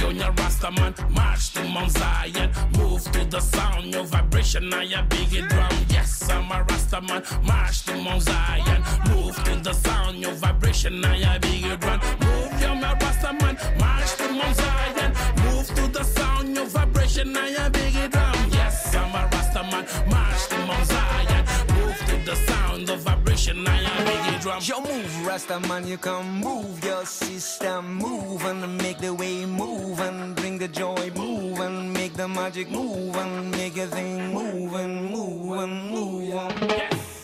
Move, 0.07 0.15
yo, 0.15 0.23
your 0.23 0.31
Rasta 0.33 0.71
man, 0.71 0.93
march 1.09 1.53
to 1.53 1.63
Mount 1.63 1.91
Zion. 1.91 2.51
Move 2.77 3.03
to 3.11 3.25
the 3.25 3.39
sound, 3.39 3.93
your 3.93 4.05
vibration, 4.05 4.73
and 4.73 4.89
your 4.89 5.03
biggie 5.03 5.47
drum. 5.49 5.71
Yes, 5.89 6.29
I'm 6.29 6.51
a 6.51 6.63
Rasta 6.63 7.01
man, 7.01 7.23
march 7.43 7.83
to 7.85 7.95
Mount 7.97 8.21
Zion. 8.23 8.83
Move 9.09 9.35
to 9.43 9.55
the 9.63 9.73
sound, 9.73 10.17
your 10.19 10.33
vibration, 10.33 11.03
and 11.03 11.19
your 11.19 11.39
biggie 11.39 11.79
drum. 11.79 11.99
Move, 12.21 12.61
yo, 12.61 12.75
my 12.75 12.93
Rasta 12.93 13.33
man, 13.33 13.57
march 13.79 14.15
to 14.15 14.31
Mount 14.31 14.55
Zion. 14.55 15.13
Move 15.43 15.67
to 15.75 15.87
the 15.87 16.03
sound, 16.03 16.55
your 16.55 16.65
vibration, 16.65 17.35
and 17.35 17.51
your 17.51 17.69
biggie 17.69 18.09
drum. 18.11 18.49
Yes, 18.51 18.95
I'm 18.95 19.13
a 19.15 19.27
Rasta 19.31 19.63
man, 19.63 19.85
march 20.09 20.47
to 20.47 20.57
Mount 20.65 20.85
Zion. 20.87 21.45
Move 21.75 21.97
to 22.07 22.15
the 22.25 22.35
sound, 22.47 22.87
the 22.87 22.95
vibration, 22.95 23.16
your 23.45 23.55
biggie 23.55 24.41
drum. 24.41 24.59
Yo, 24.63 24.81
move, 24.81 25.25
Rasta 25.25 25.59
man, 25.67 25.87
you 25.87 25.97
come 25.97 26.39
move 26.39 26.83
your 26.83 27.05
system, 27.05 27.95
move 27.95 28.43
and 28.45 28.77
make 28.81 28.97
the 28.99 29.13
way 29.13 29.45
move 29.45 29.99
and 29.99 30.35
bring 30.35 30.57
the 30.57 30.67
joy, 30.67 31.11
move 31.15 31.59
and 31.59 31.93
make 31.93 32.13
the 32.13 32.27
magic 32.27 32.69
move 32.71 33.15
and 33.15 33.51
make 33.51 33.77
a 33.77 33.87
thing 33.87 34.33
move 34.33 34.73
and 34.73 35.11
move 35.11 35.57
and 35.59 35.91
move. 35.91 36.33
On. 36.35 36.51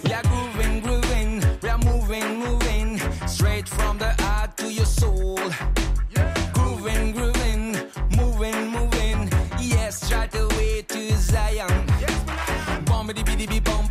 Yeah, 0.03 0.21
grooving, 0.23 0.81
grooving, 0.81 1.43
we 1.61 1.69
are 1.69 1.77
moving, 1.79 2.39
moving, 2.39 2.99
straight 3.27 3.67
from 3.67 3.97
the 3.97 4.13
heart 4.23 4.55
to 4.57 4.71
your 4.71 4.85
soul. 4.85 5.39
Grooving, 6.53 7.13
grooving, 7.13 7.77
moving, 8.15 8.67
moving, 8.69 9.29
yes, 9.59 10.11
right 10.13 10.33
away 10.35 10.81
to 10.87 11.15
Zion. 11.17 11.85
Bom 12.85 13.07
bidi 13.07 13.23
bidi 13.23 13.47
bi 13.47 13.59
bom 13.59 13.82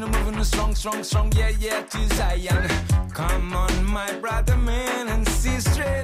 moving, 0.00 0.24
moving 0.24 0.44
strong, 0.44 0.74
strong, 0.74 1.04
strong. 1.04 1.32
Yeah, 1.36 1.50
yeah, 1.60 1.82
to 1.82 2.14
Zion. 2.14 2.68
Come 3.12 3.54
on, 3.54 3.84
my 3.84 4.12
brother, 4.20 4.56
man, 4.56 5.08
and 5.08 5.28
sister. 5.28 6.02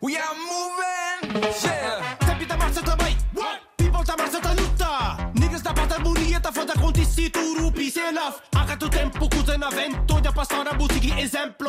We 0.00 0.16
are 0.16 0.34
moving. 0.34 1.42
Yeah. 1.62 2.16
Tempi 2.20 2.46
da 2.46 2.56
marcha 2.56 2.82
também. 2.82 3.16
What? 3.32 3.60
People 3.76 4.04
da 4.04 4.16
marcha 4.16 4.40
da 4.40 4.52
luta. 4.52 5.30
Niggas 5.34 5.62
da 5.62 5.72
pata 5.72 5.98
bonita, 5.98 6.52
foda 6.52 6.74
com 6.74 6.92
tecido, 6.92 7.40
rupi, 7.58 7.90
sem 7.90 8.12
love. 8.12 8.36
Há 8.54 8.64
tanto 8.64 8.88
tempo, 8.88 9.28
coisa 9.28 9.58
na 9.58 9.70
vento. 9.70 10.14
Olha, 10.14 10.32
passar 10.32 10.66
a 10.68 10.74
música, 10.74 11.20
exemplo. 11.20 11.63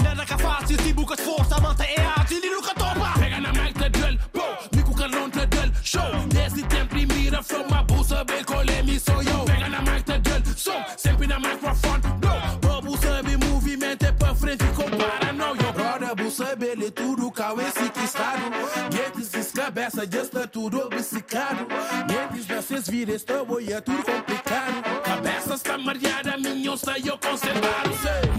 Tudo 20.55 20.85
obcecado 20.85 21.67
Guetes 22.07 22.45
vocês 22.45 22.87
viram, 22.87 23.13
estou 23.13 23.45
oi, 23.51 23.73
é 23.73 23.81
tudo 23.81 24.01
complicado 24.01 25.01
Cabeça 25.03 25.55
está 25.55 25.77
mareada, 25.77 26.37
minha 26.37 26.73
está 26.73 26.97
eu 26.97 27.17
conservado 27.17 27.89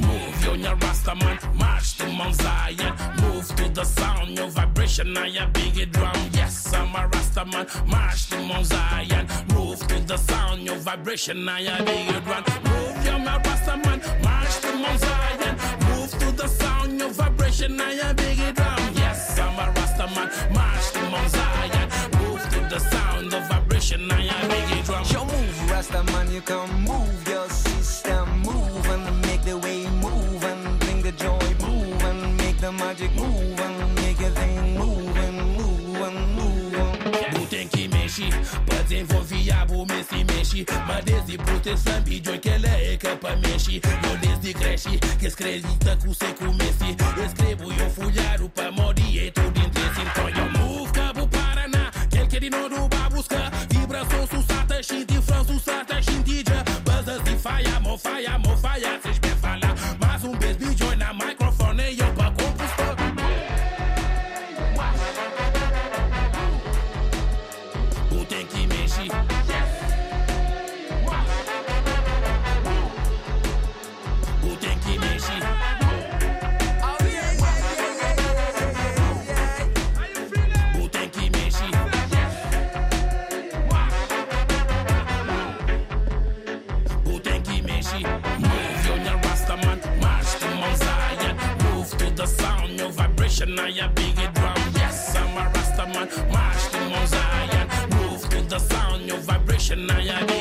Move, 0.00 0.46
yo, 0.46 0.56
nha 0.56 0.70
rasta 0.70 1.12
Rastaman, 1.12 1.38
march 1.54 1.98
to 1.98 2.06
Mount 2.08 2.34
Zion. 2.34 2.96
Move 3.20 3.46
to 3.56 3.68
the 3.68 3.84
sound, 3.84 4.30
your 4.30 4.48
vibration, 4.48 5.16
I 5.16 5.28
a 5.36 5.46
big 5.46 5.92
drum. 5.92 6.12
Yes, 6.32 6.72
I'm 6.72 6.96
a 6.96 7.08
Rastaman, 7.08 7.86
march 7.86 8.30
to 8.30 8.40
Mount 8.40 8.66
Zion. 8.66 9.26
Move 9.54 9.86
to 9.86 10.00
the 10.00 10.16
sound, 10.16 10.62
your 10.62 10.76
vibration, 10.76 11.48
I 11.48 11.60
a 11.60 11.84
big 11.84 12.24
drum. 12.24 12.44
Move, 12.64 13.04
you're 13.04 13.18
my 13.18 13.38
Rastaman, 13.38 14.24
march 14.24 14.58
to 14.62 14.72
Mount 14.74 15.00
Zion. 15.00 15.56
Move 15.90 16.10
to 16.18 16.32
the 16.32 16.48
sound, 16.48 16.98
your 16.98 17.10
vibration, 17.10 17.80
I 17.80 17.92
a 17.92 18.14
big 18.14 18.54
drum. 18.56 18.94
Yes, 18.94 19.38
I'm 19.38 19.58
a 19.58 19.72
Rastaman, 19.72 20.54
march 20.54 20.90
to 20.92 21.10
Mount 21.10 21.30
Zion. 21.30 21.85
Move 22.76 22.82
to 22.82 22.90
the 22.90 22.96
sound, 22.96 23.32
the 23.32 23.40
vibration, 23.40 24.10
I 24.10 24.24
a 24.24 24.48
big 24.48 24.84
drum. 24.84 25.04
Yo, 25.08 25.24
move, 25.24 25.70
Rasta 25.70 26.02
man, 26.12 26.30
you 26.30 26.42
can 26.42 26.68
move 26.82 27.28
your 27.28 27.48
system, 27.48 28.28
move 28.40 28.86
and 28.90 29.20
make 29.22 29.42
the 29.42 29.56
way 29.56 29.86
move 30.02 30.44
and 30.44 30.78
bring 30.80 31.02
the 31.02 31.12
joy, 31.12 31.38
move 31.60 32.02
and 32.04 32.36
make 32.36 32.58
the 32.58 32.72
magic 32.72 33.14
move 33.14 33.60
and 33.60 33.94
make 33.94 34.20
your 34.20 34.30
thing 34.30 34.76
move 34.76 35.16
and 35.16 35.56
move 35.56 36.02
and 36.02 36.34
move. 36.34 36.74
And... 36.74 37.34
Tu 37.34 37.46
tem 37.46 37.68
que 37.68 37.88
mexer, 37.88 38.30
pra 38.66 38.82
desenvolver 38.82 39.50
a 39.52 39.64
me 39.64 40.04
se 40.04 40.24
mexe. 40.24 40.66
Mas 40.86 41.04
desde 41.04 41.38
proteção, 41.38 42.02
pediu 42.02 42.38
que 42.38 42.48
ela 42.48 42.68
é 42.68 42.96
capa 42.96 43.36
mexe. 43.36 43.80
Eu 44.02 44.16
desde 44.18 44.52
creche, 44.52 44.98
que 45.18 45.26
escrevita 45.26 45.96
com 45.96 46.12
se 46.12 46.26
comece. 46.34 46.96
Escrevo 47.24 47.72
eu 47.72 47.90
folharo 47.90 48.48
pra 48.50 48.70
morir, 48.70 49.28
é 49.28 49.30
tudo 49.30 49.58
interesse. 49.58 50.00
Então 50.02 50.55
novo 52.50 52.88
vai 52.88 53.10
buscar. 53.10 53.50
Vibração 53.70 54.26
susata, 54.26 54.82
xinti, 54.82 55.20
fran 55.22 55.44
susata, 55.44 56.02
xintija. 56.02 56.64
Buzzers 56.84 57.22
de 57.24 57.36
faia, 57.38 57.80
mo 57.80 57.98
faia, 57.98 58.38
mo 58.38 58.56
faia, 58.56 59.00
cês 59.02 59.18
bem 59.18 59.36
falar. 59.36 59.74
Mais 60.00 60.24
um 60.24 60.32
beijo, 60.32 60.76
join 60.76 60.96
na 60.96 61.12
your 99.68 100.35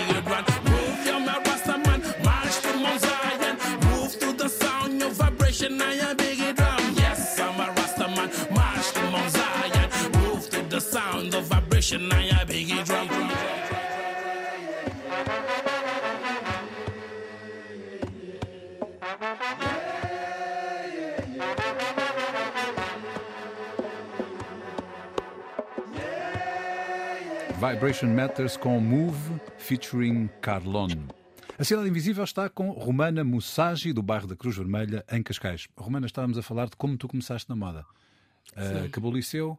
Vibration 27.86 28.16
Matters 28.16 28.58
com 28.58 28.80
Move 28.80 29.16
featuring 29.60 30.28
Carlon. 30.42 30.90
A 31.56 31.64
Cidade 31.64 31.88
Invisível 31.88 32.24
está 32.24 32.50
com 32.50 32.72
Romana 32.72 33.24
Mussagi, 33.24 33.94
do 33.94 34.02
bairro 34.02 34.26
da 34.26 34.36
Cruz 34.36 34.58
Vermelha, 34.58 35.06
em 35.12 35.22
Cascais. 35.22 35.68
Romana, 35.78 36.08
estávamos 36.08 36.36
a 36.40 36.42
falar 36.42 36.66
de 36.68 36.76
como 36.78 36.98
tu 36.98 37.08
começaste 37.08 37.48
na 37.48 37.56
moda. 37.56 37.86
Uh, 38.58 38.86
acabou 38.88 39.12
o 39.12 39.16
liceu, 39.16 39.56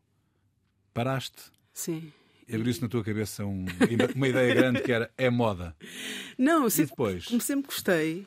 paraste, 0.93 1.41
Sim. 1.73 2.13
abriu-se 2.53 2.83
na 2.83 2.89
tua 2.89 3.05
cabeça 3.05 3.47
um- 3.47 3.65
uma 4.17 4.27
ideia 4.27 4.53
grande 4.57 4.83
que 4.83 4.91
era 4.91 5.09
é 5.17 5.31
moda. 5.31 5.77
Não, 6.37 6.69
sempre, 6.69 6.91
depois? 6.91 7.27
como 7.27 7.41
sempre 7.41 7.69
gostei. 7.69 8.27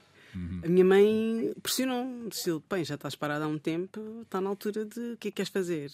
A 0.63 0.69
minha 0.69 0.85
mãe 0.85 1.53
pressionou-me, 1.61 2.29
disse: 2.29 2.49
bem, 2.71 2.85
já 2.85 2.95
estás 2.95 3.15
parada 3.15 3.43
há 3.43 3.49
um 3.49 3.57
tempo, 3.59 4.21
está 4.21 4.39
na 4.39 4.47
altura 4.49 4.85
de 4.85 4.97
o 5.11 5.17
que 5.17 5.27
é 5.27 5.31
que 5.31 5.35
queres 5.35 5.51
fazer? 5.51 5.91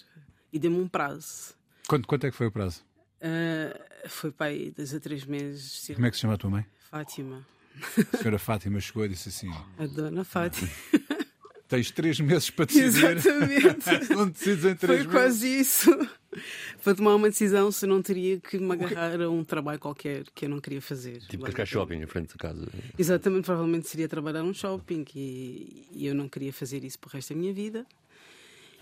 E 0.53 0.59
deu-me 0.59 0.77
um 0.77 0.87
prazo. 0.87 1.55
Quanto, 1.87 2.07
quanto 2.07 2.27
é 2.27 2.29
que 2.29 2.37
foi 2.37 2.45
o 2.45 2.51
prazo? 2.51 2.85
Ah, 3.21 3.79
foi 4.07 4.31
para 4.31 4.47
aí 4.47 4.71
dois 4.71 4.93
a 4.93 4.99
três 4.99 5.25
meses. 5.25 5.91
Como 5.93 6.05
é 6.05 6.09
que 6.09 6.15
se 6.17 6.21
chama 6.21 6.33
a 6.33 6.37
tua 6.37 6.49
mãe? 6.49 6.65
Fátima, 6.89 7.45
A 8.13 8.17
senhora 8.17 8.39
Fátima 8.39 8.79
chegou 8.79 9.05
e 9.05 9.09
disse 9.09 9.29
assim: 9.29 9.51
a 9.77 9.85
dona 9.85 10.23
Fátima. 10.23 10.69
tens 11.67 11.91
três 11.91 12.19
meses 12.19 12.49
para 12.49 12.65
decidir. 12.65 13.17
Exatamente. 13.17 14.09
não 14.13 14.29
decides 14.29 14.65
em 14.65 14.75
três 14.75 14.79
Foi 14.79 14.97
meses. 14.97 15.11
quase 15.11 15.59
isso. 15.59 16.09
Para 16.83 16.93
tomar 16.95 17.15
uma 17.15 17.29
decisão 17.29 17.71
se 17.71 17.87
não 17.87 18.01
teria 18.01 18.39
que 18.39 18.57
me 18.59 18.73
agarrar 18.73 19.19
a 19.21 19.29
um 19.29 19.43
trabalho 19.43 19.79
qualquer 19.79 20.25
que 20.35 20.45
eu 20.45 20.49
não 20.49 20.59
queria 20.59 20.81
fazer. 20.81 21.19
Tipo 21.21 21.45
Cascais 21.45 21.69
Shopping, 21.69 21.95
em 21.95 22.05
frente 22.05 22.33
de 22.33 22.37
casa. 22.37 22.67
Exatamente, 22.99 23.45
provavelmente 23.45 23.87
seria 23.87 24.07
trabalhar 24.07 24.43
num 24.43 24.53
shopping 24.53 25.05
e, 25.15 25.87
e 25.91 26.05
eu 26.05 26.13
não 26.13 26.27
queria 26.29 26.51
fazer 26.53 26.83
isso 26.83 26.99
para 26.99 27.07
o 27.07 27.11
resto 27.13 27.33
da 27.33 27.39
minha 27.39 27.53
vida. 27.53 27.85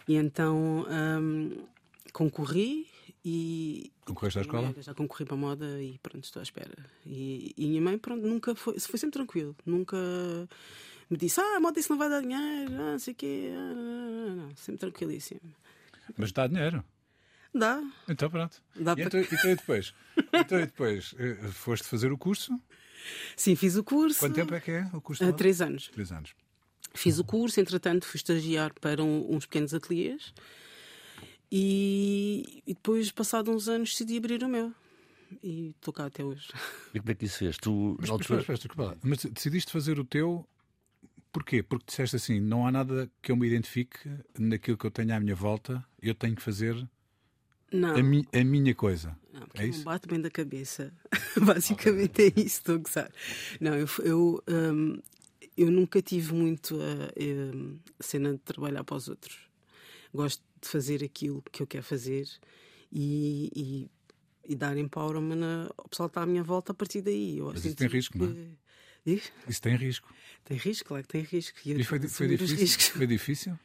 E 0.08 0.16
então 0.16 0.86
hum, 0.90 1.66
concorri 2.12 2.88
e. 3.24 3.93
Concorreste 4.06 4.40
à 4.40 4.42
escola? 4.42 4.74
Já 4.82 4.94
concorri 4.94 5.26
para 5.26 5.36
a 5.36 5.38
moda 5.38 5.82
e 5.82 5.98
pronto, 6.00 6.24
estou 6.24 6.40
à 6.40 6.44
espera. 6.44 6.74
E, 7.06 7.54
e 7.58 7.68
minha 7.68 7.82
mãe, 7.82 7.98
pronto, 7.98 8.26
nunca 8.26 8.54
foi. 8.56 8.78
Foi 8.80 9.00
sempre 9.00 9.14
tranquilo. 9.14 9.56
Nunca 9.66 9.98
me 11.10 11.18
disse, 11.18 11.40
ah, 11.40 11.58
a 11.58 11.60
moda 11.60 11.80
isso 11.80 11.92
não 11.92 11.98
vai 11.98 12.10
dar 12.10 12.22
dinheiro, 12.22 12.74
ah, 12.74 12.92
não 12.92 13.00
sei 13.00 13.14
o 13.14 13.16
quê. 13.16 13.50
Ah, 13.54 13.74
não, 13.74 14.12
não, 14.12 14.36
não. 14.48 14.56
Sempre 14.56 14.80
tranquilíssimo. 14.80 15.42
Mas 16.18 16.32
dá 16.32 16.48
dinheiro. 16.48 16.84
Dá. 17.56 17.82
Então 18.10 18.30
pronto. 18.30 18.62
Dá 18.76 18.94
e, 18.94 18.96
para- 18.96 19.06
então, 19.06 19.20
então 19.22 19.52
e 19.52 19.56
depois? 19.56 19.94
Então 20.34 20.60
e 20.60 20.66
depois? 20.66 21.14
eh, 21.20 21.36
Foste 21.52 21.88
fazer 21.88 22.12
o 22.12 22.18
curso? 22.18 22.60
Sim, 23.36 23.56
fiz 23.56 23.76
o 23.76 23.84
curso. 23.84 24.20
Quanto 24.20 24.34
tempo 24.36 24.54
é 24.56 24.60
que 24.60 24.72
é 24.72 24.90
o 24.94 25.00
curso? 25.02 25.24
Todo? 25.24 25.36
três 25.36 25.62
anos. 25.62 25.88
Três 25.90 26.12
anos. 26.12 26.34
Fiz 26.96 27.20
o 27.20 27.24
curso, 27.24 27.60
entretanto 27.60 28.06
fui 28.06 28.18
estagiar 28.18 28.74
para 28.80 29.04
um- 29.04 29.36
uns 29.36 29.46
pequenos 29.46 29.74
ateliês 29.74 30.34
e, 31.56 32.64
e 32.66 32.74
depois, 32.74 33.12
passado 33.12 33.52
uns 33.52 33.68
anos, 33.70 33.92
decidi 33.92 34.18
abrir 34.18 34.44
o 34.44 34.50
meu. 34.50 34.74
E 35.44 35.70
estou 35.70 35.94
cá 35.94 36.06
até 36.06 36.24
hoje. 36.24 36.48
E 36.96 37.00
como 37.00 37.12
é 37.12 37.16
que 37.16 37.26
isso 37.26 37.38
fez? 37.40 37.58
Tu, 37.58 37.96
Mas, 38.00 38.10
altura, 38.10 38.44
desculpa 38.44 38.84
lá. 38.84 38.98
Mas 39.04 39.24
decidiste 39.26 39.72
fazer 39.72 40.00
o 40.00 40.04
teu. 40.06 40.48
Porquê? 41.32 41.64
Porque 41.64 41.86
disseste 41.88 42.16
assim: 42.16 42.40
não 42.40 42.66
há 42.68 42.72
nada 42.72 43.10
que 43.22 43.32
eu 43.32 43.36
me 43.36 43.48
identifique 43.48 43.98
naquilo 44.38 44.78
que 44.78 44.86
eu 44.86 44.92
tenho 44.92 45.14
à 45.16 45.20
minha 45.20 45.36
volta, 45.36 45.84
eu 46.02 46.14
tenho 46.14 46.36
que 46.36 46.42
fazer 46.42 46.76
Não, 47.72 47.96
a, 47.96 48.04
mi- 48.04 48.28
a 48.32 48.44
minha 48.44 48.76
coisa. 48.76 49.18
não 49.34 49.42
é 49.56 49.62
não 49.64 49.70
isso? 49.70 49.84
bate 49.84 50.08
bem 50.08 50.22
da 50.22 50.30
cabeça. 50.30 50.94
Basicamente 51.44 52.22
é 52.22 52.28
isso, 52.40 52.60
estou 52.60 52.76
a 52.76 52.78
gozar. 52.78 53.12
Não, 53.60 53.74
eu, 53.76 53.88
eu, 54.04 54.44
hum, 54.48 55.00
eu 55.58 55.72
nunca 55.72 56.00
tive 56.00 56.32
muito 56.34 56.76
a, 56.80 57.06
a 58.00 58.04
cena 58.04 58.34
de 58.34 58.40
trabalhar 58.40 58.84
para 58.84 58.98
os 58.98 59.08
outros. 59.08 59.40
Gosto 60.14 60.44
de 60.64 60.70
fazer 60.70 61.04
aquilo 61.04 61.44
que 61.52 61.62
eu 61.62 61.68
quero 61.68 61.84
fazer 61.84 62.28
e, 62.92 63.52
e, 63.56 64.52
e 64.52 64.56
dar 64.56 64.78
empowerment 64.78 65.70
ao 65.78 65.88
pessoal 65.90 66.10
que 66.10 66.12
está 66.12 66.22
à 66.24 66.26
minha 66.26 66.44
volta 66.44 66.72
a 66.72 66.76
partir 66.76 67.02
daí. 67.02 67.38
Eu 67.38 67.48
Mas 67.54 67.66
isso 67.66 67.76
tem 67.76 67.88
risco, 67.88 68.18
não 68.18 68.26
é? 68.28 68.30
que- 68.34 68.64
Diz? 69.06 69.32
Isso 69.50 69.62
tem 69.62 69.76
risco. 69.76 70.14
Tem 70.46 70.58
risco, 70.58 70.88
claro 70.88 71.04
que 71.04 71.10
tem 71.10 71.22
risco. 71.24 71.58
eu 71.66 71.78
E 71.80 71.84
foi, 71.84 72.00
que 72.00 72.08
foi 72.08 72.28
difícil? 72.28 72.94
Foi 72.96 73.06
difícil? 73.08 73.60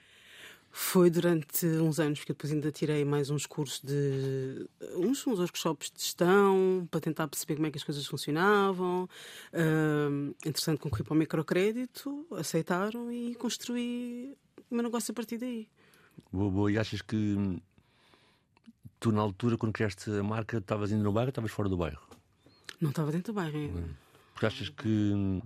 Foi 0.70 1.08
durante 1.10 1.64
uns 1.64 1.98
anos, 1.98 2.18
porque 2.18 2.32
depois 2.32 2.52
ainda 2.52 2.70
tirei 2.72 3.04
mais 3.04 3.30
uns 3.30 3.46
cursos 3.46 3.80
de. 3.82 4.68
uns, 4.96 5.26
uns 5.26 5.38
workshops 5.38 5.90
de 5.94 6.02
gestão, 6.02 6.86
para 6.90 7.00
tentar 7.00 7.26
perceber 7.28 7.54
como 7.54 7.66
é 7.68 7.70
que 7.70 7.78
as 7.78 7.84
coisas 7.84 8.04
funcionavam. 8.06 9.08
Ahm, 9.52 10.32
entretanto, 10.44 10.80
concorri 10.80 11.04
para 11.04 11.14
o 11.14 11.16
microcrédito, 11.16 12.26
aceitaram 12.32 13.10
e 13.10 13.34
construí 13.36 14.36
o 14.70 14.74
meu 14.74 14.82
negócio 14.84 15.12
a 15.12 15.14
partir 15.14 15.38
daí. 15.38 15.68
Boa, 16.32 16.50
boa, 16.50 16.72
e 16.72 16.78
achas 16.78 17.02
que 17.02 17.16
hum, 17.16 17.60
tu, 19.00 19.12
na 19.12 19.20
altura, 19.20 19.56
quando 19.56 19.72
criaste 19.72 20.10
a 20.10 20.22
marca, 20.22 20.58
estavas 20.58 20.92
indo 20.92 21.02
no 21.02 21.12
bairro 21.12 21.28
ou 21.28 21.30
estavas 21.30 21.50
fora 21.50 21.68
do 21.68 21.76
bairro? 21.76 22.02
Não 22.80 22.90
estava 22.90 23.10
dentro 23.10 23.32
do 23.32 23.36
bairro 23.36 23.56
ainda. 23.56 23.84
Porque 24.32 24.46
achas 24.46 24.68
que, 24.68 24.88
hum, 24.88 25.40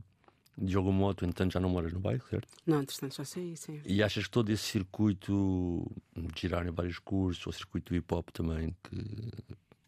de 0.56 0.76
algum 0.76 0.92
modo, 0.92 1.24
entanto, 1.24 1.52
já 1.52 1.60
não 1.60 1.70
moras 1.70 1.92
no 1.92 2.00
bairro, 2.00 2.22
certo? 2.28 2.48
Não, 2.66 2.82
entretanto, 2.82 3.16
já 3.16 3.24
saí, 3.24 3.56
sim. 3.56 3.80
E 3.84 4.02
achas 4.02 4.24
que 4.24 4.30
todo 4.30 4.50
esse 4.50 4.64
circuito 4.64 5.90
de 6.14 6.40
girar 6.40 6.66
em 6.66 6.70
vários 6.70 6.98
cursos, 6.98 7.46
ou 7.46 7.52
circuito 7.52 7.92
do 7.92 7.96
hip 7.96 8.14
hop 8.14 8.28
também, 8.30 8.76
que 8.82 9.30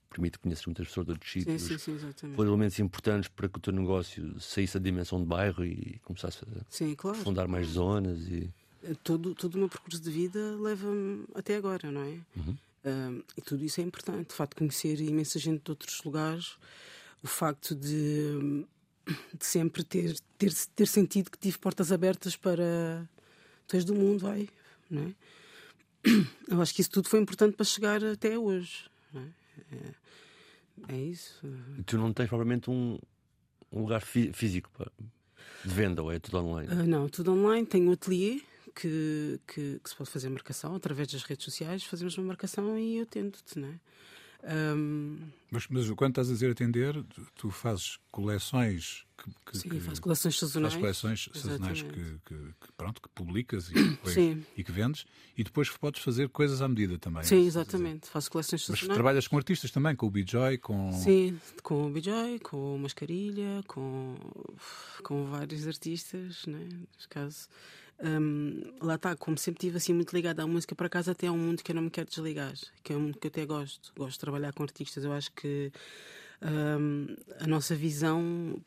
permite 0.09 0.39
conhecer 0.39 0.67
muitas 0.67 0.87
pessoas 0.87 1.07
de 1.07 1.13
outros 1.13 1.31
sítios, 1.31 1.63
sim, 1.63 1.77
sim, 1.77 1.99
foram 2.35 2.51
elementos 2.51 2.79
importantes 2.79 3.29
para 3.29 3.49
que 3.49 3.59
o 3.59 3.61
teu 3.61 3.73
negócio 3.73 4.41
saísse 4.41 4.79
da 4.79 4.85
dimensão 4.85 5.19
de 5.19 5.27
bairro 5.27 5.65
e 5.65 5.99
começasse 6.05 6.45
a 6.45 6.65
Sim, 6.71 6.95
claro. 6.95 7.19
fundar 7.19 7.49
mais 7.49 7.67
zonas 7.67 8.21
e 8.29 8.51
todo, 9.03 9.35
todo 9.35 9.55
o 9.55 9.59
meu 9.59 9.69
percurso 9.69 10.01
de 10.01 10.11
vida 10.11 10.57
leva-me 10.61 11.25
até 11.35 11.57
agora, 11.57 11.91
não 11.91 12.03
é? 12.03 12.19
Um, 12.87 13.23
e 13.37 13.41
tudo 13.41 13.65
isso 13.65 13.81
é 13.81 13.85
importante. 13.85 14.31
O 14.31 14.35
facto 14.35 14.53
de 14.53 14.59
conhecer 14.59 15.01
imensa 15.01 15.39
gente 15.39 15.63
de 15.65 15.71
outros 15.71 16.03
lugares, 16.05 16.57
o 17.23 17.27
facto 17.27 17.75
de, 17.75 18.65
de 19.39 19.45
sempre 19.47 19.83
ter, 19.83 20.15
ter, 20.37 20.53
ter 20.77 20.87
sentido 20.87 21.31
que 21.31 21.39
tive 21.39 21.57
portas 21.59 21.91
abertas 21.91 22.37
para. 22.37 23.09
Tu 23.67 23.77
és 23.77 23.85
do 23.85 23.95
mundo, 23.95 24.21
vai, 24.21 24.47
não 24.91 25.03
é? 25.03 25.15
Eu 26.49 26.61
acho 26.61 26.75
que 26.75 26.83
isso 26.83 26.91
tudo 26.91 27.09
foi 27.09 27.21
importante 27.21 27.57
para 27.57 27.65
chegar 27.65 28.05
até 28.05 28.39
hoje. 28.39 28.85
Não 29.13 29.23
é? 29.23 29.27
É, 30.91 30.95
é 30.97 31.01
isso. 31.01 31.41
E 31.79 31.83
tu 31.83 31.97
não 31.97 32.13
tens 32.13 32.29
provavelmente 32.29 32.69
um, 32.71 32.99
um 33.73 33.81
lugar 33.81 34.03
fí- 34.03 34.31
físico 34.35 34.69
pá, 34.77 34.87
de 35.65 35.73
venda 35.73 36.03
ou 36.03 36.13
é 36.13 36.19
tudo 36.19 36.37
online? 36.39 36.69
Ah, 36.71 36.83
não, 36.83 37.09
tudo 37.09 37.33
online. 37.33 37.67
Tenho 37.67 37.89
um 37.89 37.93
ateliê 37.93 38.43
que, 38.75 39.41
que, 39.47 39.81
que 39.83 39.89
se 39.91 39.97
pode 39.97 40.11
fazer 40.11 40.29
marcação 40.29 40.75
através 40.75 41.09
das 41.09 41.23
redes 41.23 41.45
sociais. 41.45 41.85
Fazemos 41.85 42.17
uma 42.19 42.27
marcação 42.29 42.79
e 42.79 42.97
eu 42.99 43.07
tento-te, 43.07 43.59
não 43.59 43.69
é? 43.69 43.79
Ahm, 44.47 45.17
Mas, 45.51 45.67
mas 45.69 45.91
quando 45.93 46.11
estás 46.11 46.29
a 46.29 46.33
dizer 46.35 46.51
atender, 46.51 47.03
tu, 47.05 47.27
tu 47.35 47.51
fazes 47.51 47.99
coleções 48.11 49.07
que, 49.17 49.31
que- 49.47 49.59
sim, 49.59 49.69
que- 49.71 49.81
faço 49.81 50.03
coleções 50.03 50.39
sazonais. 50.39 50.75
fazes 50.75 50.83
coleções 51.01 51.31
sazonais 51.33 51.81
que, 51.81 52.19
que- 52.27 52.73
pronto, 52.77 53.01
que 53.01 53.09
publicas 53.09 53.71
e, 53.71 53.73
depois- 53.75 54.17
e 54.55 54.63
que 54.63 54.71
vendes, 54.71 55.07
e 55.35 55.43
depois 55.45 55.71
podes 55.71 56.03
fazer 56.03 56.29
coisas 56.29 56.61
à 56.61 56.69
medida 56.69 56.99
também. 56.99 57.23
Sim, 57.23 57.37
Mas 57.37 57.47
exatamente. 57.47 58.07
Faço 58.09 58.31
coleções 58.31 58.67
sazonais. 58.67 58.95
trabalhas 58.95 59.27
com 59.27 59.39
artistas 59.39 59.71
também, 59.71 59.97
com 59.97 60.07
o 60.07 60.11
BJoy, 60.11 60.59
com. 60.59 60.93
Sim, 60.93 61.41
com 61.63 61.87
o 61.87 61.91
BJ, 61.91 62.39
com 62.41 62.75
o 62.77 62.79
Mascarilha, 62.79 63.63
com, 63.67 64.17
com 65.03 65.25
vários 65.25 65.67
artistas, 65.67 66.45
né? 66.47 66.69
Neste 66.93 67.09
caso. 67.09 67.49
Hum, 68.03 68.61
lá 68.83 68.97
está, 68.97 69.17
como 69.17 69.39
sempre 69.39 69.59
estive 69.59 69.77
assim 69.77 69.93
muito 69.95 70.13
ligada 70.13 70.43
à 70.43 70.47
música, 70.47 70.75
para 70.75 70.89
casa 70.89 71.13
até 71.13 71.27
é 71.27 71.31
um 71.31 71.39
mundo 71.39 71.63
que 71.63 71.71
eu 71.71 71.77
não 71.77 71.83
me 71.83 71.91
quero 71.91 72.09
desligar, 72.09 72.53
que 72.83 72.93
é 72.93 72.97
um 72.97 73.01
mundo 73.01 73.19
que 73.19 73.27
eu 73.27 73.31
até 73.31 73.47
gosto. 73.47 73.93
Gosto 73.97 74.15
de 74.15 74.19
trabalhar 74.21 74.53
com 74.53 74.63
artistas. 74.63 75.05
Eu 75.05 75.13
acho 75.13 75.31
que 75.33 75.71
hum, 76.43 77.07
a 77.41 77.47
nossa 77.47 77.75
visão 77.75 78.61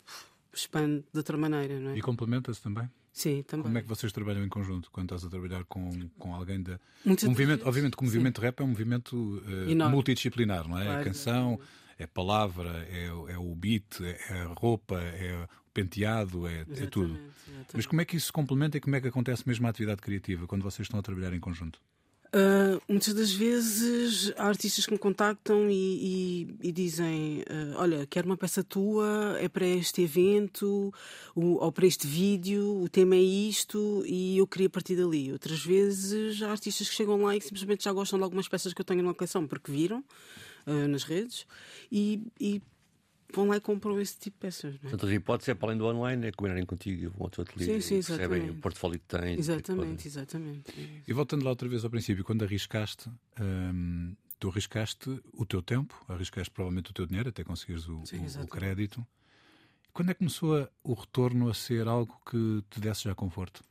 expande 0.53 1.03
de 1.11 1.17
outra 1.17 1.37
maneira, 1.37 1.79
não 1.79 1.91
é? 1.91 1.97
E 1.97 2.01
complementa-se 2.01 2.61
também. 2.61 2.89
Sim, 3.13 3.41
também. 3.43 3.63
Como 3.63 3.77
é 3.77 3.81
que 3.81 3.87
vocês 3.87 4.11
trabalham 4.11 4.43
em 4.43 4.49
conjunto 4.49 4.91
quando 4.91 5.07
estás 5.07 5.25
a 5.25 5.29
trabalhar 5.29 5.63
com, 5.65 5.89
com 6.19 6.35
alguém 6.35 6.61
da. 6.61 6.79
Movimento, 7.25 7.67
obviamente 7.67 7.97
que 7.97 8.03
o 8.03 8.05
sim. 8.05 8.13
movimento 8.13 8.39
rap 8.41 8.59
é 8.59 8.63
um 8.63 8.67
movimento 8.67 9.43
Enorme. 9.67 9.95
multidisciplinar, 9.95 10.67
não 10.67 10.77
é? 10.77 10.83
Claro, 10.85 11.01
a 11.01 11.03
canção, 11.03 11.59
é 11.97 12.03
a 12.03 12.07
palavra, 12.07 12.69
é, 12.91 13.11
o- 13.11 13.27
é 13.27 13.37
o 13.37 13.55
beat, 13.55 14.01
é 14.01 14.33
a 14.41 14.45
roupa, 14.53 14.99
é 15.01 15.47
penteado, 15.81 16.47
é, 16.47 16.61
é 16.61 16.85
tudo. 16.87 17.11
Exatamente. 17.13 17.69
Mas 17.73 17.85
como 17.85 18.01
é 18.01 18.05
que 18.05 18.17
isso 18.17 18.27
se 18.27 18.31
complementa 18.33 18.77
e 18.77 18.81
como 18.81 18.95
é 18.95 19.01
que 19.01 19.07
acontece 19.07 19.43
mesmo 19.47 19.65
a 19.67 19.69
atividade 19.69 20.01
criativa 20.01 20.47
quando 20.47 20.63
vocês 20.63 20.85
estão 20.85 20.99
a 20.99 21.03
trabalhar 21.03 21.33
em 21.33 21.39
conjunto? 21.39 21.79
Uh, 22.27 22.81
muitas 22.89 23.13
das 23.13 23.31
vezes 23.31 24.33
há 24.35 24.47
artistas 24.47 24.85
que 24.85 24.91
me 24.91 24.97
contactam 24.99 25.69
e, 25.69 25.73
e- 26.51 26.67
e 26.67 26.71
dizem: 26.73 27.39
uh, 27.49 27.77
Olha, 27.77 28.05
quero 28.05 28.27
uma 28.27 28.35
peça 28.35 28.61
tua, 28.61 29.37
é 29.39 29.47
para 29.47 29.65
este 29.65 30.01
evento 30.01 30.93
o- 31.33 31.55
ou 31.63 31.71
para 31.71 31.87
este 31.87 32.05
vídeo, 32.05 32.81
o 32.83 32.89
tema 32.89 33.15
é 33.15 33.21
isto 33.21 34.03
e 34.05 34.37
eu 34.37 34.45
queria 34.45 34.69
partir 34.69 34.97
dali. 34.97 35.31
Outras 35.31 35.63
vezes 35.63 36.41
há 36.41 36.51
artistas 36.51 36.89
que 36.89 36.95
chegam 36.95 37.21
lá 37.23 37.33
e 37.33 37.39
que 37.39 37.45
simplesmente 37.45 37.85
já 37.85 37.93
gostam 37.93 38.19
de 38.19 38.23
algumas 38.23 38.47
peças 38.49 38.73
que 38.73 38.81
eu 38.81 38.85
tenho 38.85 39.03
na 39.03 39.13
coleção 39.13 39.47
porque 39.47 39.71
viram 39.71 40.03
uh, 40.67 40.87
nas 40.89 41.03
redes 41.05 41.45
e, 41.89 42.21
e 42.41 42.61
vão 43.33 43.47
lá 43.47 43.57
e 43.57 43.61
compram 43.61 43.99
esse 43.99 44.17
tipo 44.17 44.35
de 44.37 44.41
peças. 44.41 44.73
não 44.73 44.87
é? 44.87 44.91
Portanto, 44.91 45.05
a 45.07 45.13
hipótese 45.13 45.51
é 45.51 45.55
para 45.55 45.67
além 45.69 45.77
do 45.77 45.85
online, 45.85 46.27
é 46.27 46.31
combinarem 46.31 46.65
contigo, 46.65 47.11
vão 47.11 47.25
ao 47.25 47.29
teu 47.29 47.43
ateliê, 47.43 47.65
Sim, 47.65 47.81
sim, 47.81 47.95
percebem 47.95 48.25
exatamente. 48.25 48.49
o 48.51 48.61
portfólio 48.61 48.99
que 48.99 49.05
tens. 49.05 49.39
Exatamente, 49.39 50.07
exatamente. 50.07 51.01
E 51.07 51.13
voltando 51.13 51.43
lá 51.43 51.49
outra 51.51 51.67
vez 51.67 51.83
ao 51.83 51.89
princípio, 51.89 52.23
quando 52.23 52.43
arriscaste, 52.43 53.09
hum, 53.39 54.15
tu 54.39 54.49
arriscaste 54.49 55.21
o 55.33 55.45
teu 55.45 55.61
tempo, 55.61 55.93
arriscaste 56.07 56.51
provavelmente 56.51 56.91
o 56.91 56.93
teu 56.93 57.05
dinheiro 57.05 57.29
até 57.29 57.43
conseguires 57.43 57.87
o, 57.87 58.05
Sim, 58.05 58.25
o- 58.41 58.47
crédito. 58.47 59.05
Quando 59.93 60.11
é 60.11 60.13
que 60.13 60.19
começou 60.19 60.55
a- 60.57 60.69
o 60.83 60.93
retorno 60.93 61.49
a 61.49 61.53
ser 61.53 61.87
algo 61.87 62.21
que 62.29 62.63
te 62.69 62.79
desse 62.79 63.03
já 63.05 63.15
conforto? 63.15 63.63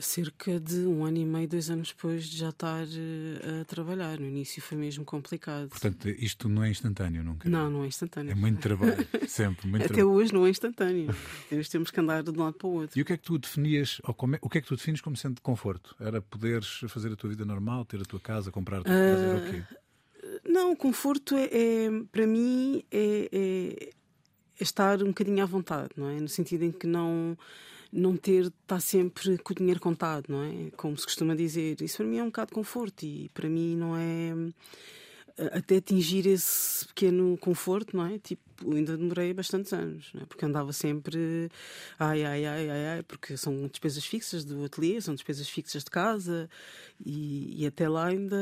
Cerca 0.00 0.58
de 0.58 0.80
um 0.86 1.04
ano 1.04 1.18
e 1.18 1.24
meio, 1.24 1.46
dois 1.48 1.68
anos 1.70 1.88
depois 1.88 2.26
de 2.26 2.38
já 2.38 2.48
estar 2.48 2.84
eh, 2.86 3.60
a 3.60 3.64
trabalhar. 3.64 4.18
No 4.18 4.26
início 4.26 4.60
foi 4.62 4.76
mesmo 4.78 5.04
complicado. 5.04 5.68
Portanto, 5.68 6.08
isto 6.08 6.48
não 6.48 6.62
é 6.64 6.70
instantâneo 6.70 7.22
nunca. 7.22 7.48
não, 7.48 7.70
não 7.70 7.84
é 7.84 7.86
instantâneo. 7.86 8.32
É 8.32 8.34
muito 8.34 8.60
trabalho, 8.60 8.96
sempre, 9.28 9.66
muito 9.68 9.84
Até 9.84 9.94
trabalho. 9.94 10.16
hoje 10.16 10.32
não 10.32 10.46
é 10.46 10.50
instantâneo. 10.50 11.14
Temos, 11.48 11.68
temos 11.68 11.90
que 11.90 12.00
andar 12.00 12.22
de 12.22 12.30
um 12.30 12.42
lado 12.42 12.54
para 12.54 12.66
o 12.66 12.72
outro. 12.72 12.98
E 12.98 13.02
o 13.02 13.04
que 13.04 13.12
é 13.12 13.16
que 13.16 13.22
tu 13.24 13.38
definias, 13.38 14.00
ou 14.04 14.14
como 14.14 14.36
é- 14.36 14.38
o 14.42 14.48
que 14.48 14.58
é 14.58 14.60
que 14.60 14.66
tu 14.68 14.76
defines 14.76 15.00
como 15.00 15.16
sendo 15.16 15.34
de 15.36 15.40
conforto? 15.42 15.94
Era 16.00 16.20
poderes 16.22 16.80
fazer 16.88 17.12
a 17.12 17.16
tua 17.16 17.30
vida 17.30 17.44
normal, 17.44 17.84
ter 17.84 18.00
a 18.00 18.04
tua 18.04 18.20
casa, 18.20 18.50
comprar 18.50 18.78
a 18.78 18.82
tua 18.82 18.92
casa, 18.94 19.26
era 19.26 19.36
o 19.38 19.50
quê? 19.50 19.62
Não, 20.44 20.72
o 20.72 20.76
conforto 20.76 21.34
é, 21.36 21.44
é, 21.52 21.90
para 22.10 22.26
mim 22.26 22.82
é, 22.90 23.28
é- 23.32 23.90
é 24.58 24.62
estar 24.62 25.02
um 25.02 25.08
bocadinho 25.08 25.42
à 25.42 25.46
vontade, 25.46 25.90
não 25.96 26.08
é? 26.08 26.18
No 26.18 26.28
sentido 26.28 26.64
em 26.64 26.72
que 26.72 26.86
não 26.86 27.36
não 27.92 28.16
ter 28.16 28.46
estar 28.46 28.80
sempre 28.80 29.38
com 29.38 29.52
o 29.52 29.56
dinheiro 29.56 29.80
contado, 29.80 30.26
não 30.28 30.42
é? 30.42 30.70
Como 30.76 30.96
se 30.96 31.04
costuma 31.04 31.34
dizer. 31.34 31.80
Isso 31.80 31.98
para 31.98 32.06
mim 32.06 32.18
é 32.18 32.22
um 32.22 32.26
bocado 32.26 32.48
de 32.48 32.54
conforto 32.54 33.04
e 33.04 33.28
para 33.32 33.48
mim 33.48 33.76
não 33.76 33.96
é 33.96 34.52
até 35.52 35.76
atingir 35.76 36.26
esse 36.26 36.86
pequeno 36.86 37.36
conforto, 37.36 37.96
não 37.96 38.06
é? 38.06 38.18
Tipo, 38.18 38.42
ainda 38.72 38.96
demorei 38.96 39.34
bastantes 39.34 39.72
anos, 39.72 40.10
é? 40.20 40.24
Porque 40.24 40.44
andava 40.44 40.72
sempre 40.72 41.50
ai, 41.98 42.24
ai, 42.24 42.46
ai, 42.46 42.70
ai, 42.70 42.86
ai, 42.86 43.02
porque 43.02 43.36
são 43.36 43.66
despesas 43.68 44.04
fixas 44.04 44.44
do 44.44 44.64
ateliê, 44.64 45.00
são 45.00 45.14
despesas 45.14 45.48
fixas 45.48 45.84
de 45.84 45.90
casa 45.90 46.48
e, 47.04 47.62
e 47.62 47.66
até 47.66 47.88
lá 47.88 48.06
ainda, 48.06 48.36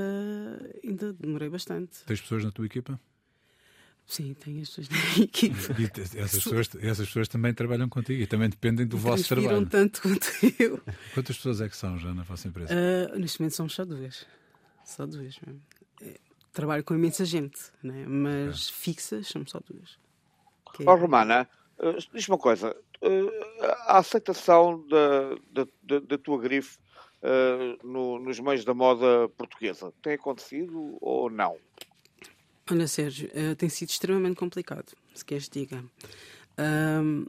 ainda 0.84 1.12
demorei 1.12 1.48
bastante. 1.48 2.04
Tens 2.06 2.20
pessoas 2.20 2.44
na 2.44 2.52
tua 2.52 2.66
equipa? 2.66 2.98
Sim, 4.06 4.34
tenho 4.34 4.60
as 4.62 4.68
pessoas 4.68 4.88
na 4.90 4.96
minha 4.98 5.24
equipa. 5.24 5.56
E 5.80 6.18
essas 6.20 6.44
pessoas, 6.44 6.68
essas 6.82 7.06
pessoas 7.06 7.28
também 7.28 7.54
trabalham 7.54 7.88
contigo 7.88 8.20
e 8.22 8.26
também 8.26 8.50
dependem 8.50 8.86
do 8.86 8.98
vosso 8.98 9.26
trabalho. 9.26 9.66
tanto 9.66 10.02
quanto 10.02 10.26
eu. 10.58 10.80
Quantas 11.14 11.36
pessoas 11.36 11.60
é 11.62 11.68
que 11.68 11.76
são 11.76 11.98
já 11.98 12.12
na 12.12 12.22
vossa 12.22 12.46
empresa? 12.48 12.70
Ah, 12.72 13.16
neste 13.18 13.40
momento 13.40 13.54
somos 13.56 13.74
só 13.74 13.84
duas. 13.84 14.26
Só 14.84 15.06
duas 15.06 15.38
mesmo. 15.40 15.62
É, 16.02 16.18
Trabalho 16.52 16.84
com 16.84 16.94
imensa 16.94 17.24
gente, 17.24 17.58
né? 17.82 18.04
mas 18.06 18.68
fixas 18.68 19.26
somos 19.26 19.50
só 19.50 19.58
duas. 19.68 19.98
Que 20.76 20.82
é- 20.82 20.86
Ó, 20.86 20.94
Romana, 20.94 21.48
eh, 21.78 21.96
diz-me 22.12 22.34
uma 22.34 22.38
coisa. 22.38 22.76
eh, 23.00 23.66
a 23.86 23.98
aceitação 23.98 24.86
da, 24.86 25.34
da, 25.50 25.70
da- 25.82 26.00
da 26.00 26.18
tua 26.18 26.38
grife 26.40 26.78
eh, 27.22 27.78
no- 27.82 28.18
nos 28.18 28.38
meios 28.38 28.64
da 28.66 28.74
moda 28.74 29.28
portuguesa 29.30 29.92
tem 30.02 30.12
acontecido 30.14 30.98
ou 31.00 31.30
não? 31.30 31.56
Olha, 32.70 32.88
Sérgio, 32.88 33.30
eh, 33.34 33.54
tem 33.54 33.68
sido 33.68 33.90
extremamente 33.90 34.36
complicado, 34.36 34.92
se 35.14 35.24
queres 35.24 35.48
diga. 35.48 35.84
Ahm, 36.56 37.26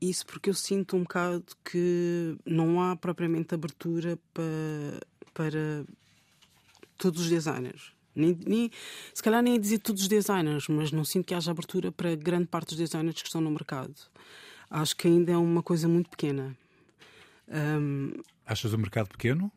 isso 0.00 0.24
porque 0.26 0.50
eu 0.50 0.54
sinto 0.54 0.96
um 0.96 1.02
bocado 1.02 1.44
que 1.64 2.36
não 2.46 2.80
há 2.80 2.94
propriamente 2.96 3.54
abertura 3.54 4.18
para, 4.32 5.00
para 5.34 5.84
todos 6.96 7.22
os 7.22 7.28
designers. 7.28 7.92
Nem, 8.14 8.38
nem- 8.46 8.70
se 9.14 9.22
calhar 9.22 9.42
nem 9.42 9.54
é 9.54 9.58
dizer 9.58 9.78
todos 9.78 10.02
os 10.02 10.08
designers, 10.08 10.68
mas 10.68 10.92
não 10.92 11.04
sinto 11.04 11.24
que 11.26 11.34
haja 11.34 11.50
abertura 11.50 11.90
para 11.90 12.14
grande 12.14 12.46
parte 12.46 12.68
dos 12.68 12.76
designers 12.78 13.20
que 13.20 13.26
estão 13.28 13.40
no 13.40 13.50
mercado. 13.50 13.94
Acho 14.70 14.96
que 14.96 15.08
ainda 15.08 15.32
é 15.32 15.36
uma 15.36 15.62
coisa 15.62 15.88
muito 15.88 16.08
pequena. 16.10 16.56
Ahm, 17.48 18.12
Achas 18.46 18.72
o 18.72 18.78
mercado 18.78 19.08
pequeno? 19.08 19.50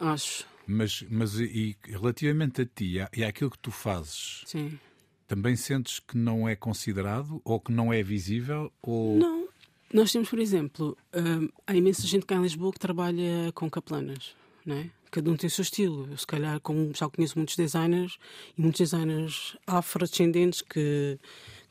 acho, 0.00 0.46
Mas, 0.66 1.04
mas 1.10 1.38
e, 1.38 1.76
relativamente 1.84 2.62
a 2.62 2.66
ti 2.66 2.96
e 3.14 3.24
àquilo 3.24 3.50
que 3.50 3.58
tu 3.58 3.70
fazes, 3.70 4.42
sim. 4.46 4.78
também 5.26 5.56
sentes 5.56 6.00
que 6.00 6.16
não 6.16 6.48
é 6.48 6.56
considerado 6.56 7.40
ou 7.44 7.60
que 7.60 7.72
não 7.72 7.92
é 7.92 8.02
visível? 8.02 8.72
Ou... 8.82 9.16
Não. 9.18 9.48
Nós 9.92 10.10
temos, 10.10 10.28
por 10.28 10.40
exemplo, 10.40 10.96
hum, 11.14 11.48
há 11.66 11.74
imensa 11.74 12.04
gente 12.06 12.26
cá 12.26 12.34
em 12.34 12.42
Lisboa 12.42 12.72
que 12.72 12.80
trabalha 12.80 13.52
com 13.54 13.70
caplanas, 13.70 14.34
não 14.66 14.76
é? 14.76 14.90
Cada 15.08 15.30
um 15.30 15.36
tem 15.36 15.46
o 15.46 15.50
seu 15.50 15.62
estilo. 15.62 16.08
Eu, 16.10 16.18
se 16.18 16.26
calhar, 16.26 16.58
como 16.60 16.92
já 16.92 17.08
conheço 17.08 17.38
muitos 17.38 17.54
designers 17.54 18.18
e 18.58 18.60
muitos 18.60 18.80
designers 18.80 19.56
afrodescendentes 19.64 20.62
que, 20.62 21.16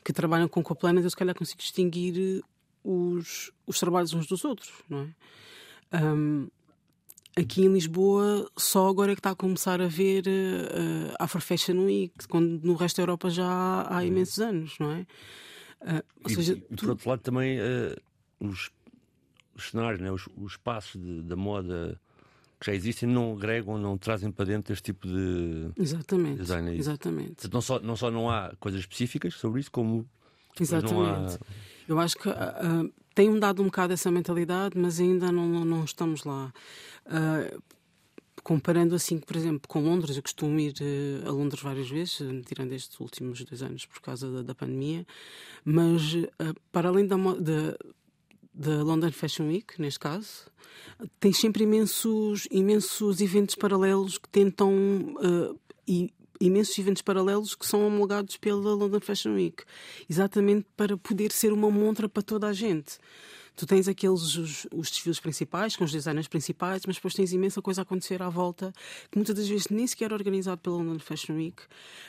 que 0.02 0.14
trabalham 0.14 0.48
com 0.48 0.64
caplanas, 0.64 1.04
eu 1.04 1.10
se 1.10 1.16
calhar 1.16 1.34
consigo 1.34 1.60
distinguir 1.60 2.42
os, 2.82 3.52
os 3.66 3.78
trabalhos 3.78 4.14
uns 4.14 4.26
dos 4.26 4.42
outros, 4.42 4.72
não 4.88 5.00
é? 5.92 6.02
Hum, 6.02 6.48
aqui 7.36 7.62
em 7.64 7.72
Lisboa, 7.72 8.48
só 8.56 8.88
agora 8.88 9.12
é 9.12 9.14
que 9.14 9.20
está 9.20 9.30
a 9.30 9.34
começar 9.34 9.80
a 9.80 9.86
ver 9.88 10.24
uh, 10.26 11.14
Afro 11.18 11.40
Fashion 11.40 11.84
Week, 11.84 12.12
quando 12.28 12.60
no 12.62 12.74
resto 12.74 12.96
da 12.98 13.02
Europa 13.02 13.30
já 13.30 13.46
há, 13.46 13.98
há 13.98 14.04
imensos 14.04 14.38
anos, 14.38 14.74
não 14.78 14.92
é? 14.92 15.06
Ah, 15.80 16.02
ou 16.24 16.30
E, 16.30 16.34
seja, 16.34 16.52
e 16.54 16.60
tu- 16.76 16.76
por 16.86 16.90
outro 16.90 17.10
lado 17.10 17.20
também 17.20 17.58
eh, 17.58 17.96
os, 18.40 18.70
os 19.54 19.70
cenários, 19.70 20.00
né, 20.00 20.10
os, 20.10 20.26
os 20.36 20.52
espaços 20.52 21.00
de- 21.00 21.22
da 21.22 21.36
moda 21.36 22.00
que 22.60 22.66
já 22.66 22.74
existem 22.74 23.06
não 23.08 23.34
agregam, 23.36 23.76
não 23.76 23.98
trazem 23.98 24.30
para 24.30 24.46
dentro 24.46 24.72
este 24.72 24.82
tipo 24.84 25.06
de. 25.06 25.68
Exatamente. 25.76 26.38
Design 26.38 26.70
é 26.70 26.72
isso. 26.74 26.88
Exatamente. 26.88 27.50
Não 27.52 27.60
só, 27.60 27.78
não 27.80 27.96
só 27.96 28.10
não 28.10 28.30
há 28.30 28.54
coisas 28.58 28.80
específicas 28.80 29.34
sobre 29.34 29.60
isso, 29.60 29.70
como 29.70 29.96
não 29.96 30.00
há. 30.00 30.62
Exatamente. 30.62 31.38
Eu 31.86 31.98
acho 31.98 32.16
que 32.16 32.28
ah, 32.30 32.84
tem 33.14 33.30
mudado 33.30 33.62
um 33.62 33.66
bocado 33.66 33.92
essa 33.92 34.10
mentalidade, 34.10 34.76
mas 34.76 35.00
ainda 35.00 35.30
não, 35.30 35.64
não 35.64 35.84
estamos 35.84 36.24
lá. 36.24 36.52
Uh, 37.06 37.62
comparando 38.44 38.94
assim, 38.94 39.18
por 39.18 39.36
exemplo, 39.36 39.66
com 39.66 39.82
Londres, 39.82 40.16
eu 40.16 40.22
costumo 40.22 40.60
ir 40.60 40.74
uh, 40.80 41.28
a 41.28 41.32
Londres 41.32 41.62
várias 41.62 41.88
vezes, 41.88 42.20
uh, 42.20 42.42
tirando 42.42 42.72
estes 42.72 43.00
últimos 43.00 43.42
dois 43.42 43.62
anos 43.62 43.86
por 43.86 44.00
causa 44.02 44.30
da, 44.30 44.42
da 44.42 44.54
pandemia, 44.54 45.06
mas 45.64 46.14
uh, 46.14 46.54
para 46.70 46.90
além 46.90 47.06
da, 47.06 47.16
da, 47.16 47.76
da 48.52 48.82
London 48.82 49.10
Fashion 49.10 49.48
Week, 49.48 49.80
neste 49.80 49.98
caso, 49.98 50.50
tem 51.18 51.32
sempre 51.32 51.64
imensos, 51.64 52.46
imensos 52.50 53.20
eventos 53.20 53.54
paralelos 53.54 54.18
que 54.18 54.28
tentam. 54.28 54.70
e 55.88 56.12
imensos 56.40 56.78
eventos 56.78 57.02
paralelos 57.02 57.54
que 57.54 57.66
são 57.66 57.86
homologados 57.86 58.36
pela 58.36 58.74
London 58.74 59.00
Fashion 59.00 59.34
Week, 59.34 59.62
exatamente 60.08 60.66
para 60.76 60.96
poder 60.96 61.32
ser 61.32 61.52
uma 61.52 61.70
montra 61.70 62.08
para 62.08 62.22
toda 62.22 62.48
a 62.48 62.52
gente. 62.52 62.98
Tu 63.56 63.66
tens 63.66 63.86
aqueles 63.86 64.36
os, 64.36 64.66
os 64.72 64.90
desfiles 64.90 65.20
principais, 65.20 65.76
com 65.76 65.84
os 65.84 65.92
designers 65.92 66.26
principais, 66.26 66.82
mas 66.86 66.96
depois 66.96 67.14
tens 67.14 67.32
imensa 67.32 67.62
coisa 67.62 67.82
a 67.82 67.84
acontecer 67.84 68.20
à 68.20 68.28
volta, 68.28 68.72
que 69.10 69.16
muitas 69.16 69.34
das 69.34 69.46
vezes 69.46 69.68
nem 69.68 69.86
sequer 69.86 70.10
é 70.10 70.14
organizado 70.14 70.60
pela 70.60 70.76
London 70.76 70.98
Fashion 70.98 71.36
Week, 71.36 71.62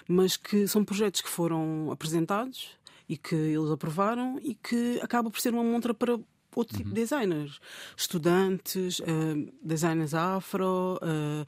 mas 0.08 0.38
que 0.38 0.68
são 0.68 0.84
projetos 0.84 1.22
que 1.22 1.30
foram 1.30 1.92
apresentados 1.92 2.72
e 3.08 3.16
que 3.16 3.36
eles 3.36 3.70
aprovaram 3.70 4.40
e 4.42 4.56
que 4.56 5.00
acaba 5.02 5.30
por 5.30 5.40
ser 5.40 5.54
uma 5.54 5.64
montra 5.64 5.94
para 5.94 6.20
outro 6.56 6.78
tipo 6.78 6.90
de 6.90 6.96
designers, 6.96 7.60
estudantes, 7.96 9.00
uh, 9.00 9.54
designers 9.62 10.14
afro. 10.16 10.98
Uh, 11.02 11.46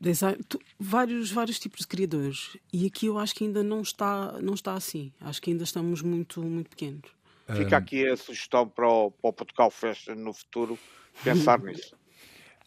design, 0.00 0.42
tu, 0.48 0.58
vários, 0.78 1.30
vários 1.30 1.58
tipos 1.58 1.80
de 1.80 1.86
criadores. 1.86 2.56
E 2.72 2.86
aqui 2.86 3.06
eu 3.06 3.18
acho 3.18 3.34
que 3.34 3.44
ainda 3.44 3.62
não 3.62 3.82
está, 3.82 4.40
não 4.40 4.54
está 4.54 4.74
assim. 4.74 5.12
Acho 5.20 5.40
que 5.42 5.50
ainda 5.50 5.64
estamos 5.64 6.02
muito, 6.02 6.42
muito 6.42 6.70
pequenos. 6.70 7.10
Fica 7.56 7.76
aqui 7.76 8.08
a 8.08 8.16
sugestão 8.16 8.66
para 8.68 8.88
o, 8.88 9.10
para 9.10 9.28
o 9.28 9.32
Portugal 9.32 9.70
Fashion 9.70 10.14
no 10.14 10.32
futuro 10.32 10.78
pensar 11.22 11.58
nisso. 11.62 11.94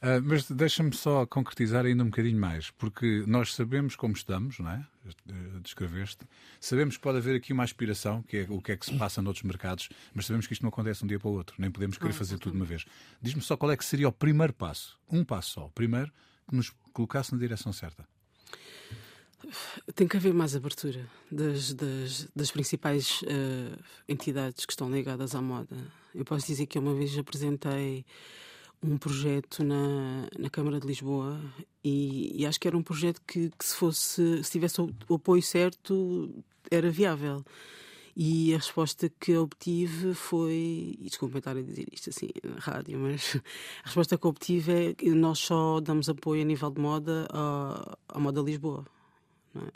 Uh, 0.03 0.19
mas 0.21 0.51
deixa-me 0.51 0.93
só 0.93 1.25
concretizar 1.25 1.85
ainda 1.85 2.03
um 2.03 2.07
bocadinho 2.07 2.37
mais, 2.37 2.69
porque 2.71 3.23
nós 3.25 3.53
sabemos 3.53 3.95
como 3.95 4.13
estamos, 4.13 4.59
não 4.59 4.69
é? 4.69 4.85
Descreveste. 5.61 6.25
Sabemos 6.59 6.97
que 6.97 7.03
pode 7.03 7.19
haver 7.19 7.37
aqui 7.37 7.53
uma 7.53 7.63
aspiração, 7.63 8.21
que 8.23 8.39
é 8.39 8.45
o 8.49 8.61
que 8.61 8.73
é 8.73 8.77
que 8.77 8.85
se 8.85 8.97
passa 8.97 9.21
noutros 9.21 9.43
mercados, 9.43 9.87
mas 10.13 10.25
sabemos 10.25 10.45
que 10.45 10.51
isto 10.51 10.61
não 10.61 10.67
acontece 10.67 11.05
um 11.05 11.07
dia 11.07 11.17
para 11.17 11.29
o 11.29 11.31
outro, 11.31 11.55
nem 11.57 11.71
podemos 11.71 11.97
querer 11.97 12.11
fazer 12.11 12.37
tudo 12.37 12.51
de 12.51 12.57
uma 12.57 12.65
vez. 12.65 12.83
Diz-me 13.21 13.41
só 13.41 13.55
qual 13.55 13.71
é 13.71 13.77
que 13.77 13.85
seria 13.85 14.09
o 14.09 14.11
primeiro 14.11 14.51
passo, 14.51 14.99
um 15.09 15.23
passo 15.23 15.51
só, 15.51 15.65
o 15.67 15.69
primeiro 15.69 16.11
que 16.47 16.55
nos 16.55 16.71
colocasse 16.91 17.33
na 17.33 17.39
direção 17.39 17.71
certa. 17.73 18.07
Tem 19.95 20.07
que 20.07 20.17
haver 20.17 20.33
mais 20.33 20.55
abertura 20.55 21.05
das, 21.31 21.73
das, 21.73 22.27
das 22.35 22.51
principais 22.51 23.21
uh, 23.23 23.77
entidades 24.07 24.65
que 24.65 24.71
estão 24.71 24.89
ligadas 24.89 25.35
à 25.35 25.41
moda. 25.41 25.75
Eu 26.15 26.23
posso 26.23 26.47
dizer 26.47 26.65
que 26.65 26.79
uma 26.79 26.93
vez 26.93 27.17
apresentei 27.17 28.05
um 28.81 28.97
projeto 28.97 29.63
na, 29.63 30.27
na 30.37 30.49
Câmara 30.49 30.79
de 30.79 30.87
Lisboa 30.87 31.39
e, 31.83 32.41
e 32.41 32.45
acho 32.45 32.59
que 32.59 32.67
era 32.67 32.77
um 32.77 32.83
projeto 32.83 33.21
que, 33.25 33.49
que, 33.49 33.65
se 33.65 33.75
fosse 33.75 34.43
se 34.43 34.51
tivesse 34.51 34.81
o, 34.81 34.93
o 35.07 35.15
apoio 35.15 35.41
certo 35.41 36.43
era 36.69 36.89
viável. 36.89 37.43
E 38.15 38.53
a 38.53 38.57
resposta 38.57 39.09
que 39.19 39.35
obtive 39.35 40.13
foi. 40.13 40.95
E 40.99 41.05
desculpa 41.05 41.39
estar 41.39 41.57
a 41.57 41.61
dizer 41.61 41.87
isto 41.91 42.09
assim 42.11 42.29
na 42.43 42.59
rádio, 42.59 42.99
mas 42.99 43.35
a 43.83 43.87
resposta 43.87 44.17
que 44.17 44.27
obtive 44.27 44.71
é 44.71 44.93
que 44.93 45.09
nós 45.09 45.39
só 45.39 45.79
damos 45.79 46.07
apoio 46.09 46.41
a 46.43 46.45
nível 46.45 46.69
de 46.69 46.79
moda 46.79 47.27
à, 47.31 47.97
à 48.09 48.19
moda 48.19 48.41
Lisboa. 48.41 48.85
Não 49.53 49.63
é? 49.63 49.65
Ou 49.65 49.71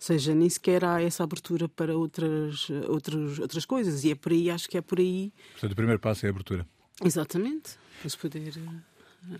seja, 0.00 0.34
nem 0.34 0.48
sequer 0.50 0.84
há 0.84 1.00
essa 1.00 1.22
abertura 1.24 1.68
para 1.68 1.96
outras, 1.96 2.68
outras, 2.88 3.38
outras 3.38 3.64
coisas. 3.64 4.04
E 4.04 4.10
é 4.10 4.14
por 4.14 4.32
aí, 4.32 4.50
acho 4.50 4.68
que 4.68 4.76
é 4.76 4.82
por 4.82 4.98
aí. 4.98 5.32
Portanto, 5.52 5.72
o 5.72 5.76
primeiro 5.76 6.00
passo 6.00 6.26
é 6.26 6.28
a 6.28 6.32
abertura. 6.32 6.66
Exatamente. 7.02 7.78
Para 8.00 8.10
se 8.10 8.18
poder. 8.18 8.52
eh, 9.32 9.38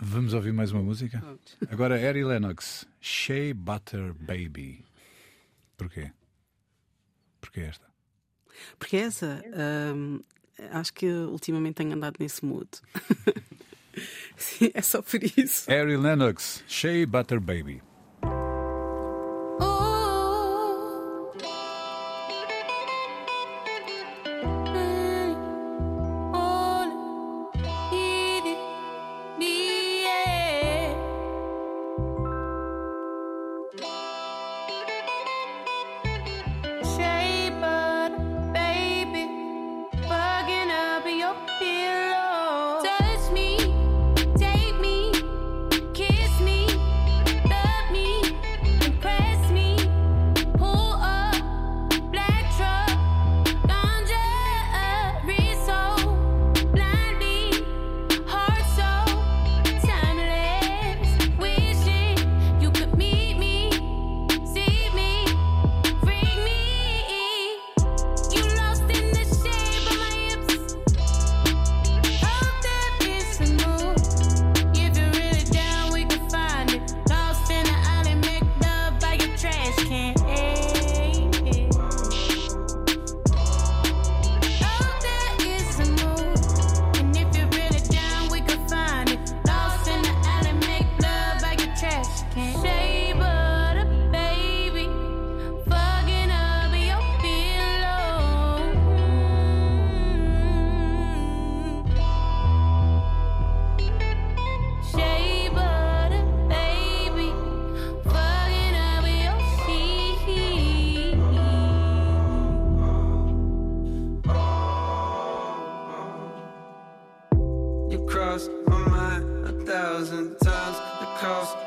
Vamos 0.00 0.34
ouvir 0.34 0.52
mais 0.52 0.70
uma 0.72 0.82
música? 0.82 1.22
Agora, 1.70 1.96
Harry 1.96 2.24
Lennox, 2.24 2.86
Shea 3.00 3.52
Butter 3.54 4.14
Baby. 4.14 4.84
Porquê? 5.76 6.12
Porquê 7.42 7.60
esta? 7.62 7.86
Porque 8.78 8.96
essa, 8.96 9.42
hum, 9.94 10.20
acho 10.70 10.94
que 10.94 11.06
ultimamente 11.06 11.74
tenho 11.74 11.92
andado 11.92 12.16
nesse 12.18 12.44
mood. 12.44 12.68
Sim, 14.36 14.70
é 14.72 14.80
só 14.80 15.02
por 15.02 15.22
isso. 15.22 15.68
Harry 15.68 15.96
Lennox, 15.96 16.64
Shea 16.66 17.06
Butter 17.06 17.40
Baby. 17.40 17.82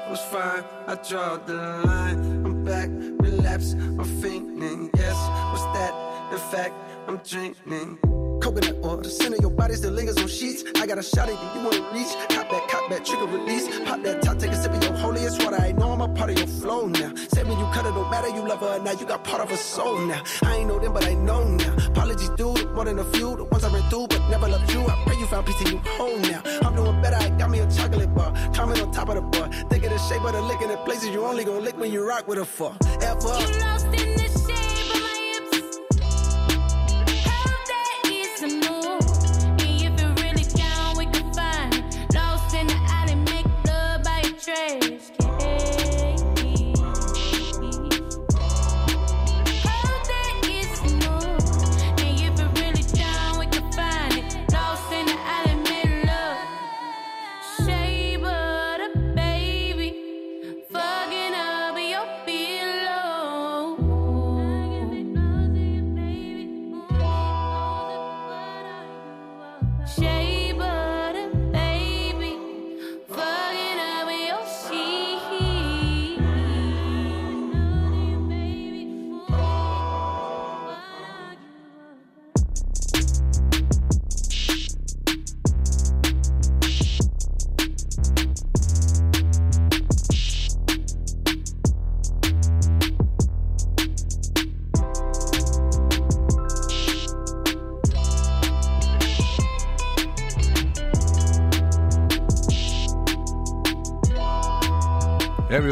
Was 0.09 0.21
fine. 0.21 0.63
I 0.87 0.95
draw 1.07 1.37
the 1.37 1.53
line. 1.53 2.45
I'm 2.45 2.63
back, 2.63 2.89
relapse. 2.89 3.73
I'm 3.73 4.03
fainting. 4.21 4.89
Yes, 4.95 5.15
what's 5.51 5.63
that? 5.77 5.93
In 6.31 6.39
fact, 6.51 6.73
I'm 7.07 7.17
drinking 7.17 7.97
Coconut 8.41 8.77
oil, 8.83 8.97
the 8.97 9.09
center 9.09 9.37
of 9.37 9.41
your 9.41 9.51
body 9.51 9.73
still 9.75 9.91
lingers 9.91 10.17
on 10.17 10.27
sheets. 10.27 10.63
I 10.75 10.85
got 10.85 10.97
a 10.97 11.03
shot 11.03 11.29
at 11.29 11.33
you, 11.33 11.61
you 11.61 11.67
wanna 11.67 11.93
reach. 11.93 12.13
Cop 12.29 12.49
that, 12.51 12.64
cop 12.85 12.97
that, 12.97 13.05
trigger 13.05 13.25
release. 13.25 13.67
Pop 13.85 14.01
that 14.03 14.21
top, 14.21 14.37
take 14.37 14.51
a 14.51 14.55
sip 14.55 14.73
of 14.73 14.83
your 14.83 14.93
holiest 14.93 15.43
water. 15.43 15.61
I 15.61 15.71
know 15.71 15.91
I'm 15.91 16.01
a 16.01 16.07
part 16.09 16.29
of 16.29 16.37
your 16.37 16.47
flow 16.47 16.87
now. 16.87 17.13
Said 17.33 17.47
when 17.47 17.57
you 17.57 17.65
cut 17.73 17.85
it, 17.85 17.93
don't 17.93 18.09
matter, 18.09 18.29
you 18.29 18.47
love 18.47 18.59
her 18.59 18.79
now. 18.79 18.91
You 18.91 19.05
got 19.05 19.23
part 19.23 19.41
of 19.41 19.49
her 19.49 19.57
soul 19.57 19.99
now. 19.99 20.23
I 20.43 20.57
ain't 20.57 20.67
know 20.67 20.79
them, 20.79 20.93
but 20.93 21.05
I 21.05 21.13
know 21.13 21.43
now. 21.43 21.75
Apologies, 21.87 22.29
dude, 22.31 22.71
more 22.73 22.85
than 22.85 22.99
a 22.99 23.03
few. 23.05 23.35
The 23.35 23.43
ones 23.45 23.63
I 23.63 23.73
ran 23.73 23.89
through, 23.89 24.07
but 24.07 24.21
never 24.29 24.47
loved 24.47 24.71
you. 24.71 24.81
I 24.81 25.03
pray 25.05 25.17
you 25.17 25.25
found 25.27 25.45
peace 25.45 25.59
and 25.61 25.71
you 25.71 25.77
home 25.79 26.21
now. 26.21 26.41
I'm 26.63 26.75
doing 26.75 27.01
better, 27.01 27.17
I 27.17 27.29
got 27.29 27.49
me 27.49 27.59
a 27.59 27.71
chocolate 27.71 28.13
bar. 28.13 28.33
Comment 28.53 28.81
on 28.81 28.91
top 28.91 29.09
of 29.09 29.15
the 29.15 29.21
bar. 29.21 29.49
Think 29.69 29.83
of 29.85 29.91
the 29.91 29.97
shape 29.97 30.23
of 30.23 30.33
the 30.33 30.41
lick 30.41 30.61
in 30.61 30.69
the 30.69 30.77
places 30.77 31.09
you 31.09 31.25
only 31.25 31.43
gonna 31.43 31.59
lick 31.59 31.77
when 31.77 31.91
you 31.91 32.07
rock 32.07 32.27
with 32.27 32.39
a 32.39 32.45
fuck. 32.45 32.75
Ever. 33.01 34.14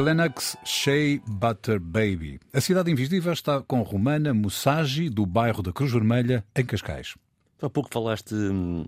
Lennox, 0.04 0.58
Shea 0.66 1.22
Butter 1.26 1.80
Baby. 1.80 2.38
A 2.52 2.60
cidade 2.60 2.92
invisível 2.92 3.32
está 3.32 3.62
com 3.62 3.82
Romana 3.84 4.34
Mussagi, 4.34 5.10
do 5.10 5.26
bairro 5.26 5.64
da 5.64 5.72
Cruz 5.72 5.94
Vermelha, 5.94 6.44
em 6.54 6.66
Cascais. 6.66 7.16
Há 7.62 7.70
pouco 7.70 7.90
falaste 7.90 8.36
hum, 8.36 8.86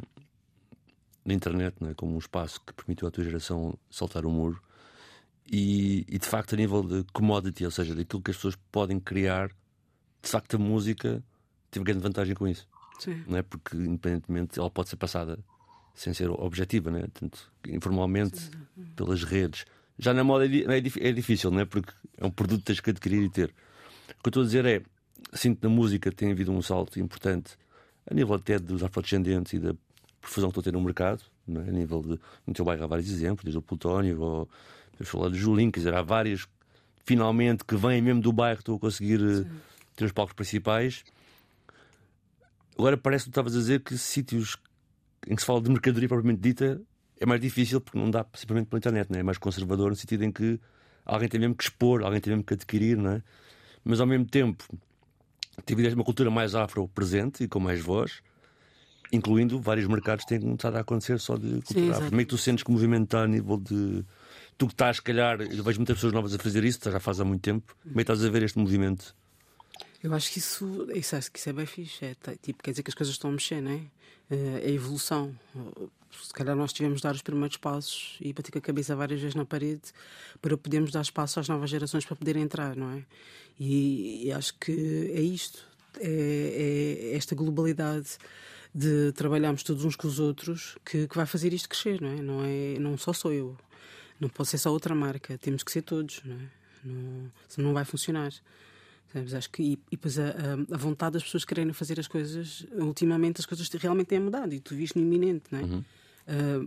na 1.24 1.34
internet 1.34 1.78
não 1.80 1.89
é? 1.89 1.93
como 1.93 2.13
um 2.13 2.18
espaço 2.18 2.59
que 2.59 2.74
permitiu 2.74 3.07
à 3.07 3.11
tua 3.11 3.24
geração 3.24 3.78
saltar 3.89 4.26
o 4.26 4.30
muro. 4.30 4.61
E, 5.49 6.05
e, 6.09 6.20
de 6.20 6.28
facto, 6.28 6.53
a 6.53 6.57
nível 6.57 6.84
de 6.84 7.05
commodity, 7.13 7.63
ou 7.63 7.72
seja, 7.72 7.95
daquilo 7.95 8.22
que 8.22 8.32
as 8.32 8.38
pessoas 8.38 8.57
podem 8.70 8.99
criar, 8.99 9.47
de 10.22 10.30
facto, 10.30 10.57
a 10.57 10.59
música 10.59 11.24
teve 11.72 11.86
grande 11.86 12.01
vantagem 12.01 12.36
com 12.36 12.45
isso. 12.45 12.68
Sim. 12.99 13.24
Não 13.26 13.38
é? 13.38 13.41
Porque, 13.41 13.78
independentemente, 13.78 14.59
ela 14.59 14.70
pode 14.70 14.89
ser 14.89 14.97
passada 14.97 15.39
sem 15.93 16.13
ser 16.13 16.30
objetiva, 16.30 16.91
né? 16.91 17.05
Tanto 17.13 17.49
informalmente, 17.70 18.51
pelas 18.97 19.24
redes. 19.24 19.66
Já 19.97 20.13
na 20.13 20.23
moda 20.23 20.45
é, 20.45 20.77
é 20.77 21.07
é 21.09 21.11
difícil, 21.11 21.51
não 21.51 21.61
é? 21.61 21.65
Porque 21.65 21.91
é 22.17 22.25
um 22.25 22.31
produto 22.31 22.59
que 22.59 22.65
tens 22.65 22.79
que 22.79 22.89
adquirir 22.89 23.23
e 23.23 23.29
ter. 23.29 23.53
O 24.19 24.23
que 24.23 24.27
eu 24.27 24.29
estou 24.29 24.43
a 24.43 24.45
dizer 24.45 24.65
é, 24.65 24.81
sinto 25.33 25.61
que 25.61 25.67
na 25.67 25.73
música 25.73 26.11
tem 26.11 26.31
havido 26.31 26.51
um 26.51 26.61
salto 26.61 26.99
importante, 26.99 27.57
a 28.09 28.13
nível 28.13 28.35
até 28.35 28.59
dos 28.59 28.83
afrodescendentes 28.83 29.53
e 29.53 29.59
da 29.59 29.73
profusão 30.19 30.49
que 30.49 30.59
estou 30.59 30.61
a 30.61 30.63
ter 30.63 30.73
no 30.73 30.81
mercado, 30.81 31.23
não 31.47 31.61
é? 31.61 31.69
a 31.69 31.71
nível 31.71 32.01
de. 32.01 32.19
No 32.45 32.53
teu 32.53 32.65
bairro 32.65 32.83
há 32.83 32.87
vários 32.87 33.09
exemplos, 33.09 33.43
desde 33.43 33.57
o 33.57 33.61
Plutónio, 33.61 34.19
ou 34.19 34.49
eu 34.99 35.05
falar 35.05 35.29
de 35.29 35.37
Julinho, 35.37 35.71
quer 35.71 35.79
dizer, 35.79 35.93
há 35.93 36.01
várias 36.01 36.47
finalmente 37.05 37.63
que 37.63 37.75
vêm 37.75 38.01
mesmo 38.01 38.21
do 38.21 38.33
bairro, 38.33 38.59
estou 38.59 38.75
a 38.75 38.79
conseguir 38.79 39.21
eh, 39.21 39.45
ter 39.95 40.05
os 40.05 40.11
palcos 40.11 40.33
principais. 40.33 41.03
Agora 42.77 42.97
parece 42.97 43.25
que 43.25 43.29
tu 43.29 43.33
estavas 43.33 43.55
a 43.55 43.59
dizer 43.59 43.81
que 43.81 43.97
sítios 43.97 44.57
em 45.27 45.35
que 45.35 45.41
se 45.41 45.45
fala 45.45 45.61
de 45.61 45.69
mercadoria 45.69 46.09
propriamente 46.09 46.41
dita 46.41 46.81
é 47.20 47.26
mais 47.26 47.39
difícil 47.41 47.80
porque 47.82 47.97
não 47.97 48.09
dá 48.11 48.26
simplesmente 48.34 48.68
pela 48.68 48.78
internet, 48.80 49.09
não 49.11 49.20
é? 49.20 49.24
mais 49.24 49.38
conservador 49.38 49.89
no 49.89 49.95
sentido 49.95 50.24
em 50.24 50.32
que 50.32 50.59
alguém 51.05 51.30
tem 51.30 51.39
mesmo 51.39 51.55
que 51.55 51.63
expor, 51.63 52.03
alguém 52.03 52.20
tem 52.20 52.32
mesmo 52.32 52.43
que 52.43 52.53
adquirir, 52.53 52.97
não 52.97 53.11
é? 53.11 53.24
Mas 53.84 53.99
ao 53.99 54.07
mesmo 54.07 54.26
tempo 54.26 54.63
tive 55.66 55.88
uma 55.93 56.03
cultura 56.03 56.30
mais 56.30 56.55
afro 56.55 56.88
presente 56.89 57.43
e 57.43 57.47
com 57.47 57.59
mais 57.59 57.80
voz, 57.80 58.22
incluindo 59.11 59.59
vários 59.59 59.88
mercados 59.88 60.26
que 60.26 60.30
têm 60.30 60.41
começado 60.41 60.76
a 60.76 60.80
acontecer 60.82 61.20
só 61.20 61.38
de 61.38 61.61
cultura 61.61 61.86
Sim, 61.86 61.91
afro. 61.91 62.09
Como 62.09 62.22
é 62.22 62.24
que 62.24 62.30
tu 62.30 62.38
sentes 62.38 62.63
que 62.63 62.70
o 62.70 62.74
movimento 62.74 63.05
está 63.05 63.24
a 63.24 63.28
nível 63.28 63.57
de. 63.57 64.03
Tu 64.57 64.68
que 64.68 64.74
estás, 64.74 64.97
se 64.97 65.01
calhar, 65.01 65.41
eu 65.41 65.63
vejo 65.63 65.80
muitas 65.80 65.97
pessoas 65.97 66.13
novas 66.13 66.34
a 66.34 66.39
fazer 66.39 66.63
isso, 66.63 66.80
já 66.84 66.99
faz 66.99 67.20
há 67.20 67.26
muito 67.26 67.41
tempo. 67.41 67.76
Como 67.84 67.93
é 67.93 68.03
que 68.03 68.11
estás 68.11 68.24
a 68.24 68.30
ver 68.30 68.43
este 68.43 68.57
movimento? 68.57 69.16
Eu 70.01 70.13
acho 70.13 70.32
que 70.32 70.39
isso, 70.39 70.88
isso, 70.93 71.16
acho 71.16 71.32
que 71.32 71.39
isso 71.39 71.49
é 71.49 71.53
bem 71.53 71.66
fixe. 71.66 72.05
É, 72.05 72.16
tá- 72.16 72.36
tipo, 72.36 72.63
quer 72.63 72.72
dizer 72.72 72.84
que 72.84 72.89
as 72.89 72.95
coisas 72.95 73.13
estão 73.13 73.30
a 73.30 73.34
mexer, 73.34 73.61
não 73.61 73.72
é? 73.72 73.82
Eh, 74.32 74.61
É 74.63 74.72
evolução. 74.72 75.36
Se 76.12 76.34
calhar 76.34 76.56
nós 76.56 76.74
tivemos 76.74 76.99
de 76.99 77.03
dar 77.03 77.16
os 77.16 77.22
primeiros 77.22 77.58
passos 77.58 78.18
e 78.22 78.34
bater 78.34 78.51
com 78.51 78.58
a 78.58 78.62
cabeça 78.62 78.95
várias 78.95 79.20
vezes 79.20 79.36
na 79.36 79.45
parede 79.45 79.91
para 80.41 80.58
podermos 80.58 80.91
dar 80.91 81.01
espaço 81.01 81.39
às 81.39 81.47
novas 81.47 81.70
gerações 81.70 82.06
para 82.06 82.16
poderem 82.16 82.43
entrar, 82.43 82.76
não 82.76 82.91
é? 82.91 83.03
E, 83.60 84.28
e 84.28 84.32
acho 84.32 84.53
que 84.56 84.72
é 85.14 85.22
isto. 85.22 85.66
É, 85.99 87.12
é 87.12 87.16
esta 87.16 87.36
globalidade 87.36 88.18
de 88.74 89.14
trabalharmos 89.14 89.64
todos 89.64 89.86
uns 89.86 89.95
com 89.95 90.08
os 90.08 90.20
outros 90.20 90.78
que, 90.84 91.08
que 91.08 91.16
vai 91.16 91.26
fazer 91.26 91.53
isto 91.53 91.70
crescer, 91.70 92.01
não 92.01 92.10
é? 92.10 92.22
Não, 92.22 92.43
é, 92.43 92.80
não 92.80 92.97
só 92.97 93.14
sou 93.14 93.32
eu. 93.32 93.58
Não 94.20 94.28
pode 94.28 94.49
ser 94.49 94.58
só 94.58 94.72
outra 94.72 94.93
marca. 94.93 95.38
Temos 95.38 95.64
que 95.64 95.72
ser 95.72 95.82
todos, 95.82 96.22
não 96.26 96.36
é? 96.36 96.49
Não, 96.84 97.32
senão 97.47 97.68
não 97.70 97.74
vai 97.74 97.86
funcionar. 97.86 98.34
Sabes? 99.16 99.34
Acho 99.34 99.49
que, 99.49 99.63
e, 99.63 99.72
e 99.74 99.78
depois 99.91 100.20
a, 100.20 100.28
a- 100.74 100.78
vontade 100.78 101.13
das 101.13 101.24
pessoas 101.24 101.45
quererem 101.45 101.72
fazer 101.72 101.97
as 101.97 102.07
coisas, 102.07 102.66
ultimamente 102.74 103.39
as 103.39 103.45
coisas 103.45 103.70
realmente 103.70 104.07
têm 104.07 104.20
mudado 104.20 104.53
e 104.53 104.59
tu 104.59 104.76
viste 104.76 104.97
no 104.99 105.05
iminente, 105.05 105.45
não 105.51 105.59
é? 105.59 105.63
Ah, 106.28 106.66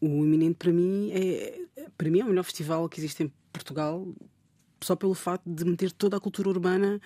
o 0.00 0.06
iminente 0.24 0.54
para 0.54 0.72
mim 0.72 1.10
é 1.12 1.60
para 1.98 2.08
mim 2.08 2.20
é 2.20 2.24
o 2.24 2.28
melhor 2.28 2.44
festival 2.44 2.88
que 2.88 3.00
existe 3.00 3.24
em 3.24 3.32
Portugal 3.52 4.06
só 4.82 4.94
pelo 4.96 5.12
facto 5.14 5.42
de 5.46 5.62
meter 5.64 5.90
toda 5.92 6.16
a 6.16 6.20
cultura 6.20 6.48
urbana 6.48 7.00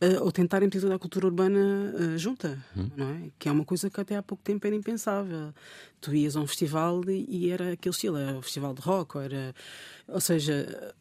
ah, 0.00 0.22
ou 0.22 0.30
tentar 0.30 0.60
meter 0.60 0.80
toda 0.80 0.94
a 0.94 0.98
cultura 0.98 1.26
urbana 1.26 1.92
ah, 1.98 2.16
junta, 2.16 2.56
não 2.96 3.08
é? 3.10 3.30
Que 3.38 3.48
é 3.48 3.52
uma 3.52 3.64
coisa 3.64 3.90
que 3.90 4.00
até 4.00 4.16
há 4.16 4.22
pouco 4.22 4.44
tempo 4.44 4.64
era 4.64 4.76
impensável. 4.76 5.52
Tu 6.00 6.14
ias 6.14 6.36
a 6.36 6.40
um 6.40 6.46
festival 6.46 7.02
e, 7.10 7.26
e 7.28 7.50
era 7.50 7.72
aquele 7.72 7.92
estilo, 7.94 8.16
era 8.16 8.38
o 8.38 8.42
festival 8.42 8.72
de 8.74 8.80
rock, 8.80 9.16
ou 9.16 9.22
era, 9.24 9.52
ou 10.08 10.20
seja, 10.20 10.94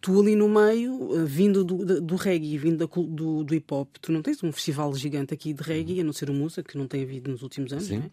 tu 0.00 0.20
ali 0.20 0.34
no 0.34 0.48
meio, 0.48 1.14
eh, 1.14 1.24
vindo 1.24 1.62
do, 1.62 2.00
do 2.00 2.16
reggae, 2.16 2.56
vindo 2.56 2.86
da 2.86 2.86
do, 2.86 3.44
do 3.44 3.54
hip 3.54 3.72
hop, 3.72 3.96
tu 4.00 4.12
não 4.12 4.22
tens 4.22 4.42
um 4.42 4.50
festival 4.50 4.94
gigante 4.94 5.34
aqui 5.34 5.52
de 5.52 5.62
reggae, 5.62 6.00
a 6.00 6.04
não 6.04 6.12
ser 6.12 6.30
o 6.30 6.34
Musa, 6.34 6.62
que 6.62 6.78
não 6.78 6.86
tem 6.86 7.02
havido 7.02 7.30
nos 7.30 7.42
últimos 7.42 7.72
anos, 7.72 7.90
não 7.90 7.98
é? 7.98 8.10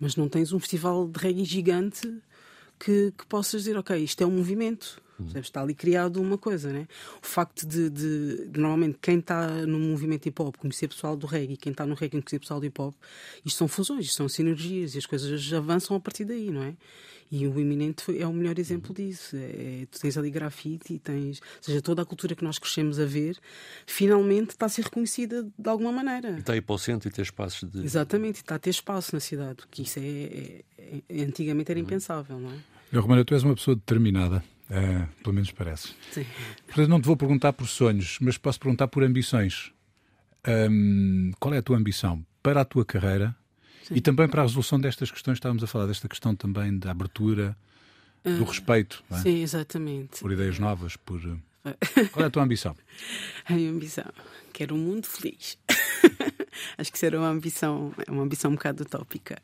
mas 0.00 0.16
não 0.16 0.28
tens 0.28 0.52
um 0.52 0.58
festival 0.58 1.06
de 1.08 1.18
reggae 1.18 1.44
gigante 1.44 2.20
que, 2.78 3.12
que 3.16 3.26
possas 3.26 3.62
dizer, 3.62 3.76
ok, 3.76 3.96
isto 3.96 4.22
é 4.22 4.26
um 4.26 4.30
movimento. 4.30 5.00
Percebes? 5.18 5.46
Está 5.48 5.62
ali 5.62 5.74
criado 5.74 6.20
uma 6.20 6.36
coisa, 6.38 6.72
né? 6.72 6.86
O 7.22 7.26
facto 7.26 7.66
de, 7.66 7.88
de- 7.90 8.48
de, 8.48 8.58
normalmente 8.60 8.98
quem 9.00 9.18
está 9.18 9.48
no 9.66 9.78
movimento 9.78 10.26
hip 10.26 10.40
hop 10.42 10.56
conhecer 10.56 10.88
pessoal 10.88 11.16
do 11.16 11.26
reggae, 11.26 11.56
quem 11.56 11.70
está 11.72 11.86
no 11.86 11.94
reggae 11.94 12.20
conhecer 12.20 12.38
pessoal 12.38 12.60
do 12.60 12.66
hip 12.66 12.80
hop, 12.80 12.94
isto 13.44 13.56
são 13.58 13.66
fusões, 13.68 14.04
isto 14.06 14.16
são 14.16 14.28
sinergias 14.28 14.94
e 14.94 14.98
as 14.98 15.06
coisas 15.06 15.52
avançam 15.52 15.96
a 15.96 16.00
partir 16.00 16.24
daí, 16.24 16.50
não 16.50 16.62
é? 16.62 16.74
E 17.28 17.44
o 17.48 17.58
Iminente 17.58 18.16
é 18.16 18.24
o 18.24 18.32
melhor 18.32 18.56
exemplo 18.56 18.94
disso. 18.94 19.34
É, 19.36 19.84
tu 19.90 19.98
tens 20.00 20.16
ali 20.16 20.30
grafite 20.30 20.94
e 20.94 20.98
tens. 21.00 21.40
Ou 21.40 21.62
seja, 21.62 21.82
toda 21.82 22.00
a 22.02 22.04
cultura 22.04 22.36
que 22.36 22.44
nós 22.44 22.56
crescemos 22.56 23.00
a 23.00 23.04
ver 23.04 23.36
finalmente 23.84 24.50
está 24.50 24.66
a 24.66 24.68
ser 24.68 24.82
reconhecida 24.84 25.42
de 25.58 25.68
alguma 25.68 25.90
maneira. 25.90 26.38
Está 26.38 26.52
aí 26.52 26.60
para 26.60 26.74
o 26.74 26.78
centro 26.78 27.08
e 27.08 27.12
ter 27.12 27.22
espaços 27.22 27.68
de. 27.68 27.84
Exatamente, 27.84 28.36
e 28.36 28.40
está 28.42 28.54
a 28.54 28.58
ter 28.60 28.70
espaço 28.70 29.12
na 29.14 29.18
cidade, 29.20 29.56
porque 29.56 29.82
isso 29.82 29.98
é, 29.98 30.02
é- 30.02 30.62
é- 31.08 31.22
antigamente 31.24 31.68
era 31.70 31.80
impensável, 31.80 32.38
não 32.38 32.50
é? 32.50 32.56
Eu, 32.92 33.02
Romana, 33.02 33.24
tu 33.24 33.34
és 33.34 33.42
uma 33.42 33.56
pessoa 33.56 33.74
determinada, 33.74 34.44
eh, 34.70 35.06
pelo 35.22 35.34
menos 35.34 35.50
parece. 35.52 35.94
Sim. 36.10 36.24
Portanto, 36.66 36.88
não 36.88 37.00
te 37.00 37.06
vou 37.06 37.16
perguntar 37.16 37.52
por 37.52 37.66
sonhos, 37.66 38.18
mas 38.20 38.36
posso 38.38 38.58
perguntar 38.60 38.88
por 38.88 39.02
ambições. 39.04 39.72
Ahm, 40.44 41.32
qual 41.40 41.54
é 41.54 41.58
a 41.58 41.62
tua 41.62 41.76
ambição 41.76 42.24
para 42.42 42.60
a 42.60 42.64
tua 42.64 42.84
carreira 42.84 43.34
e 43.90 44.00
também 44.00 44.28
para 44.28 44.42
a 44.42 44.44
resolução 44.44 44.78
destas 44.80 45.10
questões? 45.10 45.36
Estávamos 45.36 45.62
a 45.64 45.66
falar 45.66 45.86
desta 45.86 46.08
questão 46.08 46.34
também 46.36 46.78
da 46.78 46.90
abertura, 46.92 47.56
do 48.24 48.44
respeito 48.44 49.02
não 49.10 49.18
é? 49.18 49.22
Sim, 49.22 49.42
exatamente. 49.42 50.20
por 50.20 50.32
ideias 50.32 50.58
novas. 50.58 50.96
Por... 50.96 51.20
eh, 51.64 52.04
Qual 52.12 52.24
é 52.24 52.28
a 52.28 52.30
tua 52.30 52.42
ambição? 52.42 52.76
A 53.46 53.52
minha 53.52 53.70
ambição. 53.70 54.04
Quero 54.52 54.74
um 54.74 54.78
mundo 54.78 55.06
feliz. 55.06 55.58
Acho 56.78 56.90
que 56.90 56.96
isso 56.96 57.06
era 57.06 57.18
uma 57.18 57.28
ambição, 57.28 57.92
é 58.06 58.10
uma 58.10 58.22
ambição 58.22 58.50
um 58.50 58.54
bocado 58.54 58.82
utópica. 58.82 59.36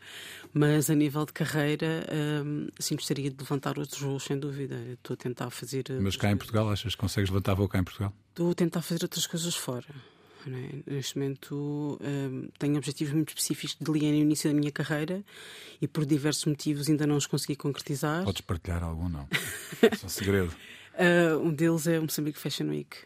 Mas 0.52 0.90
a 0.90 0.94
nível 0.94 1.24
de 1.24 1.32
carreira, 1.32 2.06
hum, 2.44 2.68
sim, 2.78 2.94
gostaria 2.96 3.30
de 3.30 3.36
levantar 3.38 3.78
outros 3.78 4.00
voos, 4.00 4.24
sem 4.24 4.38
dúvida. 4.38 4.74
Eu 4.86 4.94
Estou 4.94 5.14
a 5.14 5.16
tentar 5.16 5.50
fazer. 5.50 5.84
eh, 5.90 5.98
Mas 6.00 6.16
cá 6.16 6.30
em 6.30 6.36
Portugal, 6.36 6.68
achas 6.70 6.94
que 6.94 7.00
consegues 7.00 7.30
levantar 7.30 7.54
voo 7.54 7.68
cá 7.68 7.78
em 7.78 7.84
Portugal? 7.84 8.12
Estou 8.30 8.50
a 8.50 8.54
tentar 8.54 8.82
fazer 8.82 9.02
outras 9.02 9.26
coisas 9.26 9.54
fora. 9.54 9.86
é? 10.46 10.92
Neste 10.92 11.18
momento 11.18 11.98
hum, 12.02 12.48
tenho 12.58 12.76
objetivos 12.76 13.14
muito 13.14 13.28
específicos 13.30 13.74
que 13.74 13.84
delineei 13.84 14.12
no 14.12 14.18
início 14.18 14.50
da 14.50 14.58
minha 14.58 14.72
carreira 14.72 15.22
e 15.80 15.86
por 15.88 16.04
diversos 16.04 16.44
motivos 16.46 16.88
ainda 16.88 17.06
não 17.06 17.16
os 17.16 17.26
consegui 17.26 17.56
concretizar. 17.56 18.24
Podes 18.24 18.40
partilhar 18.42 18.82
algum, 18.82 19.08
não? 19.08 19.28
É 19.82 20.04
um 20.06 20.08
segredo. 20.08 20.52
Ah, 20.94 21.36
um 21.38 21.50
deles 21.52 21.86
é 21.86 21.98
o 21.98 22.02
Moçambique 22.02 22.38
Fashion 22.38 22.66
Week, 22.68 22.96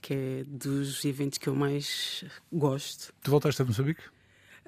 que 0.00 0.14
é 0.14 0.44
dos 0.46 1.04
eventos 1.04 1.38
que 1.38 1.48
eu 1.48 1.54
mais 1.54 2.24
gosto. 2.52 3.12
Tu 3.22 3.30
voltaste 3.30 3.62
a 3.62 3.64
Moçambique? 3.64 4.02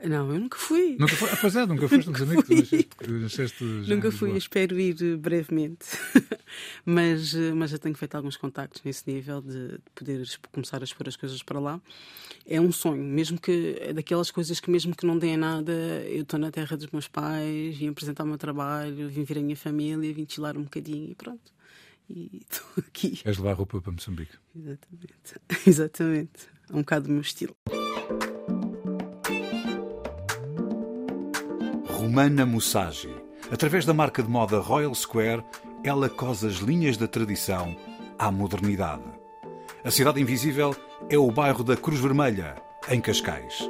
Não, 0.04 0.32
eu 0.32 0.40
nunca 0.40 0.58
fui. 0.58 0.96
Nunca 0.98 1.14
foi? 1.14 1.30
Ah, 1.30 1.38
pois 1.40 1.54
é, 1.54 1.64
nunca 1.64 1.88
foste 1.88 2.08
a 2.08 2.10
Moçambique. 2.10 2.42
Tu 2.42 3.12
nasceste, 3.12 3.58
tu 3.58 3.64
nasceste 3.64 3.94
Nunca 3.94 4.10
fui, 4.10 4.36
espero 4.36 4.80
ir 4.80 5.16
brevemente. 5.16 5.86
mas, 6.84 7.34
mas 7.54 7.70
já 7.70 7.78
tenho 7.78 7.94
feito 7.94 8.16
alguns 8.16 8.36
contactos 8.36 8.82
nesse 8.82 9.08
nível 9.10 9.40
de 9.40 9.52
de 9.52 9.78
poder 9.94 10.26
começar 10.50 10.80
a 10.80 10.84
expor 10.84 11.08
as 11.08 11.16
coisas 11.16 11.42
para 11.42 11.60
lá. 11.60 11.80
É 12.46 12.60
um 12.60 12.72
sonho, 12.72 13.02
mesmo 13.02 13.40
que 13.40 13.76
é 13.80 13.92
daquelas 13.92 14.30
coisas 14.30 14.58
que, 14.60 14.70
mesmo 14.70 14.94
que 14.94 15.06
não 15.06 15.18
deem 15.18 15.36
nada, 15.36 15.72
eu 16.06 16.22
estou 16.22 16.38
na 16.38 16.50
terra 16.50 16.76
dos 16.76 16.88
meus 16.88 17.08
pais, 17.08 17.76
vim 17.76 17.88
apresentar 17.88 18.24
o 18.24 18.26
meu 18.26 18.38
trabalho, 18.38 19.08
vim 19.08 19.24
ver 19.24 19.38
a 19.38 19.42
minha 19.42 19.56
família, 19.56 20.12
vim 20.12 20.26
chilar 20.28 20.56
um 20.56 20.64
bocadinho 20.64 21.10
e 21.10 21.14
pronto. 21.14 21.52
E 22.08 22.40
estou 22.50 22.66
aqui. 22.78 23.10
Queres 23.16 23.38
levar 23.38 23.54
roupa 23.54 23.80
para 23.80 23.92
Moçambique? 23.92 24.32
Exatamente. 24.54 25.40
Exatamente. 25.66 26.48
É 26.70 26.72
um 26.72 26.80
bocado 26.80 27.06
do 27.06 27.12
meu 27.12 27.22
estilo. 27.22 27.56
Romana 31.86 32.44
Mussagi. 32.44 33.14
Através 33.50 33.84
da 33.84 33.92
marca 33.92 34.22
de 34.22 34.28
moda 34.28 34.58
Royal 34.58 34.94
Square, 34.94 35.44
ela 35.84 36.08
cose 36.08 36.46
as 36.46 36.54
linhas 36.54 36.96
da 36.96 37.06
tradição 37.06 37.76
à 38.18 38.30
modernidade. 38.30 39.04
A 39.84 39.90
Cidade 39.90 40.20
Invisível 40.20 40.74
é 41.08 41.18
o 41.18 41.30
bairro 41.30 41.64
da 41.64 41.76
Cruz 41.76 42.00
Vermelha, 42.00 42.56
em 42.88 43.00
Cascais. 43.00 43.68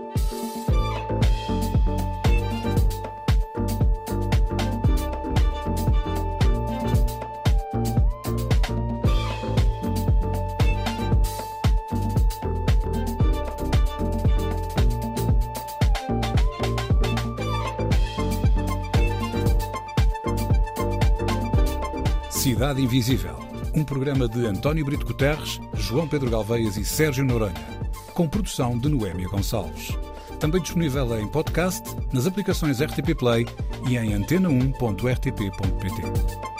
Cidade 22.72 22.86
Invisível, 22.86 23.36
Um 23.74 23.84
programa 23.84 24.26
de 24.26 24.46
António 24.46 24.82
Brito 24.82 25.04
Guterres, 25.04 25.60
João 25.74 26.08
Pedro 26.08 26.30
Galveias 26.30 26.78
e 26.78 26.86
Sérgio 26.86 27.22
Noronha. 27.22 27.52
Com 28.14 28.26
produção 28.26 28.78
de 28.78 28.88
Noémia 28.88 29.28
Gonçalves. 29.28 29.90
Também 30.40 30.62
disponível 30.62 31.20
em 31.20 31.28
podcast, 31.28 31.82
nas 32.14 32.26
aplicações 32.26 32.80
RTP 32.80 33.14
Play 33.14 33.46
e 33.86 33.98
em 33.98 34.18
antena1.rtp.pt. 34.18 36.51